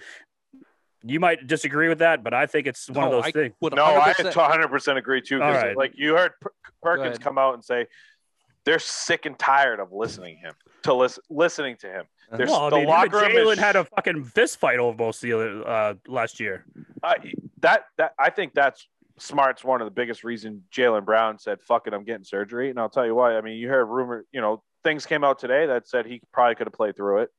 You 1.03 1.21
might 1.21 1.47
disagree 1.47 1.89
with 1.89 1.99
that, 1.99 2.25
but 2.25 2.35
I 2.35 2.47
think 2.47 2.67
it's 2.67 2.91
one 2.91 3.05
of 3.05 3.11
those 3.11 3.25
I 3.25 3.31
things. 3.31 3.55
No, 3.63 3.85
I 3.85 4.13
100% 4.13 4.33
100% 4.33 4.97
agree 4.97 5.21
too. 5.21 5.43
All 5.43 5.51
right. 5.51 5.77
Like 5.77 5.93
you 5.95 6.17
heard 6.17 6.33
Perkins 6.83 7.19
come 7.19 7.39
out 7.39 7.55
and 7.55 7.65
say 7.65 7.87
they're 8.65 8.81
sick 8.81 9.25
and 9.25 9.39
tired 9.39 9.81
of 9.81 9.93
listening 9.93 10.37
him 10.39 10.53
to 10.83 10.93
listen 10.93 11.23
listening 11.31 11.77
to 11.79 11.87
him. 11.87 12.05
There's 12.33 12.51
Well, 12.51 12.63
I 12.63 12.71
the 12.71 12.77
mean, 12.77 12.85
him 12.85 12.91
locker 12.91 13.17
room 13.19 13.31
Jaylen 13.31 13.53
is 13.53 13.59
had 13.59 13.77
a 13.77 13.85
fucking 13.85 14.25
fist 14.25 14.59
fight 14.59 14.79
almost 14.79 15.23
the 15.23 15.33
other 15.33 15.69
uh, 15.69 15.95
last 16.09 16.41
year. 16.41 16.65
I 17.03 17.17
that 17.61 17.85
that 17.99 18.13
I 18.19 18.31
think 18.31 18.53
that's 18.53 18.87
Smart's 19.19 19.65
one 19.65 19.81
of 19.81 19.87
the 19.87 19.93
biggest 19.93 20.25
reason 20.25 20.65
Jaylen 20.73 21.05
Brown 21.05 21.39
said, 21.39 21.61
"Fuck 21.63 21.87
it, 21.87 21.95
I'm 21.95 22.05
getting 22.05 22.25
surgery." 22.25 22.71
And 22.71 22.79
I'll 22.79 22.89
tell 22.89 23.07
you 23.07 23.15
why. 23.15 23.37
I 23.37 23.41
mean, 23.41 23.57
you 23.57 23.69
heard 23.69 23.87
rumor, 23.87 24.25
you 24.33 24.41
know, 24.41 24.63
things 24.85 25.07
came 25.07 25.25
out 25.25 25.39
today 25.39 25.67
that 25.67 25.89
said 25.89 26.07
he 26.07 26.21
probably 26.33 26.55
could 26.55 26.67
have 26.67 26.75
played 26.75 26.97
through 26.97 27.23
it. 27.23 27.31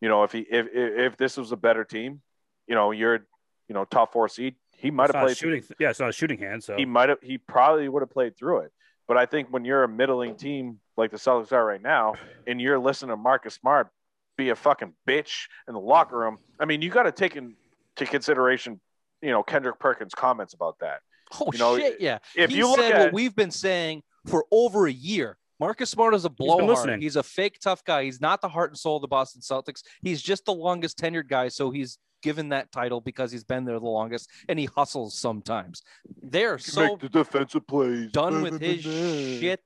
You 0.00 0.08
know, 0.08 0.24
if 0.24 0.32
he 0.32 0.40
if 0.40 0.66
if, 0.72 1.16
this 1.16 1.36
was 1.36 1.52
a 1.52 1.56
better 1.56 1.84
team, 1.84 2.20
you 2.66 2.74
know, 2.74 2.90
you're 2.90 3.26
you 3.68 3.74
know 3.74 3.84
top 3.84 4.12
four 4.12 4.28
seed, 4.28 4.56
he 4.76 4.90
might 4.90 5.14
have 5.14 5.24
played. 5.24 5.36
shooting. 5.36 5.62
Yeah, 5.78 5.90
it's 5.90 6.00
not 6.00 6.08
a 6.08 6.12
shooting 6.12 6.38
hand. 6.38 6.64
So 6.64 6.76
He 6.76 6.84
might 6.84 7.08
have. 7.08 7.18
He 7.22 7.38
probably 7.38 7.88
would 7.88 8.02
have 8.02 8.10
played 8.10 8.36
through 8.36 8.60
it. 8.60 8.72
But 9.06 9.16
I 9.16 9.26
think 9.26 9.48
when 9.50 9.64
you're 9.64 9.84
a 9.84 9.88
middling 9.88 10.34
team 10.36 10.80
like 10.96 11.10
the 11.10 11.16
Celtics 11.16 11.52
are 11.52 11.64
right 11.64 11.82
now, 11.82 12.14
and 12.46 12.60
you're 12.60 12.78
listening 12.78 13.10
to 13.10 13.16
Marcus 13.16 13.54
Smart 13.54 13.88
be 14.36 14.48
a 14.48 14.56
fucking 14.56 14.92
bitch 15.06 15.46
in 15.68 15.74
the 15.74 15.80
locker 15.80 16.18
room, 16.18 16.38
I 16.58 16.64
mean, 16.64 16.82
you 16.82 16.90
got 16.90 17.04
to 17.04 17.12
take 17.12 17.36
into 17.36 17.54
consideration, 17.98 18.80
you 19.24 19.30
know, 19.30 19.42
Kendrick 19.42 19.78
Perkins' 19.78 20.14
comments 20.14 20.54
about 20.54 20.78
that. 20.80 21.00
Oh 21.40 21.48
You 21.52 21.58
know, 21.58 21.78
shit, 21.78 22.00
yeah. 22.00 22.18
If 22.36 22.50
he 22.50 22.58
you 22.58 22.68
look 22.68 22.78
said 22.78 22.92
at 22.92 23.00
what 23.00 23.12
we've 23.12 23.34
been 23.34 23.50
saying 23.50 24.02
for 24.26 24.44
over 24.50 24.86
a 24.86 24.92
year. 24.92 25.38
Marcus 25.60 25.88
Smart 25.88 26.14
is 26.14 26.24
a 26.24 26.30
been 26.30 26.46
blowhard. 26.46 26.68
listening. 26.68 27.00
He's 27.00 27.16
a 27.16 27.22
fake 27.22 27.58
tough 27.62 27.84
guy. 27.84 28.04
He's 28.04 28.20
not 28.20 28.40
the 28.40 28.48
heart 28.48 28.70
and 28.70 28.78
soul 28.78 28.96
of 28.96 29.02
the 29.02 29.08
Boston 29.08 29.40
Celtics. 29.40 29.82
He's 30.02 30.20
just 30.20 30.44
the 30.44 30.52
longest 30.52 30.98
tenured 30.98 31.28
guy, 31.28 31.48
so 31.48 31.70
he's 31.70 31.98
given 32.22 32.48
that 32.48 32.72
title 32.72 33.00
because 33.00 33.30
he's 33.30 33.44
been 33.44 33.64
there 33.64 33.78
the 33.78 33.86
longest 33.86 34.30
and 34.48 34.58
he 34.58 34.64
hustles 34.64 35.18
sometimes. 35.18 35.82
They're 36.22 36.58
so 36.58 36.98
the 37.00 37.08
defensive 37.08 37.66
plays. 37.66 38.10
done 38.10 38.42
with 38.42 38.60
his 38.60 38.82
shit. 38.82 39.60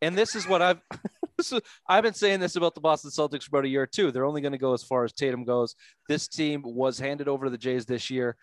And 0.00 0.16
this 0.16 0.34
is 0.36 0.48
what 0.48 0.62
I've 0.62 0.80
this 1.36 1.52
is, 1.52 1.60
I've 1.88 2.04
been 2.04 2.14
saying 2.14 2.40
this 2.40 2.56
about 2.56 2.74
the 2.74 2.80
Boston 2.80 3.10
Celtics 3.10 3.44
for 3.44 3.58
about 3.58 3.64
a 3.64 3.68
year 3.68 3.86
too. 3.86 4.10
They're 4.12 4.24
only 4.24 4.40
going 4.40 4.52
to 4.52 4.58
go 4.58 4.74
as 4.74 4.82
far 4.82 5.04
as 5.04 5.12
Tatum 5.12 5.44
goes. 5.44 5.74
This 6.08 6.28
team 6.28 6.62
was 6.64 6.98
handed 6.98 7.28
over 7.28 7.46
to 7.46 7.50
the 7.50 7.58
Jays 7.58 7.84
this 7.86 8.10
year. 8.10 8.36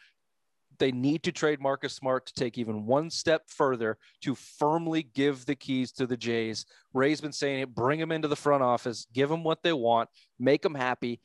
They 0.77 0.91
need 0.91 1.23
to 1.23 1.31
trade 1.31 1.61
Marcus 1.61 1.93
Smart 1.93 2.25
to 2.27 2.33
take 2.33 2.57
even 2.57 2.85
one 2.85 3.09
step 3.09 3.43
further 3.47 3.97
to 4.21 4.35
firmly 4.35 5.03
give 5.03 5.45
the 5.45 5.55
keys 5.55 5.91
to 5.93 6.07
the 6.07 6.17
Jays. 6.17 6.65
Ray's 6.93 7.21
been 7.21 7.31
saying 7.31 7.61
it, 7.61 7.75
bring 7.75 7.99
them 7.99 8.11
into 8.11 8.27
the 8.27 8.35
front 8.35 8.63
office, 8.63 9.07
give 9.13 9.29
them 9.29 9.43
what 9.43 9.63
they 9.63 9.73
want, 9.73 10.09
make 10.39 10.61
them 10.61 10.75
happy. 10.75 11.21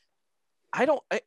I 0.73 0.85
don't 0.85 1.03
I, 1.11 1.21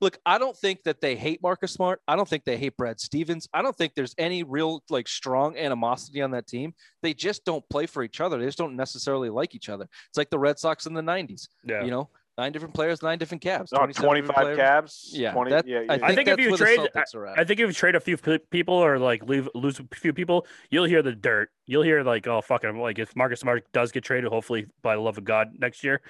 look, 0.00 0.18
I 0.24 0.38
don't 0.38 0.56
think 0.56 0.84
that 0.84 1.00
they 1.00 1.16
hate 1.16 1.42
Marcus 1.42 1.72
Smart. 1.72 2.00
I 2.06 2.16
don't 2.16 2.28
think 2.28 2.44
they 2.44 2.56
hate 2.56 2.76
Brad 2.76 3.00
Stevens. 3.00 3.48
I 3.52 3.62
don't 3.62 3.76
think 3.76 3.94
there's 3.94 4.14
any 4.18 4.42
real 4.42 4.82
like 4.90 5.08
strong 5.08 5.56
animosity 5.56 6.22
on 6.22 6.30
that 6.32 6.46
team. 6.46 6.74
They 7.02 7.14
just 7.14 7.44
don't 7.44 7.68
play 7.68 7.86
for 7.86 8.02
each 8.02 8.20
other. 8.20 8.38
They 8.38 8.46
just 8.46 8.58
don't 8.58 8.76
necessarily 8.76 9.30
like 9.30 9.54
each 9.54 9.68
other. 9.68 9.88
It's 10.08 10.18
like 10.18 10.30
the 10.30 10.38
Red 10.38 10.58
Sox 10.58 10.86
in 10.86 10.94
the 10.94 11.02
90s. 11.02 11.48
yeah. 11.64 11.84
You 11.84 11.90
know, 11.90 12.10
nine 12.38 12.52
different 12.52 12.72
players, 12.72 13.02
nine 13.02 13.18
different 13.18 13.42
cabs. 13.42 13.72
No, 13.72 13.84
25 13.86 14.34
players. 14.34 14.56
cabs. 14.56 15.10
Yeah, 15.12 15.32
20, 15.32 15.50
that- 15.50 15.66
yeah, 15.66 15.80
I 15.88 15.98
think, 15.98 16.02
I 16.04 16.14
think 16.14 16.28
if 16.28 16.38
you 16.40 16.56
trade- 16.56 16.78
the 16.80 16.88
Celtics 16.98 17.14
are 17.14 17.26
at. 17.26 17.38
I 17.38 17.44
think 17.44 17.60
if 17.60 17.66
you 17.66 17.72
trade 17.74 17.96
a 17.96 18.00
few 18.00 18.16
people 18.16 18.74
or 18.74 18.98
like 18.98 19.24
leave 19.24 19.48
lose 19.54 19.78
a 19.80 19.84
few 19.94 20.12
people, 20.14 20.46
you'll 20.70 20.84
hear 20.86 21.02
the 21.02 21.12
dirt. 21.12 21.50
You'll 21.66 21.82
hear 21.82 22.02
like, 22.02 22.26
oh 22.26 22.40
fuck, 22.40 22.64
I'm 22.64 22.78
like 22.80 22.98
if 22.98 23.14
Marcus 23.16 23.40
Smart 23.40 23.70
does 23.72 23.92
get 23.92 24.04
traded, 24.04 24.30
hopefully 24.30 24.66
by 24.82 24.94
the 24.94 25.02
love 25.02 25.18
of 25.18 25.24
God 25.24 25.48
next 25.58 25.82
year, 25.84 26.00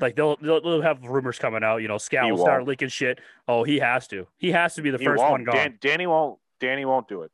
like 0.00 0.16
they'll 0.16 0.36
they'll, 0.36 0.60
they'll 0.60 0.82
have 0.82 1.04
rumors 1.04 1.38
coming 1.38 1.62
out. 1.62 1.78
You 1.82 1.88
know, 1.88 1.98
Scout 1.98 2.28
will 2.30 2.38
start 2.38 2.60
won't. 2.60 2.68
leaking 2.68 2.88
shit. 2.88 3.20
Oh, 3.46 3.62
he 3.62 3.78
has 3.78 4.08
to. 4.08 4.26
He 4.38 4.50
has 4.52 4.74
to 4.76 4.82
be 4.82 4.90
the 4.90 4.98
He 4.98 5.04
first 5.04 5.18
won't. 5.20 5.30
one 5.32 5.44
gone. 5.44 5.54
Dan, 5.54 5.78
Danny 5.80 6.06
won't. 6.06 6.38
Danny 6.60 6.84
won't 6.84 7.08
do 7.08 7.22
it. 7.22 7.30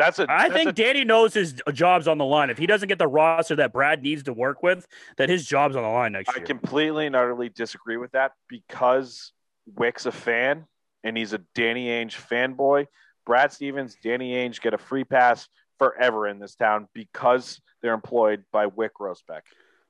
That's 0.00 0.18
a. 0.18 0.26
I 0.30 0.48
that's 0.48 0.54
think 0.54 0.70
a- 0.70 0.72
Danny 0.72 1.04
knows 1.04 1.34
his 1.34 1.60
job's 1.72 2.08
on 2.08 2.16
the 2.16 2.24
line. 2.24 2.48
If 2.48 2.56
he 2.56 2.66
doesn't 2.66 2.88
get 2.88 2.98
the 2.98 3.06
roster 3.06 3.56
that 3.56 3.72
Brad 3.72 4.02
needs 4.02 4.22
to 4.24 4.32
work 4.32 4.62
with, 4.62 4.86
that 5.18 5.28
his 5.28 5.46
job's 5.46 5.76
on 5.76 5.82
the 5.82 5.88
line 5.90 6.12
next 6.12 6.30
I 6.30 6.36
year. 6.38 6.46
completely 6.46 7.06
and 7.06 7.14
utterly 7.14 7.50
disagree 7.50 7.98
with 7.98 8.12
that 8.12 8.32
because 8.48 9.32
Wyc's 9.74 10.06
a 10.06 10.12
fan 10.12 10.64
and 11.04 11.18
he's 11.18 11.34
a 11.34 11.38
Danny 11.54 11.88
Ainge 11.88 12.14
fanboy. 12.14 12.86
Brad 13.26 13.52
Stevens, 13.52 13.96
Danny 14.02 14.32
Ainge 14.32 14.60
get 14.60 14.72
a 14.72 14.78
free 14.78 15.04
pass 15.04 15.46
forever 15.78 16.26
in 16.26 16.38
this 16.38 16.54
town 16.54 16.88
because 16.94 17.60
they're 17.82 17.94
employed 17.94 18.44
by 18.52 18.66
Wyc 18.66 18.90
Grousbeck. 18.98 19.42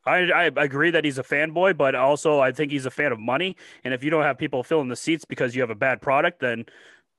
I, 0.06 0.30
I 0.30 0.44
agree 0.44 0.90
that 0.92 1.04
he's 1.04 1.18
a 1.18 1.22
fanboy, 1.22 1.76
but 1.76 1.94
also 1.94 2.40
I 2.40 2.52
think 2.52 2.72
he's 2.72 2.86
a 2.86 2.90
fan 2.90 3.12
of 3.12 3.20
money. 3.20 3.56
And 3.84 3.92
if 3.92 4.02
you 4.02 4.10
don't 4.10 4.22
have 4.22 4.38
people 4.38 4.62
filling 4.64 4.88
the 4.88 4.96
seats 4.96 5.24
because 5.24 5.54
you 5.54 5.60
have 5.60 5.70
a 5.70 5.74
bad 5.74 6.00
product, 6.00 6.40
then 6.40 6.64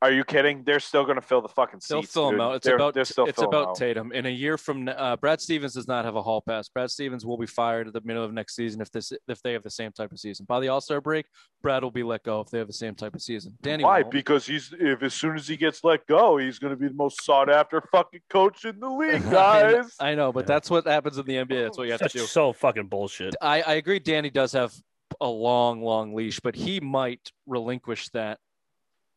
Are 0.03 0.11
you 0.11 0.23
kidding? 0.23 0.63
They're 0.63 0.79
still 0.79 1.03
going 1.03 1.17
to 1.17 1.21
fill 1.21 1.41
the 1.41 1.47
fucking 1.47 1.79
seats. 1.79 1.89
They'll 1.89 2.01
fill 2.01 2.29
dude. 2.31 2.39
him 2.39 2.41
out. 2.41 2.55
It's 2.55 2.65
They're- 2.65 2.75
about 2.75 2.95
they're 2.95 3.05
still 3.05 3.25
it's 3.27 3.39
about 3.41 3.67
out. 3.69 3.75
Tatum. 3.75 4.11
In 4.11 4.25
a 4.25 4.29
year 4.29 4.57
from 4.57 4.87
uh, 4.89 5.15
Brad 5.17 5.39
Stevens 5.41 5.75
does 5.75 5.87
not 5.87 6.05
have 6.05 6.15
a 6.15 6.23
hall 6.23 6.41
pass. 6.41 6.67
Brad 6.69 6.89
Stevens 6.89 7.23
will 7.23 7.37
be 7.37 7.45
fired 7.45 7.85
at 7.87 7.93
the 7.93 8.01
middle 8.03 8.23
of 8.23 8.33
next 8.33 8.55
season 8.55 8.81
if 8.81 8.89
this 8.91 9.13
if 9.27 9.43
they 9.43 9.53
have 9.53 9.61
the 9.61 9.69
same 9.69 9.91
type 9.91 10.11
of 10.11 10.17
season. 10.19 10.47
By 10.49 10.59
the 10.59 10.69
All 10.69 10.81
Star 10.81 11.01
break, 11.01 11.27
Brad 11.61 11.83
will 11.83 11.91
be 11.91 12.01
let 12.01 12.23
go 12.23 12.41
if 12.41 12.49
they 12.49 12.57
have 12.57 12.65
the 12.65 12.73
same 12.73 12.95
type 12.95 13.13
of 13.13 13.21
season. 13.21 13.55
Danny, 13.61 13.83
Why? 13.83 14.01
won't. 14.01 14.11
Because 14.11 14.47
he's 14.47 14.73
if 14.79 15.03
as 15.03 15.13
soon 15.13 15.35
as 15.35 15.47
he 15.47 15.55
gets 15.55 15.83
let 15.83 16.07
go, 16.07 16.37
he's 16.37 16.57
going 16.57 16.73
to 16.73 16.77
be 16.79 16.87
the 16.87 16.95
most 16.95 17.23
sought 17.23 17.47
after 17.51 17.79
fucking 17.91 18.21
coach 18.27 18.65
in 18.65 18.79
the 18.79 18.89
league, 19.01 19.21
guys. 19.29 19.93
I 19.99 20.15
know, 20.15 20.31
but 20.31 20.41
Yeah. 20.41 20.45
that's 20.47 20.71
what 20.71 20.87
happens 20.87 21.19
in 21.19 21.27
the 21.27 21.35
NBA. 21.35 21.61
That's 21.63 21.77
what 21.77 21.85
you 21.85 21.91
have 21.91 22.01
to 22.01 22.09
do. 22.09 22.25
so 22.25 22.53
fucking 22.53 22.87
bullshit. 22.87 23.35
I, 23.39 23.61
I 23.61 23.73
agree. 23.73 23.99
Danny 23.99 24.31
does 24.31 24.53
have 24.53 24.73
a 25.19 25.27
long, 25.27 25.83
long 25.83 26.15
leash, 26.15 26.39
but 26.39 26.55
he 26.55 26.79
might 26.79 27.31
relinquish 27.45 28.09
that 28.09 28.39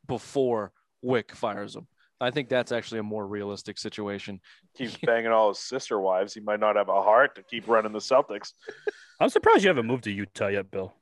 before 0.07 0.73
Wyc 1.05 1.33
fires 1.33 1.77
him. 1.77 1.87
I 2.21 2.31
think 2.31 2.49
that's 2.49 2.73
actually 2.73 3.01
a 3.01 3.05
more 3.05 3.27
realistic 3.27 3.77
situation. 3.79 4.41
Keeps 4.77 4.97
banging 5.03 5.33
all 5.33 5.51
his 5.51 5.59
sister 5.59 6.01
wives. 6.01 6.33
He 6.33 6.41
might 6.41 6.61
not 6.61 6.77
have 6.77 6.89
a 6.89 7.03
heart 7.03 7.35
to 7.37 7.43
keep 7.43 7.69
running 7.69 7.93
the 7.93 7.99
Celtics. 7.99 8.53
I'm 9.21 9.29
surprised 9.29 9.63
you 9.63 9.69
haven't 9.69 9.87
moved 9.87 10.05
to 10.05 10.13
Utah 10.13 10.49
yet, 10.49 10.71
Bill. 10.71 10.95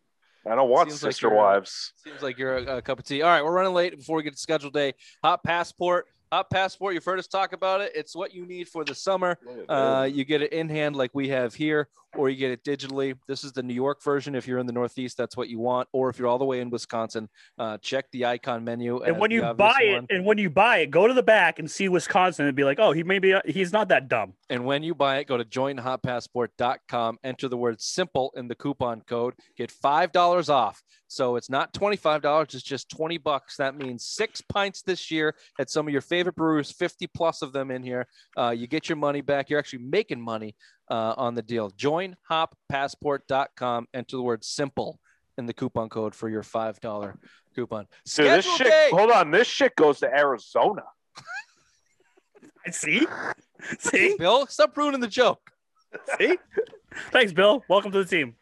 I 0.44 0.56
don't 0.56 0.68
want 0.68 0.90
Seems 0.90 1.00
sister 1.00 1.28
you're, 1.28 1.38
uh, 1.38 1.42
wives. 1.42 1.92
Seems 2.02 2.20
like 2.20 2.36
you're 2.36 2.56
a, 2.56 2.78
a 2.78 2.82
cup 2.82 2.98
of 2.98 3.04
tea. 3.04 3.22
All 3.22 3.30
right, 3.30 3.44
we're 3.44 3.52
running 3.52 3.74
late 3.74 3.96
before 3.96 4.16
we 4.16 4.22
get 4.24 4.32
to 4.32 4.38
schedule 4.38 4.70
day. 4.70 4.94
Hot 5.22 5.44
passport. 5.44 6.06
Hot 6.32 6.48
passport. 6.48 6.94
You've 6.94 7.04
heard 7.04 7.18
us 7.18 7.26
talk 7.26 7.52
about 7.52 7.82
it. 7.82 7.92
It's 7.94 8.16
what 8.16 8.32
you 8.32 8.46
need 8.46 8.66
for 8.66 8.86
the 8.86 8.94
summer. 8.94 9.36
Uh, 9.68 10.08
you 10.10 10.24
get 10.24 10.40
it 10.40 10.50
in 10.50 10.66
hand 10.66 10.96
like 10.96 11.10
we 11.12 11.28
have 11.28 11.54
here, 11.54 11.90
or 12.16 12.30
you 12.30 12.36
get 12.36 12.50
it 12.50 12.64
digitally. 12.64 13.18
This 13.28 13.44
is 13.44 13.52
the 13.52 13.62
New 13.62 13.74
York 13.74 14.02
version. 14.02 14.34
If 14.34 14.48
you're 14.48 14.58
in 14.58 14.64
the 14.64 14.72
Northeast, 14.72 15.18
that's 15.18 15.36
what 15.36 15.50
you 15.50 15.58
want. 15.58 15.90
Or 15.92 16.08
if 16.08 16.18
you're 16.18 16.28
all 16.28 16.38
the 16.38 16.46
way 16.46 16.60
in 16.60 16.70
Wisconsin, 16.70 17.28
uh, 17.58 17.76
check 17.82 18.06
the 18.12 18.24
icon 18.24 18.64
menu. 18.64 19.02
And 19.02 19.18
when 19.18 19.30
you 19.30 19.42
buy 19.52 19.76
it, 19.82 19.92
one. 19.92 20.06
and 20.08 20.24
when 20.24 20.38
you 20.38 20.48
buy 20.48 20.78
it, 20.78 20.90
go 20.90 21.06
to 21.06 21.12
the 21.12 21.22
back 21.22 21.58
and 21.58 21.70
see 21.70 21.90
Wisconsin 21.90 22.46
and 22.46 22.56
be 22.56 22.64
like, 22.64 22.78
oh, 22.80 22.92
he 22.92 23.02
maybe 23.02 23.34
he's 23.44 23.70
not 23.70 23.88
that 23.88 24.08
dumb. 24.08 24.32
And 24.48 24.64
when 24.64 24.82
you 24.82 24.94
buy 24.94 25.18
it, 25.18 25.26
go 25.26 25.36
to 25.36 25.44
joinhotpassport.com, 25.44 27.18
enter 27.22 27.48
the 27.48 27.58
word 27.58 27.82
simple 27.82 28.32
in 28.36 28.48
the 28.48 28.54
coupon 28.54 29.02
code, 29.02 29.34
get 29.54 29.70
$5 29.70 30.48
off. 30.48 30.82
So 31.08 31.36
it's 31.36 31.50
not 31.50 31.74
$25, 31.74 32.54
it's 32.54 32.62
just 32.62 32.88
20 32.88 33.18
bucks. 33.18 33.58
That 33.58 33.76
means 33.76 34.06
six 34.06 34.40
pints 34.40 34.80
this 34.80 35.10
year 35.10 35.34
at 35.58 35.68
some 35.68 35.86
of 35.86 35.92
your 35.92 36.00
favorite 36.00 36.21
brewers, 36.30 36.70
50 36.70 37.08
plus 37.08 37.42
of 37.42 37.52
them 37.52 37.72
in 37.72 37.82
here. 37.82 38.06
Uh, 38.38 38.50
you 38.50 38.68
get 38.68 38.88
your 38.88 38.96
money 38.96 39.20
back. 39.22 39.50
You're 39.50 39.58
actually 39.58 39.80
making 39.82 40.20
money 40.20 40.54
uh, 40.90 41.14
on 41.16 41.34
the 41.34 41.42
deal. 41.42 41.70
Join 41.70 42.14
Joinhoppassport.com, 42.30 43.88
enter 43.92 44.16
the 44.16 44.22
word 44.22 44.44
simple 44.44 45.00
in 45.38 45.46
the 45.46 45.52
coupon 45.54 45.88
code 45.88 46.14
for 46.14 46.28
your 46.28 46.42
$5 46.42 47.16
coupon. 47.54 47.86
Dude, 48.14 48.26
this 48.26 48.44
shit. 48.56 48.66
day. 48.68 48.90
Hold 48.92 49.10
on, 49.10 49.30
this 49.30 49.48
shit 49.48 49.74
goes 49.74 49.98
to 50.00 50.06
Arizona. 50.06 50.82
I 52.66 52.70
See, 52.70 53.06
see, 53.78 54.14
Bill, 54.18 54.46
stop 54.46 54.76
ruining 54.76 55.00
the 55.00 55.08
joke. 55.08 55.50
see. 56.18 56.38
Thanks, 57.10 57.32
Bill. 57.32 57.64
Welcome 57.68 57.90
to 57.92 57.98
the 57.98 58.08
team. 58.08 58.36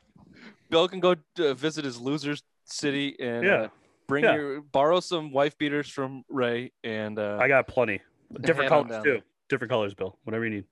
Bill 0.68 0.88
can 0.88 1.00
go 1.00 1.14
uh, 1.38 1.54
visit 1.54 1.84
his 1.84 1.98
losers 2.00 2.42
city 2.64 3.16
and 3.20 3.44
Yeah. 3.44 3.66
Bring 4.10 4.24
Yeah. 4.24 4.34
your 4.34 4.60
borrow 4.60 5.00
some 5.00 5.32
wife 5.32 5.56
beaters 5.56 5.88
from 5.88 6.24
Ray 6.28 6.72
and 6.84 7.18
uh, 7.18 7.38
I 7.40 7.48
got 7.48 7.66
plenty. 7.66 8.00
Different 8.42 8.68
colors 8.68 9.02
too. 9.02 9.20
Different 9.48 9.70
colors, 9.70 9.94
Bill. 9.94 10.18
Whatever 10.24 10.44
you 10.44 10.50
need. 10.50 10.64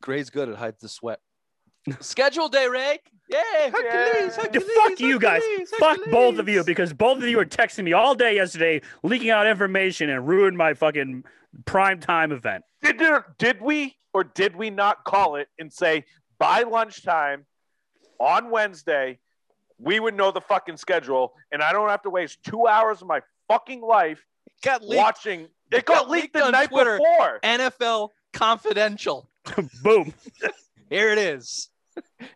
Gray's 0.00 0.30
good 0.30 0.48
at 0.48 0.56
hides 0.56 0.80
the 0.80 0.88
sweat. 0.88 1.20
Schedule 2.00 2.48
day, 2.48 2.66
Ray. 2.68 2.98
Yay! 3.30 3.40
Hercules, 3.70 4.36
Yeah. 4.36 4.42
Hercules, 4.42 4.70
fuck 4.76 5.00
you 5.00 5.18
guys. 5.18 5.42
Hercules, 5.42 5.70
Fuck 5.78 5.98
both 6.10 6.38
of 6.38 6.48
you 6.48 6.64
because 6.64 6.92
both 6.92 7.18
of 7.18 7.24
you 7.28 7.36
were 7.36 7.44
texting 7.46 7.84
me 7.84 7.92
all 7.92 8.14
day 8.14 8.34
yesterday, 8.34 8.80
leaking 9.02 9.30
out 9.30 9.46
information 9.46 10.10
and 10.10 10.26
ruined 10.26 10.56
my 10.56 10.74
fucking 10.74 11.24
prime 11.64 12.00
time 12.00 12.32
event. 12.32 12.64
Did 12.82 12.98
there, 12.98 13.34
did 13.38 13.60
we 13.60 13.96
or 14.14 14.24
did 14.24 14.54
we 14.56 14.70
not 14.70 15.04
call 15.04 15.36
it 15.36 15.48
and 15.58 15.72
say 15.72 16.04
by 16.38 16.62
lunchtime 16.62 17.46
on 18.18 18.50
Wednesday 18.50 19.18
we 19.82 20.00
would 20.00 20.14
know 20.14 20.30
the 20.30 20.40
fucking 20.40 20.76
schedule 20.76 21.34
and 21.50 21.62
I 21.62 21.72
don't 21.72 21.88
have 21.88 22.02
to 22.02 22.10
waste 22.10 22.42
two 22.44 22.66
hours 22.66 23.02
of 23.02 23.08
my 23.08 23.20
fucking 23.48 23.82
life 23.82 24.24
got 24.62 24.82
leaked. 24.82 24.96
watching. 24.96 25.40
It 25.70 25.84
got, 25.84 25.86
got 25.86 26.10
leaked 26.10 26.34
leaked 26.34 26.46
the 26.46 26.50
night 26.50 26.70
Twitter. 26.70 26.98
before. 26.98 27.40
NFL 27.42 28.10
confidential. 28.32 29.28
Boom. 29.82 30.14
Here 30.88 31.10
it 31.10 31.18
is. 31.18 31.68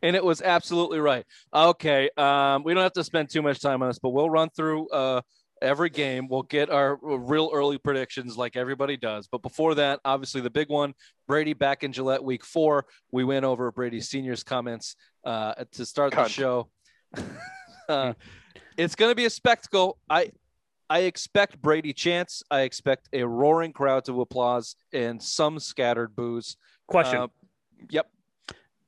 And 0.03 0.17
it 0.17 0.25
was 0.25 0.43
absolutely 0.43 0.99
right. 0.99 1.25
Okay. 1.55 2.11
Um, 2.17 2.63
we 2.65 2.75
don't 2.75 2.83
have 2.83 2.93
to 2.95 3.05
spend 3.05 3.31
too 3.31 3.43
much 3.43 3.61
time 3.61 3.83
on 3.83 3.89
this, 3.89 3.99
but 3.99 4.11
we'll 4.11 4.29
run 4.29 4.51
through 4.51 4.89
uh, 4.89 5.23
every 5.63 5.89
game. 5.89 6.29
We'll 6.29 6.43
get 6.43 6.71
our 6.71 6.99
real 7.03 7.51
early 7.53 7.79
predictions 7.79 8.37
like 8.37 8.57
everybody 8.57 8.97
does. 8.97 9.29
But 9.31 9.43
before 9.43 9.75
that, 9.77 10.01
obviously 10.05 10.41
the 10.41 10.51
big 10.51 10.69
one 10.69 10.95
Brady 11.27 11.55
back 11.55 11.85
in 11.85 11.93
Gillette 11.93 12.23
week 12.23 12.45
four. 12.45 12.87
We 13.13 13.25
went 13.25 13.45
over 13.45 13.71
Brady 13.73 14.01
Senior's 14.01 14.43
comments 14.43 14.97
uh, 15.25 15.55
to 15.73 15.87
start 15.87 16.13
the 16.13 16.29
show. 16.29 16.69
uh, 17.89 18.13
it's 18.77 18.95
going 18.95 19.11
to 19.11 19.15
be 19.15 19.25
a 19.25 19.31
spectacle. 19.31 19.99
I 20.09 20.33
I 20.89 21.01
expect 21.01 21.61
Brady 21.61 21.93
chance. 21.93 22.43
I 22.51 22.61
expect 22.63 23.09
a 23.13 23.25
roaring 23.25 23.73
crowd 23.73 24.05
to 24.07 24.21
applause 24.21 24.77
and 24.93 25.23
some 25.23 25.59
scattered 25.59 26.15
boos. 26.15 26.57
Question: 26.87 27.19
Uh, 27.21 27.27
yep. 27.91 28.11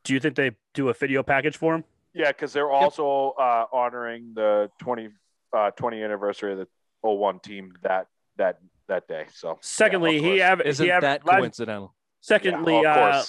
Do 0.04 0.14
you 0.14 0.20
think 0.20 0.36
they 0.36 0.52
do 0.74 0.88
a 0.88 0.94
video 0.94 1.22
package 1.22 1.56
for 1.56 1.74
him? 1.74 1.84
Yeah, 2.14 2.28
because 2.28 2.52
they're 2.52 2.70
also 2.70 3.34
uh, 3.38 3.66
honoring 3.72 4.32
the 4.34 4.70
20, 4.78 5.10
uh, 5.52 5.70
20 5.72 6.02
anniversary 6.02 6.52
of 6.52 6.58
the 6.58 6.68
01 7.02 7.40
team 7.40 7.74
that 7.82 8.06
that 8.36 8.58
that 8.88 9.06
day. 9.06 9.26
So 9.34 9.58
Secondly, 9.60 10.16
yeah, 10.16 10.54
he 10.56 10.56
course. 10.56 10.68
Isn't 10.68 10.86
he 10.86 10.90
aver- 10.90 11.00
that 11.02 11.26
last- 11.26 11.38
coincidental? 11.38 11.94
Secondly, 12.20 12.80
Yeah, 12.82 12.94
uh, 12.96 13.22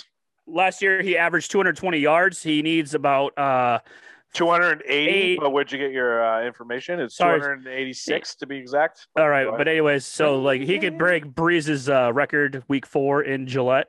last 0.47 0.81
year 0.81 1.01
he 1.01 1.17
averaged 1.17 1.51
220 1.51 1.99
yards. 1.99 2.41
He 2.41 2.61
needs 2.61 2.93
about 2.95 3.37
uh 3.37 3.79
280. 4.33 4.85
Eight. 4.93 5.39
But 5.39 5.51
where'd 5.51 5.71
you 5.71 5.77
get 5.77 5.91
your 5.91 6.23
uh, 6.23 6.45
information? 6.45 6.99
It's 6.99 7.15
Sorry. 7.15 7.39
286 7.39 8.35
to 8.35 8.45
be 8.47 8.57
exact. 8.57 9.07
all 9.17 9.29
right, 9.29 9.47
but 9.49 9.67
anyways, 9.67 10.05
so 10.05 10.39
like 10.39 10.61
he 10.61 10.79
could 10.79 10.97
break 10.97 11.25
Brees's 11.25 11.89
uh, 11.89 12.11
record 12.13 12.63
week 12.67 12.85
four 12.85 13.21
in 13.23 13.47
Gillette. 13.47 13.87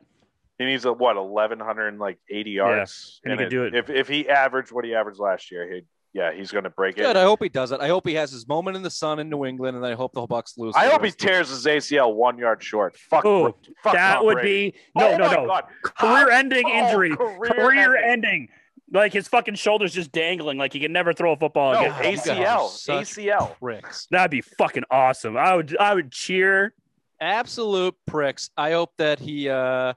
He 0.59 0.66
needs 0.66 0.85
a 0.85 0.92
what 0.92 1.16
1180 1.16 2.50
yards. 2.50 3.20
and 3.24 3.33
he 3.33 3.38
could 3.38 3.50
do 3.50 3.64
it. 3.64 3.74
If 3.74 3.88
if 3.90 4.09
he 4.09 4.29
averaged 4.29 4.72
what 4.72 4.85
he 4.85 4.94
averaged 4.94 5.18
last 5.18 5.50
year, 5.50 5.70
he'd 5.72 5.87
yeah 6.12 6.33
he's 6.33 6.50
going 6.50 6.64
to 6.64 6.70
break 6.70 6.98
it. 6.98 7.03
Good. 7.03 7.16
I 7.16 7.22
hope 7.22 7.42
he 7.42 7.48
does 7.48 7.72
it. 7.72 7.81
I 7.81 7.88
hope 7.88 8.07
he 8.07 8.14
has 8.14 8.31
his 8.31 8.46
moment 8.48 8.76
in 8.76 8.83
the 8.83 8.90
sun 8.90 9.20
in 9.20 9.31
New 9.31 9.44
England, 9.46 9.76
and 9.76 9.87
I 9.87 9.94
hope 9.94 10.12
the 10.12 10.26
Bucs 10.26 10.59
lose. 10.59 10.74
I 10.76 10.87
hope 10.88 11.00
he 11.00 11.05
rest 11.07 11.14
of 11.14 11.20
the- 11.20 11.26
tears 11.26 11.48
his 11.50 11.66
ACL 11.66 12.12
one 12.14 12.37
yard 12.37 12.62
short. 12.62 12.96
Fuck. 12.96 13.24
Oh, 13.24 13.55
fuck 13.83 13.92
that 13.94 14.16
Tom 14.16 14.26
would 14.26 14.35
Brady. 14.35 14.72
be 14.72 14.79
no, 14.96 15.12
Oh 15.12 15.16
no, 15.16 15.31
no, 15.31 15.46
God. 15.46 15.64
career-ending 15.85 16.64
Oh, 16.66 16.70
injury, 16.87 17.16
career 17.16 17.38
career-ending. 17.55 18.11
ending. 18.11 18.48
Like 18.92 19.12
his 19.12 19.29
fucking 19.29 19.55
shoulders 19.55 19.92
just 19.94 20.11
dangling, 20.11 20.59
like 20.59 20.72
he 20.72 20.81
can 20.81 20.92
never 20.92 21.12
throw 21.12 21.33
a 21.33 21.37
football 21.37 21.74
No, 21.74 21.79
again. 21.81 21.90
God, 21.92 22.05
you 22.05 22.16
guys 22.16 22.29
are 22.29 22.35
ACL. 22.35 22.68
such 22.70 23.05
ACL. 23.14 23.59
pricks. 23.61 24.07
That'd 24.11 24.31
be 24.33 24.40
fucking 24.40 24.83
awesome. 24.90 25.37
I 25.37 25.55
would, 25.55 25.76
I 25.79 25.94
would 25.94 26.11
cheer. 26.11 26.74
Absolute 27.20 27.94
pricks. 28.07 28.50
I 28.57 28.72
hope 28.72 28.90
that 28.98 29.18
he. 29.20 29.48
uh 29.48 29.92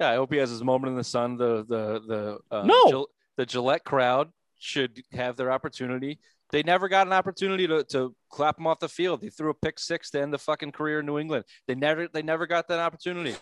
Yeah, 0.00 0.10
I 0.10 0.14
hope 0.14 0.32
he 0.32 0.38
has 0.38 0.48
his 0.50 0.62
moment 0.62 0.90
in 0.92 0.96
the 0.96 1.04
sun. 1.04 1.36
The 1.36 1.64
the 1.68 2.00
the 2.06 2.38
uh, 2.56 2.62
No. 2.64 2.84
Gil- 2.88 3.08
the 3.36 3.44
Gillette 3.46 3.84
crowd 3.84 4.30
should 4.58 5.00
have 5.12 5.36
their 5.36 5.50
opportunity. 5.52 6.18
They 6.50 6.62
never 6.62 6.88
got 6.88 7.06
an 7.06 7.12
opportunity 7.12 7.66
to, 7.66 7.84
to 7.90 8.14
clap 8.30 8.58
him 8.58 8.66
off 8.66 8.78
the 8.78 8.88
field. 8.88 9.20
He 9.22 9.28
threw 9.28 9.50
a 9.50 9.54
pick 9.54 9.78
six 9.78 10.10
to 10.12 10.20
end 10.22 10.32
the 10.32 10.38
fucking 10.38 10.72
career 10.72 11.00
in 11.00 11.06
New 11.06 11.18
England. 11.18 11.44
They 11.66 11.74
never 11.74 12.08
they 12.08 12.22
never 12.22 12.46
got 12.46 12.68
that 12.68 12.78
opportunity. 12.78 13.34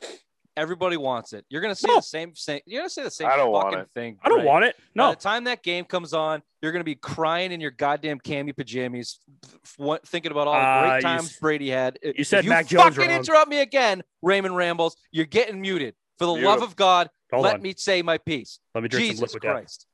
Everybody 0.57 0.97
wants 0.97 1.33
it. 1.35 1.45
You're 1.51 1.61
gonna 1.61 1.75
see 1.75 1.87
No. 1.89 1.97
the 1.97 2.01
same 2.03 2.33
thing. 2.33 2.61
You're 2.67 2.81
gonna 2.81 2.89
say 2.91 3.03
the 3.03 3.11
same 3.11 3.29
I 3.29 3.37
don't 3.37 3.51
want 3.53 3.75
it. 3.75 3.89
thing. 3.95 4.19
I 4.23 4.29
don't 4.31 4.39
right? 4.39 4.47
want 4.47 4.65
it. 4.65 4.75
By 4.77 4.83
No, 4.95 5.11
the 5.11 5.17
time 5.17 5.45
that 5.45 5.63
game 5.63 5.85
comes 5.85 6.15
on, 6.15 6.43
you're 6.63 6.73
going 6.73 6.81
to 6.81 6.85
be 6.85 6.95
crying 6.95 7.53
in 7.53 7.61
your 7.61 7.71
goddamn 7.71 8.19
cami 8.21 8.57
pajamas, 8.57 9.21
f- 9.45 9.75
what, 9.77 10.09
thinking 10.09 10.33
about 10.33 10.49
all 10.49 10.55
the 10.55 10.61
Uh, 10.61 10.83
great 10.89 10.97
you 10.97 11.03
times 11.03 11.25
s- 11.27 11.39
Brady 11.39 11.69
had. 11.71 11.99
you 12.03 12.15
If 12.17 12.27
said 12.27 12.45
you 12.45 12.51
Mac 12.51 12.67
Jones 12.67 12.97
fucking 12.97 13.11
wrong. 13.11 13.19
interrupt 13.21 13.49
me 13.51 13.61
again, 13.61 14.03
Raymond 14.23 14.57
Rambles. 14.57 14.97
You're 15.13 15.27
getting 15.27 15.61
muted. 15.61 15.95
For 16.19 16.25
the 16.25 16.33
love 16.35 16.63
of 16.63 16.75
God, 16.75 17.11
hold 17.31 17.45
let 17.45 17.57
on. 17.57 17.63
me 17.63 17.75
say 17.77 18.01
my 18.01 18.17
piece. 18.17 18.59
Let 18.75 18.83
me 18.83 18.89
drink 18.89 19.05
some 19.09 19.11
Jesus 19.17 19.35
liquid 19.35 19.43
death. 19.43 19.53
Christ. 19.53 19.87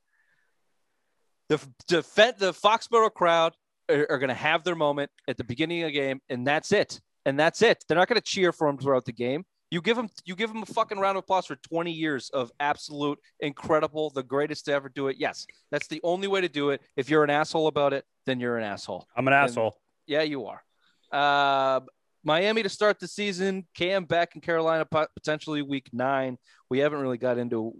The 1.49 1.57
the, 1.89 2.35
the 2.39 2.53
Foxborough 2.55 3.13
crowd 3.13 3.55
are, 3.91 4.07
are 4.09 4.19
going 4.19 4.29
to 4.29 4.35
have 4.35 4.63
their 4.65 4.77
moment 4.77 5.11
at 5.29 5.37
the 5.37 5.45
beginning 5.45 5.83
of 5.83 5.89
the 5.89 5.93
game, 5.93 6.21
and 6.31 6.47
that's 6.47 6.71
it. 6.73 7.01
And 7.27 7.39
that's 7.39 7.61
it. 7.63 7.85
They're 7.89 7.97
not 7.99 8.09
going 8.09 8.21
to 8.21 8.25
cheer 8.25 8.53
for 8.53 8.69
him 8.69 8.79
throughout 8.79 9.05
the 9.05 9.13
game. 9.13 9.45
You 9.73 9.81
give 9.81 9.97
him 9.97 10.11
you 10.27 10.37
give 10.37 10.51
him 10.51 10.63
a 10.63 10.67
fucking 10.67 10.99
round 10.99 11.17
of 11.17 11.25
applause 11.25 11.47
for 11.47 11.57
20 11.57 11.91
years 11.91 12.29
of 12.35 12.53
absolute 12.61 13.19
incredible, 13.41 14.11
the 14.11 14.23
greatest 14.23 14.67
to 14.67 14.73
ever 14.75 14.91
do 14.91 15.09
it. 15.09 15.17
Yes, 15.19 15.47
that's 15.71 15.87
the 15.87 15.99
only 16.05 16.29
way 16.29 16.43
to 16.43 16.49
do 16.51 16.69
it. 16.71 16.83
If 16.95 17.09
you're 17.09 17.25
an 17.25 17.31
asshole 17.31 17.69
about 17.69 17.95
it, 17.95 18.05
then 18.27 18.39
you're 18.39 18.59
an 18.59 18.65
asshole. 18.65 19.09
I'm 19.17 19.27
an 19.27 19.33
And- 19.33 19.45
asshole. 19.45 19.75
Yeah, 20.07 20.21
you 20.23 20.45
are. 20.45 20.63
Uh, 21.11 21.81
Miami 22.23 22.63
to 22.65 22.69
start 22.69 23.01
the 23.01 23.09
season. 23.09 23.67
Cam 23.75 24.05
back 24.05 24.35
in 24.35 24.43
Carolina 24.43 24.85
potentially 24.85 25.63
week 25.63 25.89
nine. 25.91 26.37
We 26.69 26.81
haven't 26.81 27.01
really 27.01 27.17
got 27.17 27.39
into, 27.39 27.73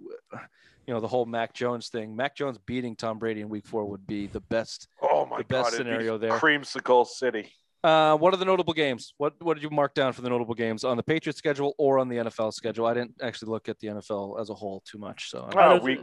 you 0.87 0.95
know, 0.95 1.01
the 1.01 1.09
whole 1.09 1.27
Mac 1.27 1.53
Jones 1.53 1.91
thing. 1.91 2.17
Mac 2.17 2.35
Jones 2.35 2.57
beating 2.65 2.97
Tom 2.97 3.19
Brady 3.19 3.43
in 3.43 3.51
week 3.51 3.67
four 3.67 3.85
would 3.85 4.07
be 4.07 4.29
the 4.29 4.41
best. 4.41 4.89
Oh 5.03 5.27
my 5.27 5.39
The 5.39 5.45
best 5.45 5.75
it'd 5.75 5.85
scenario 5.87 6.17
there. 6.17 6.31
Creamsicle 6.39 7.07
City. 7.07 7.53
Uh, 7.85 8.17
what 8.17 8.33
are 8.33 8.37
the 8.37 8.45
notable 8.45 8.73
games? 8.75 9.13
What 9.19 9.35
what 9.43 9.55
did 9.55 9.63
you 9.63 9.71
mark 9.71 9.95
down 9.95 10.13
for 10.13 10.23
the 10.23 10.29
notable 10.31 10.55
games 10.55 10.85
on 10.85 10.97
the 10.97 11.03
Patriots 11.03 11.39
schedule 11.39 11.75
or 11.79 11.99
on 11.99 12.09
the 12.09 12.17
NFL 12.17 12.53
schedule? 12.53 12.87
I 12.87 12.95
didn't 12.95 13.15
actually 13.21 13.51
look 13.51 13.69
at 13.69 13.79
the 13.81 13.89
NFL 13.89 14.41
as 14.41 14.51
a 14.51 14.55
whole 14.55 14.83
too 14.85 14.99
much. 14.99 15.31
So 15.31 15.49
I 15.49 15.51
don't 15.69 15.81
Oh, 15.81 15.85
we- 15.85 16.01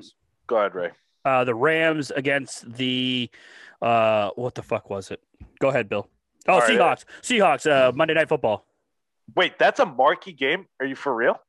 Go 0.47 0.57
ahead, 0.57 0.73
Ray. 0.75 0.89
Uh, 1.23 1.43
the 1.43 1.53
Rams 1.55 2.11
against 2.11 2.71
the 2.73 3.29
uh, 3.81 4.31
what 4.35 4.55
the 4.55 4.63
fuck 4.63 4.89
was 4.89 5.11
it? 5.11 5.21
Go 5.59 5.69
ahead, 5.69 5.87
Bill. 5.87 6.07
Oh, 6.47 6.53
All 6.53 6.59
right. 6.59 6.69
Seahawks. 6.71 7.05
Seahawks. 7.21 7.69
Uh, 7.69 7.91
Monday 7.93 8.13
Night 8.13 8.29
Football. 8.29 8.65
Wait, 9.35 9.59
that's 9.59 9.79
a 9.79 9.85
marquee 9.85 10.31
game. 10.33 10.65
Are 10.79 10.85
you 10.85 10.95
for 10.95 11.13
real? 11.15 11.39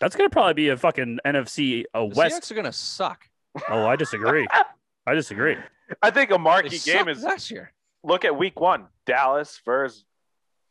That's 0.00 0.16
gonna 0.16 0.30
probably 0.30 0.54
be 0.54 0.68
a 0.70 0.76
fucking 0.76 1.20
NFC 1.24 1.84
uh, 1.94 2.00
the 2.00 2.14
West. 2.14 2.34
Seahawks 2.36 2.50
are 2.50 2.54
gonna 2.54 2.72
suck. 2.72 3.28
Oh, 3.68 3.86
I 3.86 3.96
disagree. 3.96 4.46
I 5.06 5.14
disagree. 5.14 5.56
I 6.02 6.10
think 6.10 6.30
a 6.30 6.34
They 6.34 6.38
marquee 6.38 6.78
game 6.78 7.08
is 7.08 7.22
last 7.22 7.50
year. 7.50 7.72
Look 8.08 8.24
at 8.24 8.38
week 8.38 8.58
one, 8.58 8.86
Dallas 9.04 9.60
versus 9.66 10.06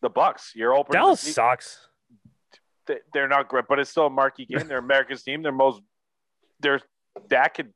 the 0.02 0.10
Bucs. 0.10 0.56
You're 0.56 0.74
open. 0.74 0.94
Dallas 0.94 1.24
the 1.24 1.32
sucks. 1.32 1.80
They're 3.14 3.28
not 3.28 3.48
great, 3.48 3.66
but 3.70 3.78
it's 3.78 3.92
still 3.92 4.08
a 4.08 4.10
marquee 4.10 4.46
game. 4.46 4.68
They're 4.68 4.80
America's 4.80 5.22
team. 5.22 5.44
They're 5.44 5.52
most. 5.52 5.82
They're 6.62 6.82
Dak 7.30 7.56
could 7.56 7.74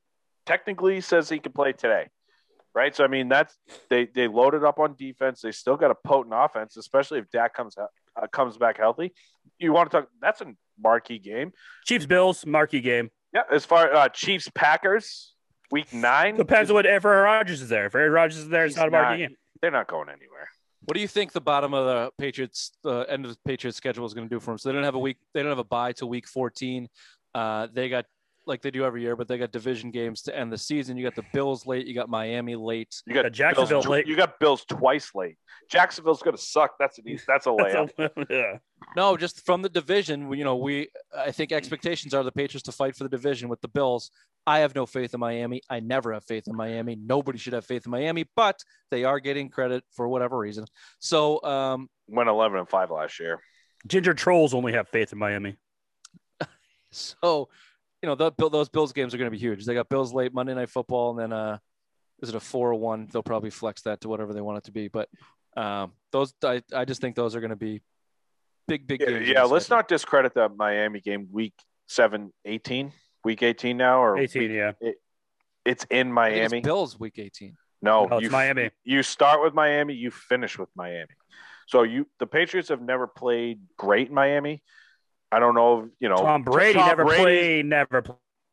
technically 0.47 0.99
says 1.01 1.29
he 1.29 1.37
can 1.37 1.51
play 1.51 1.73
today, 1.73 2.07
right? 2.73 2.95
So 2.95 3.03
I 3.03 3.07
mean, 3.07 3.29
that's 3.29 3.55
they 3.89 4.07
they 4.07 4.27
loaded 4.27 4.63
up 4.63 4.79
on 4.79 4.95
defense. 4.97 5.41
They 5.41 5.51
still 5.51 5.77
got 5.77 5.91
a 5.91 5.95
potent 5.95 6.33
offense, 6.35 6.75
especially 6.75 7.19
if 7.19 7.29
Dak 7.29 7.53
comes 7.53 7.75
uh, 7.77 8.27
comes 8.31 8.57
back 8.57 8.77
healthy. 8.77 9.13
You 9.59 9.73
want 9.73 9.91
to 9.91 9.97
talk? 9.97 10.09
That's 10.19 10.41
a 10.41 10.53
marquee 10.81 11.19
game. 11.19 11.51
Chiefs 11.85 12.07
Bills 12.07 12.47
marquee 12.47 12.81
game. 12.81 13.11
Yeah, 13.31 13.43
as 13.51 13.63
far 13.65 13.93
uh, 13.93 14.09
Chiefs 14.09 14.49
Packers 14.55 15.35
week 15.71 15.93
nine 15.93 16.35
Depends 16.35 16.71
on 16.71 16.75
what 16.75 16.85
if 16.87 17.05
Aaron 17.05 17.23
Rodgers 17.23 17.61
is 17.61 17.69
there. 17.69 17.85
If 17.85 17.95
Aaron 17.95 18.11
Rodgers 18.11 18.39
is 18.39 18.49
there, 18.49 18.65
it's 18.65 18.75
not 18.75 18.87
a 18.87 18.91
marquee 18.91 19.19
game. 19.19 19.35
They're 19.61 19.71
not 19.71 19.87
going 19.87 20.09
anywhere. 20.09 20.49
What 20.85 20.95
do 20.95 21.01
you 21.01 21.07
think 21.07 21.31
the 21.31 21.41
bottom 21.41 21.73
of 21.73 21.85
the 21.85 22.11
Patriots, 22.17 22.71
the 22.83 23.05
end 23.07 23.25
of 23.25 23.31
the 23.31 23.37
Patriots 23.45 23.77
schedule 23.77 24.05
is 24.05 24.13
going 24.13 24.27
to 24.27 24.35
do 24.35 24.39
for 24.39 24.51
them? 24.51 24.57
So 24.57 24.69
they 24.69 24.73
don't 24.73 24.83
have 24.83 24.95
a 24.95 24.99
week, 24.99 25.17
they 25.33 25.41
don't 25.41 25.49
have 25.49 25.59
a 25.59 25.63
bye 25.63 25.91
till 25.91 26.09
week 26.09 26.27
14. 26.27 26.87
Uh, 27.35 27.67
they 27.71 27.87
got 27.87 28.05
like 28.45 28.61
they 28.61 28.71
do 28.71 28.83
every 28.83 29.01
year, 29.01 29.15
but 29.15 29.27
they 29.27 29.37
got 29.37 29.51
division 29.51 29.91
games 29.91 30.23
to 30.23 30.35
end 30.37 30.51
the 30.51 30.57
season. 30.57 30.97
You 30.97 31.03
got 31.03 31.15
the 31.15 31.25
Bills 31.33 31.65
late, 31.65 31.85
you 31.85 31.93
got 31.93 32.09
Miami 32.09 32.55
late. 32.55 33.01
You 33.05 33.13
got 33.13 33.25
Uh, 33.25 33.29
Jacksonville 33.29 33.81
Bills, 33.81 33.87
late. 33.87 34.07
You 34.07 34.15
got 34.15 34.39
Bills 34.39 34.65
twice 34.65 35.13
late. 35.13 35.37
Jacksonville's 35.69 36.21
going 36.21 36.35
to 36.35 36.41
suck. 36.41 36.71
That's 36.79 36.97
an 36.97 37.07
easy, 37.07 37.23
that's 37.27 37.45
a 37.45 37.49
layup. 37.49 37.89
yeah. 38.29 38.57
No, 38.95 39.15
just 39.15 39.45
from 39.45 39.61
the 39.61 39.69
division. 39.69 40.31
You 40.33 40.43
know, 40.43 40.55
we 40.55 40.89
I 41.15 41.31
think 41.31 41.51
expectations 41.51 42.13
are 42.13 42.23
the 42.23 42.31
Patriots 42.31 42.63
to 42.63 42.71
fight 42.71 42.95
for 42.95 43.03
the 43.03 43.09
division 43.09 43.47
with 43.47 43.61
the 43.61 43.67
Bills. 43.67 44.09
I 44.47 44.59
have 44.59 44.73
no 44.73 44.87
faith 44.87 45.13
in 45.13 45.19
Miami. 45.19 45.61
I 45.69 45.79
never 45.79 46.11
have 46.13 46.23
faith 46.23 46.47
in 46.47 46.55
Miami. 46.55 46.95
Nobody 46.95 47.37
should 47.37 47.53
have 47.53 47.65
faith 47.65 47.85
in 47.85 47.91
Miami, 47.91 48.25
but 48.35 48.59
they 48.89 49.03
are 49.03 49.19
getting 49.19 49.49
credit 49.49 49.83
for 49.91 50.07
whatever 50.07 50.37
reason. 50.37 50.65
So 50.99 51.43
um, 51.43 51.89
Went 52.07 52.27
eleven 52.27 52.57
and 52.57 52.67
five 52.67 52.89
last 52.89 53.19
year. 53.19 53.39
Ginger 53.87 54.13
trolls 54.15 54.53
only 54.55 54.73
have 54.73 54.89
faith 54.89 55.13
in 55.13 55.19
Miami. 55.19 55.57
So, 56.93 57.47
you 58.01 58.07
know, 58.07 58.15
the, 58.15 58.31
those 58.49 58.69
Bills 58.69 58.93
games 58.93 59.13
are 59.13 59.17
going 59.17 59.27
to 59.29 59.31
be 59.31 59.37
huge. 59.37 59.65
They 59.65 59.73
got 59.73 59.89
Bills 59.89 60.13
late 60.13 60.33
Monday 60.33 60.53
Night 60.53 60.69
Football, 60.69 61.11
and 61.11 61.19
then 61.19 61.33
uh, 61.33 61.57
is 62.21 62.29
it 62.29 62.35
a 62.35 62.39
four 62.39 62.71
or 62.71 62.75
one? 62.75 63.07
They'll 63.11 63.23
probably 63.23 63.49
flex 63.51 63.83
that 63.83 64.01
to 64.01 64.09
whatever 64.09 64.33
they 64.33 64.41
want 64.41 64.57
it 64.59 64.63
to 64.65 64.71
be. 64.71 64.87
But 64.87 65.09
um, 65.55 65.93
those, 66.11 66.33
I, 66.43 66.61
I 66.73 66.85
just 66.85 67.01
think 67.01 67.15
those 67.15 67.35
are 67.35 67.39
going 67.41 67.51
to 67.51 67.55
be 67.55 67.81
big, 68.67 68.87
big 68.87 69.01
Yeah, 69.01 69.07
games. 69.07 69.27
in 69.29 69.33
yeah 69.35 69.43
let's 69.43 69.65
schedule. 69.65 69.77
not 69.77 69.87
discredit 69.87 70.33
that 70.35 70.55
Miami 70.55 70.99
game 71.01 71.27
week 71.31 71.53
7, 71.87 72.31
18, 72.45 72.91
week 73.23 73.43
18 73.43 73.77
now, 73.77 74.01
or 74.03 74.17
18, 74.17 74.41
week- 74.41 74.51
yeah. 74.51 74.71
it's 75.65 75.85
in 75.89 76.17
I 76.17 76.29
think 76.31 76.41
it's 76.43 76.51
Miami. 76.51 76.61
Bills 76.61 76.99
week 76.99 77.19
18. 77.19 77.55
No, 77.83 78.05
No, 78.05 78.17
it's 78.17 78.23
you, 78.25 78.29
Miami. 78.29 78.69
You 78.83 79.03
start 79.03 79.41
with 79.43 79.53
Miami, 79.53 79.93
you 79.95 80.11
finish 80.11 80.57
with 80.57 80.69
Miami. 80.75 81.07
So 81.67 81.83
you, 81.83 82.07
the 82.19 82.27
Patriots 82.27 82.69
have 82.69 82.81
never 82.81 83.07
played 83.07 83.59
great 83.77 84.09
in 84.09 84.13
Miami. 84.13 84.61
I 85.31 85.39
don't 85.39 85.55
know, 85.55 85.89
you 85.99 86.09
know, 86.09 86.17
Tom 86.17 86.43
Brady 86.43 86.77
Tom 86.79 86.87
never 86.87 87.05
Brady's- 87.05 87.23
played, 87.23 87.65
never 87.65 88.03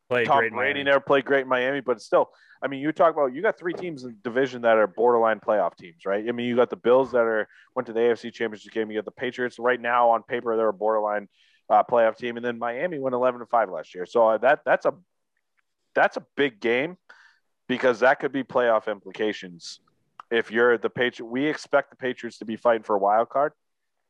played 0.09 0.27
Tom 0.27 0.39
great. 0.39 0.53
Brady 0.53 0.73
Miami. 0.79 0.83
never 0.83 0.99
played 0.99 1.25
great 1.25 1.41
in 1.41 1.47
Miami, 1.47 1.81
but 1.81 2.01
still, 2.01 2.29
I 2.61 2.67
mean, 2.67 2.81
you 2.81 2.91
talk 2.91 3.13
about 3.13 3.33
you 3.33 3.41
got 3.41 3.57
three 3.57 3.73
teams 3.73 4.03
in 4.03 4.11
the 4.11 4.15
division 4.29 4.61
that 4.63 4.77
are 4.77 4.87
borderline 4.87 5.39
playoff 5.39 5.75
teams, 5.77 6.05
right? 6.05 6.27
I 6.27 6.31
mean, 6.31 6.47
you 6.47 6.55
got 6.55 6.69
the 6.69 6.75
Bills 6.75 7.11
that 7.11 7.19
are 7.21 7.47
went 7.75 7.87
to 7.87 7.93
the 7.93 7.99
AFC 7.99 8.33
Championship 8.33 8.73
game. 8.73 8.89
You 8.91 8.97
got 8.97 9.05
the 9.05 9.11
Patriots 9.11 9.59
right 9.59 9.79
now 9.79 10.09
on 10.11 10.23
paper 10.23 10.55
they're 10.57 10.69
a 10.69 10.73
borderline 10.73 11.27
uh, 11.69 11.83
playoff 11.83 12.17
team, 12.17 12.35
and 12.37 12.45
then 12.45 12.57
Miami 12.59 12.99
went 12.99 13.13
eleven 13.15 13.39
to 13.39 13.45
five 13.45 13.69
last 13.69 13.93
year. 13.95 14.05
So 14.05 14.27
uh, 14.27 14.37
that 14.39 14.61
that's 14.65 14.85
a 14.85 14.93
that's 15.95 16.17
a 16.17 16.25
big 16.35 16.59
game 16.59 16.97
because 17.67 17.99
that 18.01 18.19
could 18.19 18.31
be 18.31 18.43
playoff 18.43 18.87
implications. 18.91 19.79
If 20.31 20.51
you're 20.51 20.77
the 20.77 20.89
Patriot, 20.89 21.27
we 21.29 21.45
expect 21.47 21.89
the 21.91 21.95
Patriots 21.95 22.39
to 22.39 22.45
be 22.45 22.55
fighting 22.55 22.83
for 22.83 22.95
a 22.95 22.99
wild 22.99 23.29
card. 23.29 23.53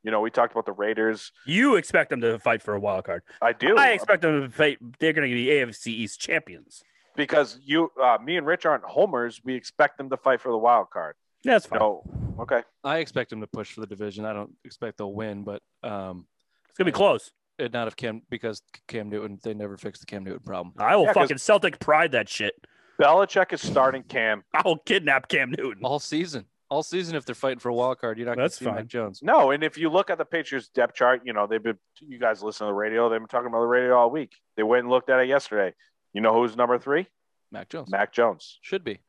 You 0.03 0.11
know, 0.11 0.21
we 0.21 0.29
talked 0.31 0.51
about 0.53 0.65
the 0.65 0.71
Raiders. 0.71 1.31
You 1.45 1.75
expect 1.75 2.09
them 2.09 2.21
to 2.21 2.39
fight 2.39 2.61
for 2.61 2.73
a 2.73 2.79
wild 2.79 3.03
card. 3.05 3.23
I 3.41 3.53
do. 3.53 3.77
I 3.77 3.89
expect 3.89 4.21
them 4.21 4.43
to 4.43 4.49
fight. 4.49 4.77
They're 4.99 5.13
going 5.13 5.29
to 5.29 5.33
be 5.35 5.45
AFC 5.47 5.87
East 5.87 6.19
champions. 6.21 6.83
because 7.15 7.59
you, 7.63 7.91
uh, 8.01 8.17
me 8.23 8.37
and 8.37 8.47
Rich 8.47 8.65
aren't 8.65 8.83
homers. 8.85 9.41
We 9.43 9.55
expect 9.55 9.97
them 9.97 10.09
to 10.09 10.17
fight 10.17 10.39
for 10.39 10.51
the 10.51 10.57
wild 10.57 10.89
card. 10.89 11.15
That's 11.43 11.65
fine. 11.65 11.79
No, 11.79 12.03
okay. 12.39 12.63
I 12.83 12.97
expect 12.99 13.29
them 13.29 13.41
to 13.41 13.47
push 13.47 13.73
for 13.73 13.81
the 13.81 13.87
division. 13.87 14.25
I 14.25 14.33
don't 14.33 14.51
expect 14.63 14.97
they'll 14.97 15.13
win, 15.13 15.43
but 15.43 15.61
um, 15.83 16.27
It's 16.69 16.77
going 16.77 16.85
to 16.85 16.91
be 16.91 16.91
close. 16.91 17.31
it 17.57 17.73
not 17.73 17.87
if 17.89 17.95
Cam 17.97 18.21
because 18.29 18.61
Cam 18.87 19.09
Newton 19.09 19.37
they 19.43 19.53
never 19.53 19.77
fixed 19.77 20.01
the 20.01 20.05
Cam 20.05 20.23
Newton 20.23 20.39
problem. 20.45 20.73
I 20.77 20.95
will 20.95 21.03
Yeah, 21.03 21.13
'cause- 21.13 21.23
fucking 21.23 21.37
Celtic 21.39 21.79
pride 21.79 22.11
that 22.13 22.29
shit. 22.29 22.53
Belichick 23.01 23.53
is 23.53 23.61
starting 23.61 24.03
Cam. 24.03 24.43
I 24.53 24.61
will 24.65 24.77
kidnap 24.79 25.27
Cam 25.29 25.51
Newton. 25.57 25.83
All 25.83 25.99
season, 25.99 26.45
all 26.70 26.84
season, 26.84 27.15
if 27.15 27.26
they're 27.26 27.36
fighting 27.36 27.59
for 27.59 27.70
a 27.70 27.74
wild 27.74 27.99
card, 27.99 28.17
you're 28.17 28.28
not 28.28 28.38
going 28.38 28.49
to 28.49 28.55
see 28.55 28.65
fine. 28.65 28.76
Mac 28.76 28.88
Jones. 28.88 29.22
No, 29.24 29.51
and 29.51 29.63
if 29.63 29.78
you 29.78 29.89
look 29.89 30.09
at 30.09 30.17
the 30.17 30.26
Patriots 30.26 30.70
depth 30.70 30.93
chart, 30.95 31.22
you 31.26 31.34
know 31.34 31.47
they've 31.47 31.61
been. 31.63 31.78
You 31.99 32.20
guys 32.20 32.43
listen 32.43 32.67
to 32.67 32.72
the 32.72 32.76
radio. 32.76 33.09
They've 33.09 33.20
been 33.20 33.28
talking 33.28 33.47
about 33.47 33.61
the 33.61 33.65
radio 33.67 33.95
all 33.97 34.09
week. 34.11 34.34
They 34.55 34.63
went 34.63 34.84
and 34.84 34.89
looked 34.91 35.09
at 35.09 35.20
it 35.20 35.28
yesterday. 35.28 35.74
You 36.13 36.22
know 36.22 36.34
who's 36.34 36.55
number 36.55 36.78
three? 36.80 37.07
Mac 37.51 37.70
Jones 37.70 37.89
Mac 37.89 38.13
Jones. 38.13 38.59
should 38.61 38.84
be. 38.84 38.99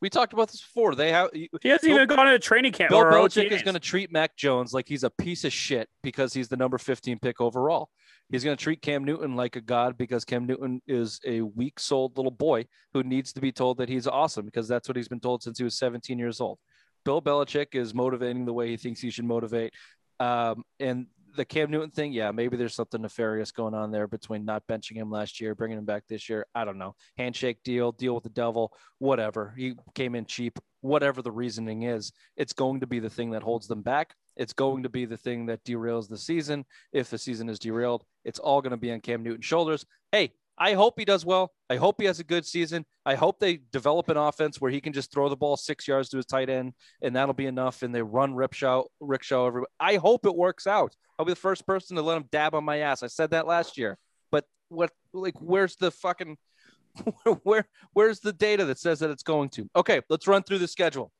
We 0.00 0.08
talked 0.08 0.32
about 0.32 0.48
this 0.50 0.62
before. 0.62 0.94
They 0.94 1.12
have 1.12 1.28
He 1.34 1.50
hasn't 1.64 1.82
Bill- 1.82 1.96
even 1.96 2.08
gone 2.08 2.24
to 2.24 2.34
a 2.34 2.38
training 2.38 2.72
camp. 2.72 2.88
Bill 2.88 3.00
or 3.00 3.12
Belichick 3.12 3.50
is 3.50 3.62
going 3.62 3.74
to 3.74 3.80
treat 3.80 4.10
Mac 4.10 4.34
Jones 4.34 4.72
like 4.72 4.88
he's 4.88 5.04
a 5.04 5.10
piece 5.10 5.44
of 5.44 5.52
shit 5.52 5.90
because 6.02 6.32
he's 6.32 6.48
the 6.48 6.56
number 6.56 6.78
15 6.78 7.18
pick 7.18 7.38
overall. 7.40 7.90
He's 8.30 8.44
going 8.44 8.56
to 8.56 8.62
treat 8.62 8.82
Cam 8.82 9.04
Newton 9.04 9.36
like 9.36 9.56
a 9.56 9.60
god 9.60 9.98
because 9.98 10.24
Cam 10.24 10.46
Newton 10.46 10.80
is 10.86 11.20
a 11.26 11.40
weak 11.42 11.80
souled 11.80 12.16
little 12.16 12.30
boy 12.30 12.66
who 12.92 13.02
needs 13.02 13.32
to 13.32 13.40
be 13.40 13.52
told 13.52 13.78
that 13.78 13.88
he's 13.88 14.06
awesome 14.06 14.46
because 14.46 14.68
that's 14.68 14.88
what 14.88 14.96
he's 14.96 15.08
been 15.08 15.20
told 15.20 15.42
since 15.42 15.58
he 15.58 15.64
was 15.64 15.76
17 15.78 16.18
years 16.18 16.40
old. 16.40 16.58
Bill 17.04 17.20
Belichick 17.22 17.74
is 17.74 17.94
motivating 17.94 18.44
the 18.44 18.52
way 18.52 18.68
he 18.68 18.76
thinks 18.76 19.00
he 19.00 19.10
should 19.10 19.24
motivate. 19.24 19.72
Um, 20.18 20.64
and 20.78 21.06
the 21.36 21.44
Cam 21.44 21.70
Newton 21.70 21.90
thing, 21.90 22.12
yeah, 22.12 22.30
maybe 22.30 22.56
there's 22.56 22.74
something 22.74 23.02
nefarious 23.02 23.52
going 23.52 23.74
on 23.74 23.90
there 23.90 24.06
between 24.06 24.44
not 24.44 24.66
benching 24.66 24.96
him 24.96 25.10
last 25.10 25.40
year, 25.40 25.54
bringing 25.54 25.78
him 25.78 25.84
back 25.84 26.04
this 26.08 26.28
year. 26.28 26.46
I 26.54 26.64
don't 26.64 26.78
know. 26.78 26.94
Handshake 27.16 27.62
deal, 27.62 27.92
deal 27.92 28.14
with 28.14 28.24
the 28.24 28.30
devil, 28.30 28.72
whatever. 28.98 29.54
He 29.56 29.74
came 29.94 30.14
in 30.14 30.26
cheap, 30.26 30.58
whatever 30.80 31.22
the 31.22 31.32
reasoning 31.32 31.82
is. 31.82 32.12
It's 32.36 32.52
going 32.52 32.80
to 32.80 32.86
be 32.86 32.98
the 33.00 33.10
thing 33.10 33.30
that 33.30 33.42
holds 33.42 33.66
them 33.68 33.82
back. 33.82 34.14
It's 34.40 34.54
going 34.54 34.84
to 34.84 34.88
be 34.88 35.04
the 35.04 35.18
thing 35.18 35.44
that 35.46 35.62
derails 35.64 36.08
the 36.08 36.16
season. 36.16 36.64
If 36.94 37.10
the 37.10 37.18
season 37.18 37.50
is 37.50 37.58
derailed, 37.58 38.04
it's 38.24 38.38
all 38.38 38.62
going 38.62 38.70
to 38.70 38.78
be 38.78 38.90
on 38.90 39.00
Cam 39.00 39.22
Newton's 39.22 39.44
shoulders. 39.44 39.84
Hey, 40.12 40.32
I 40.56 40.72
hope 40.72 40.94
he 40.98 41.04
does 41.04 41.26
well. 41.26 41.52
I 41.68 41.76
hope 41.76 41.96
he 42.00 42.06
has 42.06 42.20
a 42.20 42.24
good 42.24 42.46
season. 42.46 42.86
I 43.04 43.16
hope 43.16 43.38
they 43.38 43.60
develop 43.70 44.08
an 44.08 44.16
offense 44.16 44.58
where 44.58 44.70
he 44.70 44.80
can 44.80 44.94
just 44.94 45.12
throw 45.12 45.28
the 45.28 45.36
ball 45.36 45.58
six 45.58 45.86
yards 45.86 46.08
to 46.08 46.16
his 46.16 46.24
tight 46.24 46.48
end, 46.48 46.72
and 47.02 47.14
that'll 47.14 47.34
be 47.34 47.44
enough. 47.44 47.82
And 47.82 47.94
they 47.94 48.00
run 48.00 48.34
rickshaw, 48.34 48.84
rickshaw 48.98 49.46
everybody. 49.46 49.70
I 49.78 49.96
hope 49.96 50.24
it 50.24 50.34
works 50.34 50.66
out. 50.66 50.96
I'll 51.18 51.26
be 51.26 51.32
the 51.32 51.36
first 51.36 51.66
person 51.66 51.96
to 51.96 52.02
let 52.02 52.16
him 52.16 52.24
dab 52.32 52.54
on 52.54 52.64
my 52.64 52.78
ass. 52.78 53.02
I 53.02 53.08
said 53.08 53.32
that 53.32 53.46
last 53.46 53.76
year. 53.76 53.98
But 54.30 54.46
what, 54.70 54.90
like, 55.12 55.36
where's 55.38 55.76
the 55.76 55.90
fucking, 55.90 56.38
where, 57.42 57.68
where's 57.92 58.20
the 58.20 58.32
data 58.32 58.64
that 58.64 58.78
says 58.78 59.00
that 59.00 59.10
it's 59.10 59.22
going 59.22 59.50
to? 59.50 59.68
Okay, 59.76 60.00
let's 60.08 60.26
run 60.26 60.44
through 60.44 60.60
the 60.60 60.68
schedule. 60.68 61.12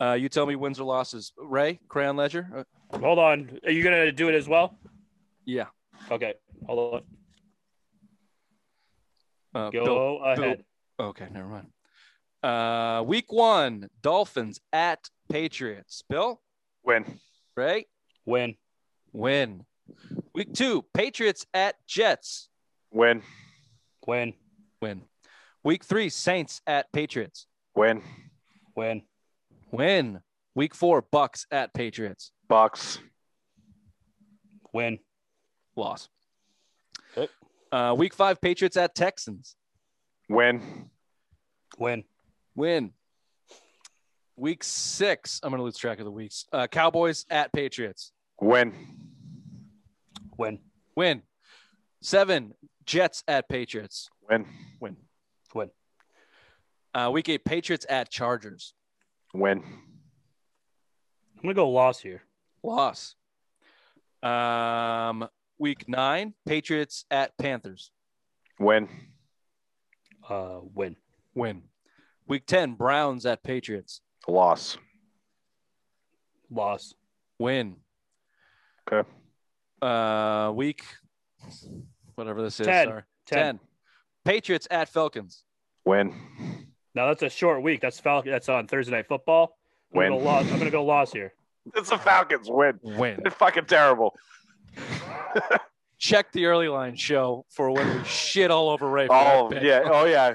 Uh, 0.00 0.12
you 0.14 0.28
tell 0.28 0.46
me 0.46 0.56
wins 0.56 0.80
or 0.80 0.84
losses. 0.84 1.32
Ray, 1.36 1.78
Crayon 1.88 2.16
Ledger. 2.16 2.66
Uh, 2.92 2.98
Hold 2.98 3.18
on. 3.18 3.58
Are 3.64 3.70
you 3.70 3.82
going 3.82 3.94
to 3.94 4.12
do 4.12 4.28
it 4.28 4.34
as 4.34 4.48
well? 4.48 4.76
yeah. 5.44 5.66
Okay. 6.10 6.34
Hold 6.66 6.94
on. 6.94 7.02
Uh, 9.54 9.70
Go 9.70 9.84
Bill- 9.84 10.22
ahead. 10.24 10.64
Okay, 10.98 11.26
never 11.32 11.48
mind. 11.48 11.66
Uh, 12.42 13.02
week 13.02 13.30
one, 13.32 13.88
Dolphins 14.00 14.60
at 14.72 15.10
Patriots. 15.28 16.02
Bill, 16.08 16.40
Win. 16.84 17.04
Ray, 17.56 17.86
Win. 18.24 18.54
win. 19.12 19.64
Week 20.34 20.54
two, 20.54 20.84
Patriots 20.94 21.44
at 21.52 21.74
Jets. 21.86 22.48
Win. 22.90 23.22
Win. 24.06 24.32
Win. 24.80 25.02
Week 25.64 25.84
three, 25.84 26.08
Saints 26.08 26.62
at 26.66 26.90
Patriots. 26.92 27.46
Win. 27.74 28.02
Win. 28.74 29.02
Win. 29.70 30.20
Week 30.54 30.74
four, 30.74 31.02
Bucs 31.02 31.46
at 31.50 31.72
Patriots. 31.74 32.32
Bucs. 32.48 32.98
Win. 34.72 34.98
Loss. 35.76 36.08
Okay. 37.16 37.30
Uh, 37.72 37.94
week 37.96 38.14
five, 38.14 38.40
Patriots 38.40 38.76
at 38.76 38.94
Texans. 38.94 39.56
Win. 40.28 40.90
Win. 41.78 42.04
Win. 42.54 42.92
Week 44.36 44.64
six, 44.64 45.40
I'm 45.42 45.50
going 45.50 45.58
to 45.58 45.64
lose 45.64 45.76
track 45.76 45.98
of 45.98 46.04
the 46.04 46.10
weeks. 46.10 46.46
Uh, 46.52 46.66
Cowboys 46.66 47.26
at 47.30 47.52
Patriots. 47.52 48.12
Win. 48.40 48.72
Win. 50.38 50.60
Win. 50.96 51.22
Seven, 52.00 52.54
Jets 52.86 53.22
at 53.28 53.48
Patriots. 53.48 54.08
Win. 54.28 54.46
Win. 54.80 54.96
Win. 55.54 55.70
Uh, 56.94 57.10
week 57.12 57.28
eight, 57.28 57.44
Patriots 57.44 57.86
at 57.88 58.10
Chargers. 58.10 58.72
Win. 59.34 59.62
I'm 59.62 61.42
gonna 61.42 61.54
go 61.54 61.70
loss 61.70 62.00
here. 62.00 62.22
Loss. 62.62 63.14
Um, 64.22 65.28
week 65.58 65.88
nine, 65.88 66.34
Patriots 66.46 67.04
at 67.10 67.36
Panthers. 67.38 67.90
Win. 68.58 68.88
Uh, 70.28 70.60
win. 70.74 70.96
Win. 71.34 71.62
Week 72.26 72.46
10, 72.46 72.74
Browns 72.74 73.26
at 73.26 73.42
Patriots. 73.42 74.02
Loss. 74.28 74.78
Loss. 76.50 76.94
Win. 77.38 77.76
Okay. 78.92 79.08
Uh, 79.82 80.52
week, 80.54 80.84
whatever 82.14 82.42
this 82.42 82.60
is. 82.60 82.66
Ten. 82.66 82.86
Sorry. 82.86 83.02
Ten. 83.26 83.38
10. 83.38 83.60
Patriots 84.24 84.68
at 84.70 84.88
Falcons. 84.88 85.44
Win. 85.84 86.14
Now 86.94 87.06
that's 87.08 87.22
a 87.22 87.30
short 87.30 87.62
week. 87.62 87.80
That's 87.80 88.00
Falcon. 88.00 88.32
That's 88.32 88.48
on 88.48 88.66
Thursday 88.66 88.92
Night 88.92 89.06
Football. 89.08 89.56
I'm 89.92 89.98
Win. 89.98 90.08
Gonna 90.12 90.20
go 90.20 90.24
loss. 90.30 90.44
I'm 90.52 90.58
gonna 90.58 90.70
go 90.70 90.84
loss 90.84 91.12
here. 91.12 91.32
It's 91.74 91.90
the 91.90 91.98
Falcons. 91.98 92.48
Win. 92.50 92.80
Win. 92.82 93.20
They're 93.22 93.30
fucking 93.30 93.66
terrible. 93.66 94.16
Check 95.98 96.32
the 96.32 96.46
early 96.46 96.68
line 96.68 96.96
show 96.96 97.44
for 97.50 97.70
when 97.70 97.98
we 97.98 98.04
shit 98.04 98.50
all 98.50 98.70
over 98.70 98.88
Ray. 98.88 99.06
for 99.06 99.14
Oh 99.14 99.52
yeah. 99.60 99.82
Oh 99.84 100.06
yeah. 100.06 100.34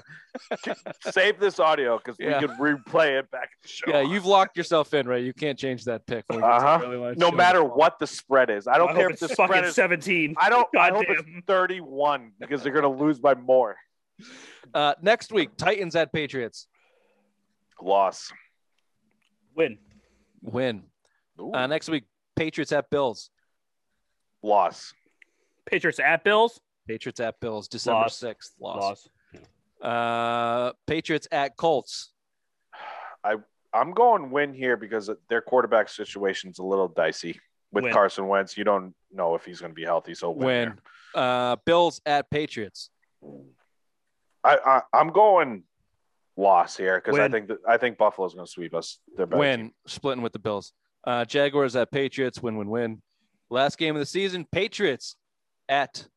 Save 1.11 1.39
this 1.39 1.59
audio 1.59 1.97
because 1.97 2.17
Yeah. 2.19 2.39
we 2.39 2.47
could 2.47 2.57
replay 2.59 3.17
it 3.17 3.31
back 3.31 3.43
at 3.45 3.61
the 3.63 3.67
show. 3.67 3.85
Yeah, 3.89 4.01
you've 4.01 4.27
locked 4.27 4.55
yourself 4.57 4.93
in, 4.93 5.07
Ray. 5.07 5.23
You 5.23 5.33
can't 5.33 5.57
change 5.57 5.83
that 5.85 6.05
pick. 6.05 6.23
when 6.27 6.37
we 6.37 6.43
get 6.43 6.53
to 6.53 6.59
the 6.61 6.67
Uh-huh. 6.67 6.85
early 6.85 6.97
line 6.97 7.15
no 7.17 7.31
show. 7.31 7.35
matter 7.35 7.63
what 7.63 7.97
the 7.97 8.05
spread 8.05 8.51
is. 8.51 8.67
I 8.67 8.77
don't 8.77 8.91
I 8.91 8.93
care 8.93 9.09
if 9.09 9.19
the 9.19 9.29
spread 9.29 9.65
is. 9.65 9.73
17. 9.73 10.35
I 10.39 10.49
don't. 10.49 10.67
I 10.77 10.89
hope 10.89 11.07
Goddamn. 11.07 11.25
it's 11.37 11.45
31 11.47 12.33
because 12.39 12.61
they're 12.61 12.71
gonna 12.73 12.87
lose 12.87 13.19
by 13.19 13.33
more. 13.33 13.75
Uh, 14.73 14.93
next 15.01 15.31
week, 15.31 15.55
Titans 15.57 15.95
at 15.95 16.11
Patriots. 16.11 16.67
Loss. 17.81 18.31
Win. 19.55 19.77
Win. 20.41 20.83
Uh, 21.39 21.67
next 21.67 21.89
week, 21.89 22.03
Patriots 22.35 22.71
at 22.71 22.89
Bills. 22.89 23.29
Loss. 24.43 24.93
Patriots 25.65 25.99
at 25.99 26.23
Bills. 26.23 26.59
Patriots 26.87 27.19
at 27.19 27.39
Bills, 27.39 27.67
December 27.67 28.01
Loss. 28.01 28.19
6th. 28.19 28.51
Loss. 28.59 28.81
Loss. 28.81 29.09
Uh, 29.81 30.73
Patriots 30.87 31.27
at 31.31 31.57
Colts. 31.57 32.11
I 33.23 33.35
I'm 33.73 33.91
going 33.91 34.31
win 34.31 34.53
here 34.53 34.77
because 34.77 35.09
their 35.29 35.41
quarterback 35.41 35.89
situation's 35.89 36.59
a 36.59 36.63
little 36.63 36.87
dicey 36.87 37.39
with 37.71 37.83
Win. 37.83 37.93
Carson 37.93 38.27
Wentz. 38.27 38.57
You 38.57 38.63
don't 38.63 38.95
know 39.11 39.35
if 39.35 39.43
he's 39.43 39.59
going 39.59 39.71
to 39.71 39.75
be 39.75 39.83
healthy, 39.83 40.15
so 40.15 40.31
win. 40.31 40.69
Win. 40.69 40.79
Uh, 41.13 41.57
Bills 41.65 41.99
at 42.05 42.29
Patriots. 42.29 42.89
I, 44.45 44.57
I 44.65 44.81
I'm 44.93 45.09
going 45.09 45.63
loss 46.37 46.77
here 46.77 47.01
because 47.03 47.19
I 47.19 47.27
think 47.29 47.47
that 47.47 47.57
I 47.67 47.77
think 47.77 47.97
Buffalo's 47.97 48.33
going 48.33 48.45
to 48.45 48.51
sweep 48.51 48.73
us. 48.75 48.99
They're 49.17 49.25
better 49.25 49.39
Win. 49.39 49.59
team. 49.59 49.71
Splitting 49.87 50.21
with 50.21 50.33
the 50.33 50.39
Bills. 50.39 50.73
Uh, 51.03 51.25
Jaguars 51.25 51.75
at 51.75 51.91
Patriots. 51.91 52.41
Win, 52.41 52.57
win, 52.57 52.69
win. 52.69 53.01
Last 53.49 53.77
game 53.77 53.95
of 53.95 53.99
the 53.99 54.05
season, 54.05 54.45
Patriots 54.51 55.15
at 55.67 56.07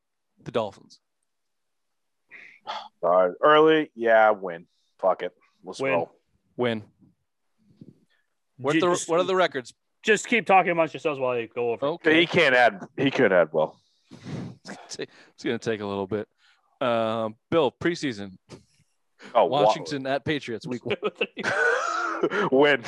the 0.43 0.51
Dolphins. 0.51 0.99
All 3.03 3.09
right, 3.09 3.31
early, 3.41 3.91
yeah, 3.95 4.31
win. 4.31 4.65
Fuck 4.99 5.23
it, 5.23 5.33
let's 5.63 5.79
Win. 5.79 5.93
roll. 5.93 6.11
Win. 6.57 6.83
What 8.57 8.75
are 8.75 8.79
the, 8.79 8.87
Just- 8.87 9.09
what 9.09 9.19
are 9.19 9.23
the 9.23 9.35
records? 9.35 9.73
Just 10.01 10.27
keep 10.27 10.45
talking 10.45 10.71
amongst 10.71 10.93
yourselves 10.93 11.19
while 11.19 11.37
you 11.37 11.47
go 11.53 11.71
over. 11.71 11.85
Okay. 11.85 12.21
He 12.21 12.25
can't 12.25 12.55
add. 12.55 12.79
He 12.95 13.11
could 13.11 13.33
add 13.33 13.49
well. 13.51 13.79
It's 14.65 15.43
going 15.43 15.57
to 15.57 15.69
take 15.69 15.81
a 15.81 15.85
little 15.85 16.05
bit. 16.05 16.27
Um, 16.81 17.35
Bill, 17.51 17.71
preseason. 17.71 18.37
Oh, 19.35 19.45
wa- 19.45 19.63
Washington 19.63 20.07
at 20.07 20.23
Patriots, 20.25 20.65
week 20.65 20.85
one. 20.85 20.95
win, 22.51 22.83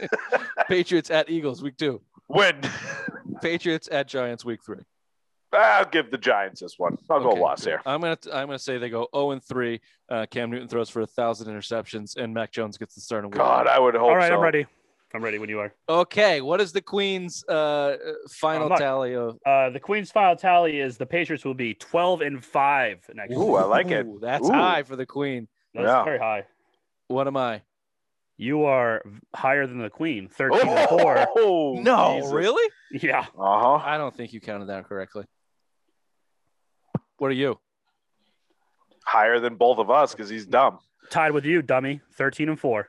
Patriots 0.68 1.10
at 1.10 1.28
Eagles, 1.30 1.62
week 1.62 1.76
two. 1.76 2.00
win. 2.28 2.60
Patriots 3.42 3.88
at 3.90 4.06
Giants, 4.08 4.44
week 4.44 4.60
three. 4.64 4.82
I'll 5.52 5.84
give 5.84 6.10
the 6.10 6.18
Giants 6.18 6.60
this 6.60 6.78
one. 6.78 6.96
I'll 7.08 7.18
Okay, 7.18 7.36
go 7.36 7.40
loss 7.42 7.60
good. 7.64 7.70
here. 7.70 7.82
I'm 7.86 8.00
gonna 8.00 8.18
I'm 8.32 8.46
gonna 8.46 8.58
say 8.58 8.78
they 8.78 8.88
go 8.90 9.08
0 9.14 9.32
and 9.32 9.42
three. 9.42 9.80
Uh, 10.08 10.26
Cam 10.28 10.50
Newton 10.50 10.66
throws 10.68 10.90
for 10.90 11.02
a 11.02 11.06
thousand 11.06 11.46
interceptions, 11.52 12.16
and 12.16 12.34
Mac 12.34 12.50
Jones 12.50 12.76
gets 12.76 12.94
the 12.96 13.00
start. 13.00 13.24
and 13.24 13.32
win. 13.32 13.38
God, 13.38 13.66
I 13.68 13.78
would 13.78 13.94
hope. 13.94 14.02
All 14.10 14.16
right, 14.16 14.28
so. 14.28 14.34
I'm 14.34 14.40
ready. 14.40 14.66
I'm 15.14 15.22
ready 15.22 15.38
when 15.38 15.48
you 15.48 15.60
are. 15.60 15.72
Okay, 15.88 16.40
what 16.40 16.60
is 16.60 16.72
the 16.72 16.82
Queen's 16.82 17.44
uh, 17.48 17.96
final 18.30 18.68
not- 18.68 18.78
tally 18.78 19.14
of? 19.14 19.38
Uh, 19.46 19.70
the 19.70 19.78
Queen's 19.78 20.10
final 20.10 20.34
tally 20.34 20.80
is 20.80 20.96
the 20.98 21.06
Patriots 21.06 21.44
will 21.44 21.54
be 21.54 21.74
12 21.74 22.20
and 22.22 22.44
5 22.44 23.10
next 23.14 23.36
Ooh, 23.36 23.44
year. 23.50 23.58
I 23.58 23.62
like 23.64 23.90
it. 23.92 24.04
Ooh, 24.06 24.18
That's 24.20 24.48
Ooh. 24.48 24.52
high 24.52 24.82
for 24.82 24.96
the 24.96 25.06
Queen. 25.06 25.46
That's 25.72 25.86
Yeah. 25.86 26.02
very 26.04 26.18
high. 26.18 26.44
What 27.06 27.28
am 27.28 27.36
I? 27.36 27.62
You 28.36 28.64
are 28.64 29.02
higher 29.36 29.68
than 29.68 29.78
the 29.78 29.88
Queen, 29.90 30.28
13 30.28 30.66
and 30.68 30.88
4. 30.88 31.26
Oh, 31.36 31.74
No, 31.80 32.16
Jesus. 32.16 32.32
really? 32.32 32.70
Yeah. 32.90 33.20
Uh 33.20 33.60
huh. 33.60 33.74
I 33.84 33.96
don't 33.98 34.14
think 34.16 34.32
you 34.32 34.40
counted 34.40 34.66
that 34.66 34.88
correctly. 34.88 35.24
What 37.18 37.28
are 37.30 37.34
you? 37.34 37.60
Higher 39.06 39.38
than 39.38 39.54
both 39.54 39.78
of 39.78 39.90
us 39.90 40.12
because 40.12 40.28
he's 40.28 40.46
dumb. 40.46 40.78
Tied 41.10 41.30
with 41.30 41.44
you, 41.44 41.62
dummy, 41.62 42.00
13 42.14 42.48
and 42.48 42.58
4. 42.58 42.88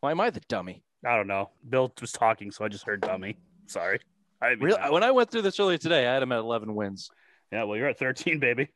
Why 0.00 0.10
am 0.10 0.20
I 0.20 0.30
the 0.30 0.40
dummy? 0.48 0.82
I 1.04 1.16
don't 1.16 1.26
know. 1.26 1.50
Bill 1.68 1.92
was 2.00 2.12
talking, 2.12 2.50
so 2.50 2.64
I 2.64 2.68
just 2.68 2.84
heard 2.84 3.00
dummy. 3.00 3.36
Sorry. 3.66 4.00
I 4.40 4.50
mean 4.50 4.60
Really? 4.60 4.90
When 4.90 5.02
I 5.02 5.10
went 5.10 5.30
through 5.30 5.42
this 5.42 5.58
earlier 5.60 5.78
today, 5.78 6.06
I 6.06 6.14
had 6.14 6.22
him 6.22 6.32
at 6.32 6.38
11 6.38 6.74
wins. 6.74 7.10
Yeah, 7.52 7.64
well, 7.64 7.76
you're 7.76 7.88
at 7.88 7.98
13, 7.98 8.38
baby. 8.40 8.68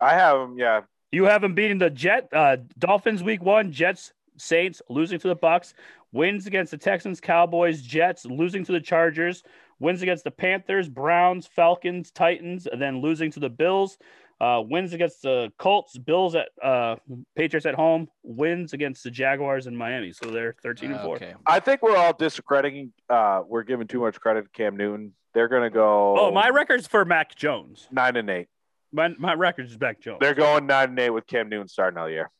I 0.00 0.14
have 0.14 0.40
him. 0.40 0.58
Yeah, 0.58 0.82
You 1.10 1.24
have 1.24 1.42
him 1.42 1.54
beating 1.54 1.78
the 1.78 1.90
Jet 1.90 2.28
uh, 2.32 2.58
Dolphins 2.78 3.22
week 3.22 3.42
one, 3.42 3.72
Jets, 3.72 4.12
Saints, 4.36 4.80
losing 4.88 5.18
to 5.18 5.28
the 5.28 5.36
Bucs, 5.36 5.74
wins 6.12 6.46
against 6.46 6.70
the 6.70 6.78
Texans, 6.78 7.20
Cowboys, 7.20 7.82
Jets, 7.82 8.24
losing 8.24 8.64
to 8.64 8.72
the 8.72 8.80
Chargers, 8.80 9.42
wins 9.80 10.02
against 10.02 10.24
the 10.24 10.30
Panthers, 10.30 10.88
Browns, 10.88 11.46
Falcons, 11.46 12.10
Titans, 12.10 12.66
and 12.66 12.80
then 12.80 13.00
losing 13.00 13.30
to 13.32 13.40
the 13.40 13.50
Bills. 13.50 13.98
Uh, 14.40 14.62
wins 14.64 14.92
against 14.92 15.22
the 15.22 15.52
Colts, 15.58 15.98
Bills 15.98 16.36
at 16.36 16.48
uh, 16.62 16.94
Patriots 17.34 17.66
at 17.66 17.74
home, 17.74 18.08
wins 18.22 18.72
against 18.72 19.02
the 19.02 19.10
Jaguars 19.10 19.66
in 19.66 19.76
Miami. 19.76 20.12
So 20.12 20.30
they're 20.30 20.54
13 20.62 20.92
and 20.92 21.00
4. 21.00 21.16
Okay. 21.16 21.34
I 21.44 21.58
think 21.58 21.82
we're 21.82 21.96
all 21.96 22.12
discrediting. 22.12 22.92
Uh, 23.10 23.42
we're 23.46 23.64
giving 23.64 23.88
too 23.88 24.00
much 24.00 24.20
credit 24.20 24.44
to 24.44 24.50
Cam 24.50 24.76
Newton. 24.76 25.12
They're 25.34 25.48
going 25.48 25.64
to 25.64 25.70
go. 25.70 26.16
Oh, 26.18 26.30
my 26.30 26.50
record's 26.50 26.86
for 26.86 27.04
Mac 27.04 27.34
Jones. 27.34 27.88
nine 27.90 28.14
and 28.14 28.30
eight. 28.30 28.46
My, 28.92 29.08
my 29.18 29.34
record 29.34 29.66
is 29.66 29.78
Mac 29.78 30.00
Jones. 30.00 30.18
They're 30.20 30.34
going 30.34 30.66
nine 30.66 30.90
and 30.90 30.98
eight 30.98 31.10
with 31.10 31.26
Cam 31.26 31.48
Newton 31.48 31.68
starting 31.68 31.98
all 31.98 32.08
year. 32.08 32.30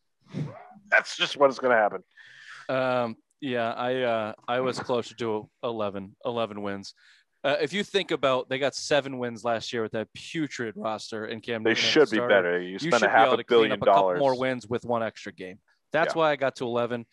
That's 0.91 1.17
just 1.17 1.37
what 1.37 1.51
is 1.51 1.59
going 1.59 1.73
to 1.73 1.77
happen. 1.77 2.03
Um, 2.69 3.17
yeah, 3.41 3.73
I 3.73 4.03
uh, 4.03 4.33
I 4.47 4.61
was 4.61 4.79
closer 4.79 5.15
to 5.17 5.49
11, 5.63 6.17
11 6.25 6.63
wins. 6.63 6.95
Uh, 7.45 7.57
if 7.61 7.73
you 7.73 7.85
think 7.85 8.11
about, 8.11 8.49
they 8.49 8.59
got 8.59 8.75
seven 8.75 9.19
wins 9.19 9.45
last 9.45 9.73
year 9.73 9.83
with 9.83 9.93
that 9.93 10.09
putrid 10.13 10.75
roster, 10.77 11.27
and 11.27 11.43
Cam. 11.43 11.63
They 11.63 11.71
Newton 11.71 11.85
as 11.85 11.91
should 11.91 12.11
be 12.11 12.17
starter. 12.17 12.29
better. 12.29 12.61
You 12.61 12.71
You 12.73 12.79
spend 12.79 12.95
should 12.95 13.03
a 13.05 13.07
be 13.07 13.13
half 13.13 13.27
able 13.29 13.35
a 13.35 13.37
to 13.39 13.45
clean 13.45 13.57
billion 13.59 13.73
up 13.73 13.83
a 13.83 13.85
couple 13.87 14.03
dollars. 14.03 14.19
more 14.21 14.39
wins 14.39 14.67
with 14.67 14.85
one 14.85 15.03
extra 15.03 15.33
game. 15.33 15.59
That's 15.93 16.15
Yeah. 16.15 16.19
why 16.19 16.31
I 16.33 16.37
got 16.37 16.57
to 16.57 16.65
11. 16.65 17.07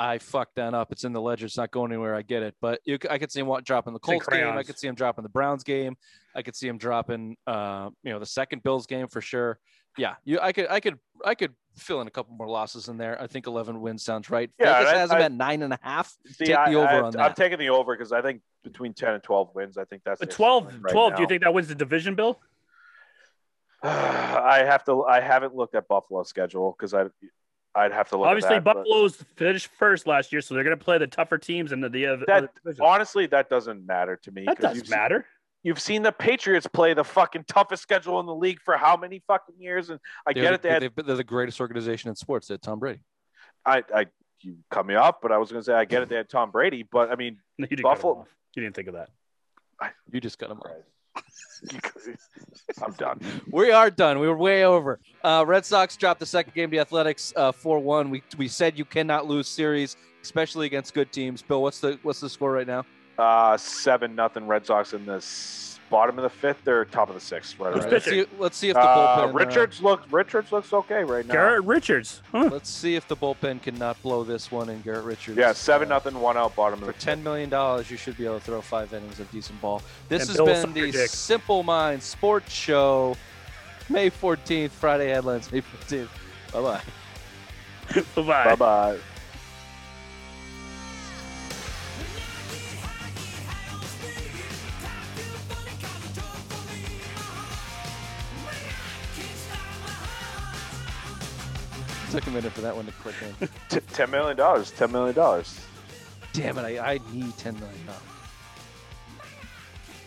I 0.00 0.18
fucked 0.18 0.56
that 0.56 0.72
up. 0.74 0.90
It's 0.90 1.04
in 1.04 1.12
the 1.12 1.20
ledger. 1.20 1.46
It's 1.46 1.56
not 1.56 1.70
going 1.70 1.92
anywhere. 1.92 2.14
I 2.14 2.22
get 2.22 2.42
it, 2.42 2.54
but 2.60 2.80
you, 2.84 2.98
c- 3.00 3.08
I 3.10 3.18
could 3.18 3.30
see 3.30 3.40
him 3.40 3.52
dropping 3.62 3.92
the 3.92 4.00
Colts 4.00 4.26
game. 4.26 4.46
I 4.56 4.62
could 4.62 4.78
see 4.78 4.88
him 4.88 4.94
dropping 4.94 5.22
the 5.22 5.28
Browns 5.28 5.62
game. 5.62 5.96
I 6.34 6.42
could 6.42 6.56
see 6.56 6.66
him 6.66 6.78
dropping, 6.78 7.36
uh, 7.46 7.90
you 8.02 8.12
know, 8.12 8.18
the 8.18 8.26
second 8.26 8.62
Bills 8.62 8.86
game 8.86 9.06
for 9.06 9.20
sure. 9.20 9.58
Yeah, 9.98 10.14
you, 10.24 10.38
I 10.40 10.52
could, 10.52 10.66
I 10.70 10.80
could, 10.80 10.98
I 11.24 11.34
could 11.34 11.52
fill 11.76 12.00
in 12.00 12.06
a 12.06 12.10
couple 12.10 12.34
more 12.34 12.48
losses 12.48 12.88
in 12.88 12.96
there. 12.96 13.20
I 13.20 13.26
think 13.26 13.46
11 13.46 13.80
wins 13.80 14.02
sounds 14.02 14.30
right. 14.30 14.50
Yeah, 14.58 14.78
Vegas 14.78 14.92
I- 14.92 14.96
has 14.98 15.10
him 15.10 15.16
I- 15.18 15.22
at 15.22 15.32
nine 15.32 15.62
and 15.62 15.72
a 15.72 15.78
half. 15.82 16.14
See, 16.26 16.46
Take 16.46 16.56
I, 16.56 16.70
the 16.70 16.76
over 16.78 16.88
I, 16.88 17.00
on 17.02 17.20
I'm 17.20 17.34
taking 17.34 17.58
the 17.58 17.68
over 17.70 17.94
because 17.96 18.12
I 18.12 18.22
think 18.22 18.40
between 18.64 18.94
10 18.94 19.14
and 19.14 19.22
12 19.22 19.54
wins, 19.54 19.76
I 19.78 19.84
think 19.84 20.02
that's 20.04 20.20
But 20.20 20.30
12, 20.30 20.82
right 20.82 20.92
12 20.92 21.16
do 21.16 21.22
you 21.22 21.28
think 21.28 21.42
that 21.42 21.52
wins 21.52 21.68
the 21.68 21.74
division, 21.74 22.14
Bill? 22.14 22.40
I 23.82 24.62
have 24.64 24.84
to. 24.84 25.04
I 25.04 25.20
haven't 25.20 25.54
looked 25.54 25.74
at 25.74 25.88
Buffalo's 25.88 26.28
schedule 26.28 26.74
because 26.78 26.94
I, 26.94 27.06
I'd 27.74 27.92
have 27.92 28.08
to 28.10 28.16
look. 28.16 28.28
Obviously, 28.28 28.56
at 28.56 28.64
that, 28.64 28.64
but 28.64 28.76
Buffalo's 28.84 29.16
finished 29.36 29.68
first 29.78 30.06
last 30.06 30.30
year, 30.32 30.40
so 30.40 30.54
they're 30.54 30.62
going 30.64 30.78
to 30.78 30.82
play 30.84 30.98
the 30.98 31.06
tougher 31.08 31.36
teams 31.38 31.72
in 31.72 31.80
the, 31.80 31.88
the 31.88 32.06
other, 32.06 32.24
That- 32.26 32.50
other 32.66 32.76
honestly, 32.80 33.26
that 33.26 33.50
doesn't 33.50 33.84
matter 33.84 34.16
to 34.22 34.30
me. 34.30 34.44
That 34.46 34.56
'cause 34.56 34.62
doesn't 34.62 34.84
you've 34.84 34.90
matter. 34.90 35.26
You've 35.62 35.78
seen 35.80 36.02
the 36.02 36.12
Patriots 36.12 36.66
play 36.66 36.92
the 36.94 37.04
fucking 37.04 37.44
toughest 37.46 37.82
schedule 37.82 38.18
in 38.20 38.26
the 38.26 38.34
league 38.34 38.60
for 38.64 38.76
how 38.76 38.96
many 38.96 39.22
fucking 39.26 39.54
years? 39.58 39.90
And 39.90 40.00
I 40.26 40.32
They're 40.32 40.42
get 40.42 40.54
it. 40.54 40.62
They 40.62 40.68
had, 40.70 40.82
they've- 40.82 41.06
they're 41.06 41.16
the 41.16 41.24
greatest 41.24 41.60
organization 41.60 42.08
in 42.10 42.16
sports. 42.16 42.48
They 42.48 42.54
had 42.54 42.62
Tom 42.62 42.78
Brady. 42.80 43.00
I, 43.64 43.84
I, 43.94 44.06
you 44.40 44.56
cut 44.70 44.84
me 44.86 44.96
off, 44.96 45.16
but 45.22 45.30
I 45.30 45.38
was 45.38 45.52
going 45.52 45.60
to 45.60 45.64
say 45.64 45.72
I 45.74 45.84
get 45.84 46.02
it. 46.02 46.08
They 46.08 46.16
had 46.16 46.28
Tom 46.28 46.50
Brady, 46.50 46.82
but 46.90 47.10
I 47.12 47.14
mean, 47.16 47.38
You 47.58 47.66
didn't 47.68 47.82
Buffalo- 47.84 48.26
You 48.56 48.62
didn't 48.62 48.74
think 48.74 48.88
of 48.88 48.94
that. 48.94 49.10
You 50.12 50.20
just 50.20 50.38
got 50.38 50.50
him. 50.50 50.58
Off. 50.58 50.70
I'm 52.82 52.92
done. 52.94 53.20
We 53.50 53.70
are 53.70 53.90
done. 53.90 54.18
We 54.18 54.26
were 54.28 54.36
way 54.36 54.64
over. 54.64 54.98
Uh, 55.22 55.44
Red 55.46 55.64
Sox 55.64 55.96
dropped 55.96 56.20
the 56.20 56.26
second 56.26 56.54
game 56.54 56.70
to 56.70 56.76
the 56.76 56.80
Athletics 56.80 57.32
uh, 57.36 57.52
four 57.52 57.78
one. 57.78 58.10
We 58.10 58.22
we 58.38 58.48
said 58.48 58.78
you 58.78 58.84
cannot 58.84 59.26
lose 59.26 59.46
series, 59.48 59.96
especially 60.22 60.66
against 60.66 60.94
good 60.94 61.12
teams. 61.12 61.42
Bill, 61.42 61.62
what's 61.62 61.80
the 61.80 61.98
what's 62.02 62.20
the 62.20 62.28
score 62.28 62.52
right 62.52 62.66
now? 62.66 62.84
Uh, 63.18 63.56
seven 63.56 64.14
nothing 64.14 64.46
Red 64.46 64.64
Sox 64.66 64.92
in 64.94 65.04
the 65.06 65.24
bottom 65.90 66.18
of 66.18 66.22
the 66.22 66.30
fifth 66.30 66.66
or 66.66 66.86
top 66.86 67.08
of 67.10 67.14
the 67.14 67.20
sixth. 67.20 67.58
Right. 67.60 67.74
Who's 67.74 67.82
around 67.84 67.92
Let's 67.92 68.04
see, 68.06 68.26
let's 68.38 68.56
see 68.56 68.68
if 68.70 68.74
the 68.74 68.80
Uh, 68.80 69.18
bullpen. 69.18 69.28
uh, 69.28 69.32
Richards 69.34 69.82
looks 69.82 70.10
Richards 70.10 70.50
looks 70.50 70.72
okay 70.72 71.04
right 71.04 71.26
now. 71.26 71.34
Garrett 71.34 71.64
Richards. 71.64 72.22
Huh. 72.32 72.48
let's 72.50 72.70
see 72.70 72.94
if 72.96 73.06
the 73.08 73.16
bullpen 73.16 73.60
cannot 73.60 74.00
blow 74.02 74.24
this 74.24 74.50
one. 74.50 74.70
in 74.70 74.80
Garrett 74.80 75.04
Richards. 75.04 75.36
Yeah, 75.36 75.52
seven 75.52 75.92
uh, 75.92 75.96
nothing, 75.96 76.18
one 76.18 76.38
out, 76.38 76.56
bottom 76.56 76.78
of 76.80 76.86
For 76.86 76.92
the 76.92 76.98
ten 76.98 77.22
million 77.22 77.50
dollars, 77.50 77.90
you 77.90 77.98
should 77.98 78.16
be 78.16 78.24
able 78.24 78.38
to 78.38 78.44
throw 78.44 78.62
five 78.62 78.92
innings 78.94 79.20
of 79.20 79.30
decent 79.30 79.60
ball. 79.60 79.82
This 80.08 80.22
And 80.22 80.28
has 80.30 80.36
Bill 80.38 80.46
been 80.46 80.72
the 80.72 80.90
dick. 80.92 81.10
Simple 81.10 81.62
Minds 81.62 82.06
Sports 82.06 82.50
Show, 82.52 83.14
May 83.90 84.08
fourteenth, 84.08 84.72
Friday 84.72 85.08
headlines, 85.10 85.52
May 85.52 85.60
fifteenth. 85.60 86.10
Bye 86.54 86.62
bye. 86.62 86.80
Bye-bye. 88.14 88.44
Bye 88.44 88.54
bye. 88.56 88.98
Took 102.12 102.26
a 102.26 102.30
minute 102.30 102.52
for 102.52 102.60
that 102.60 102.76
one 102.76 102.84
to 102.84 102.92
click 102.92 103.14
in. 103.40 103.48
T- 103.70 103.80
Ten 103.92 104.10
million 104.10 104.36
dollars. 104.36 104.70
Ten 104.70 104.92
million 104.92 105.14
dollars. 105.14 105.58
Damn 106.34 106.58
it! 106.58 106.62
I, 106.78 106.94
I 106.94 107.00
need 107.10 107.36
ten 107.38 107.54
million 107.58 107.86
dollars. 107.86 108.02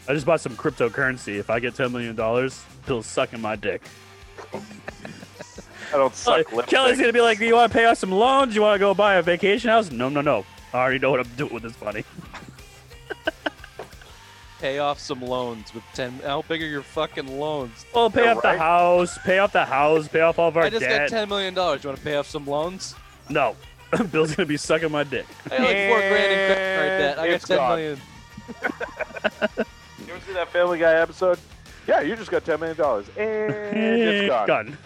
I 0.08 0.14
just 0.14 0.26
bought 0.26 0.40
some 0.40 0.56
cryptocurrency. 0.56 1.40
If 1.40 1.50
I 1.50 1.60
get 1.60 1.74
ten 1.74 1.92
million 1.92 2.16
dollars, 2.16 2.64
Bill's 2.86 3.08
sucking 3.08 3.42
my 3.42 3.56
dick. 3.56 3.82
I 4.54 5.98
don't 5.98 6.14
suck 6.16 6.52
lip. 6.54 6.68
Kelly's 6.68 7.00
gonna 7.00 7.12
be 7.12 7.22
like, 7.22 7.40
"Do 7.40 7.46
you 7.46 7.56
want 7.56 7.72
to 7.72 7.78
pay 7.78 7.86
off 7.86 7.98
some 7.98 8.12
loans? 8.12 8.54
Do 8.54 8.56
You 8.56 8.62
want 8.62 8.76
to 8.76 8.80
go 8.80 8.94
buy 8.94 9.16
a 9.16 9.24
vacation 9.24 9.72
house?" 9.72 9.90
No, 9.90 10.08
no, 10.08 10.22
no. 10.22 10.46
I 10.74 10.78
already 10.78 11.00
know 11.00 11.10
what 11.10 11.22
I'm 11.22 11.36
doing 11.36 11.54
with 11.54 11.64
this 11.64 11.82
money. 11.82 12.04
Pay 14.60 14.80
off 14.80 15.00
some 15.00 15.22
loans 15.22 15.74
with 15.74 15.84
ten. 15.94 16.14
How 16.24 16.42
big 16.44 16.62
are 16.64 16.68
your 16.68 16.82
fucking 16.82 17.40
loans? 17.40 17.86
Well, 17.94 18.10
pay 18.10 18.24
Yeah, 18.24 18.36
off 18.36 18.42
the 18.42 18.58
house, 18.58 19.18
pay 19.20 19.40
off 19.40 19.52
the 19.52 19.66
house, 19.66 20.08
pay 20.08 20.22
off 20.22 20.40
all 20.40 20.48
of 20.48 20.58
our 20.58 20.64
I 20.64 20.70
just 20.70 20.80
debt. 20.82 21.10
got 21.10 21.16
ten 21.18 21.30
million 21.30 21.54
dollars. 21.54 21.84
You 21.84 21.90
want 21.90 22.00
to 22.00 22.04
pay 22.06 22.16
off 22.16 22.28
some 22.28 22.46
loans? 22.48 22.96
No, 23.30 23.56
Bill's 24.12 24.34
gonna 24.36 24.48
be 24.48 24.58
sucking 24.58 24.92
my 24.92 25.04
dick. 25.04 25.26
I 25.46 25.50
got 25.50 25.60
like 25.60 25.68
four 25.90 26.00
grand 26.00 26.32
in 26.32 26.48
credit 26.48 26.78
card 26.78 26.88
debt. 27.00 27.20
I 27.20 27.28
got 27.28 27.34
It's 27.36 27.48
ten 27.48 27.58
gone. 27.58 27.78
million. 27.78 28.02
You 30.08 30.14
ever 30.14 30.26
see 30.28 30.34
that 30.34 30.52
Family 30.52 30.78
Guy 30.80 30.94
episode? 30.94 31.40
Yeah, 31.88 32.02
you 32.02 32.16
just 32.16 32.30
got 32.32 32.46
ten 32.46 32.60
million 32.60 32.78
dollars, 32.78 33.08
and 33.18 33.52
it's 33.78 34.28
gone. 34.30 34.48
Done. 34.48 34.78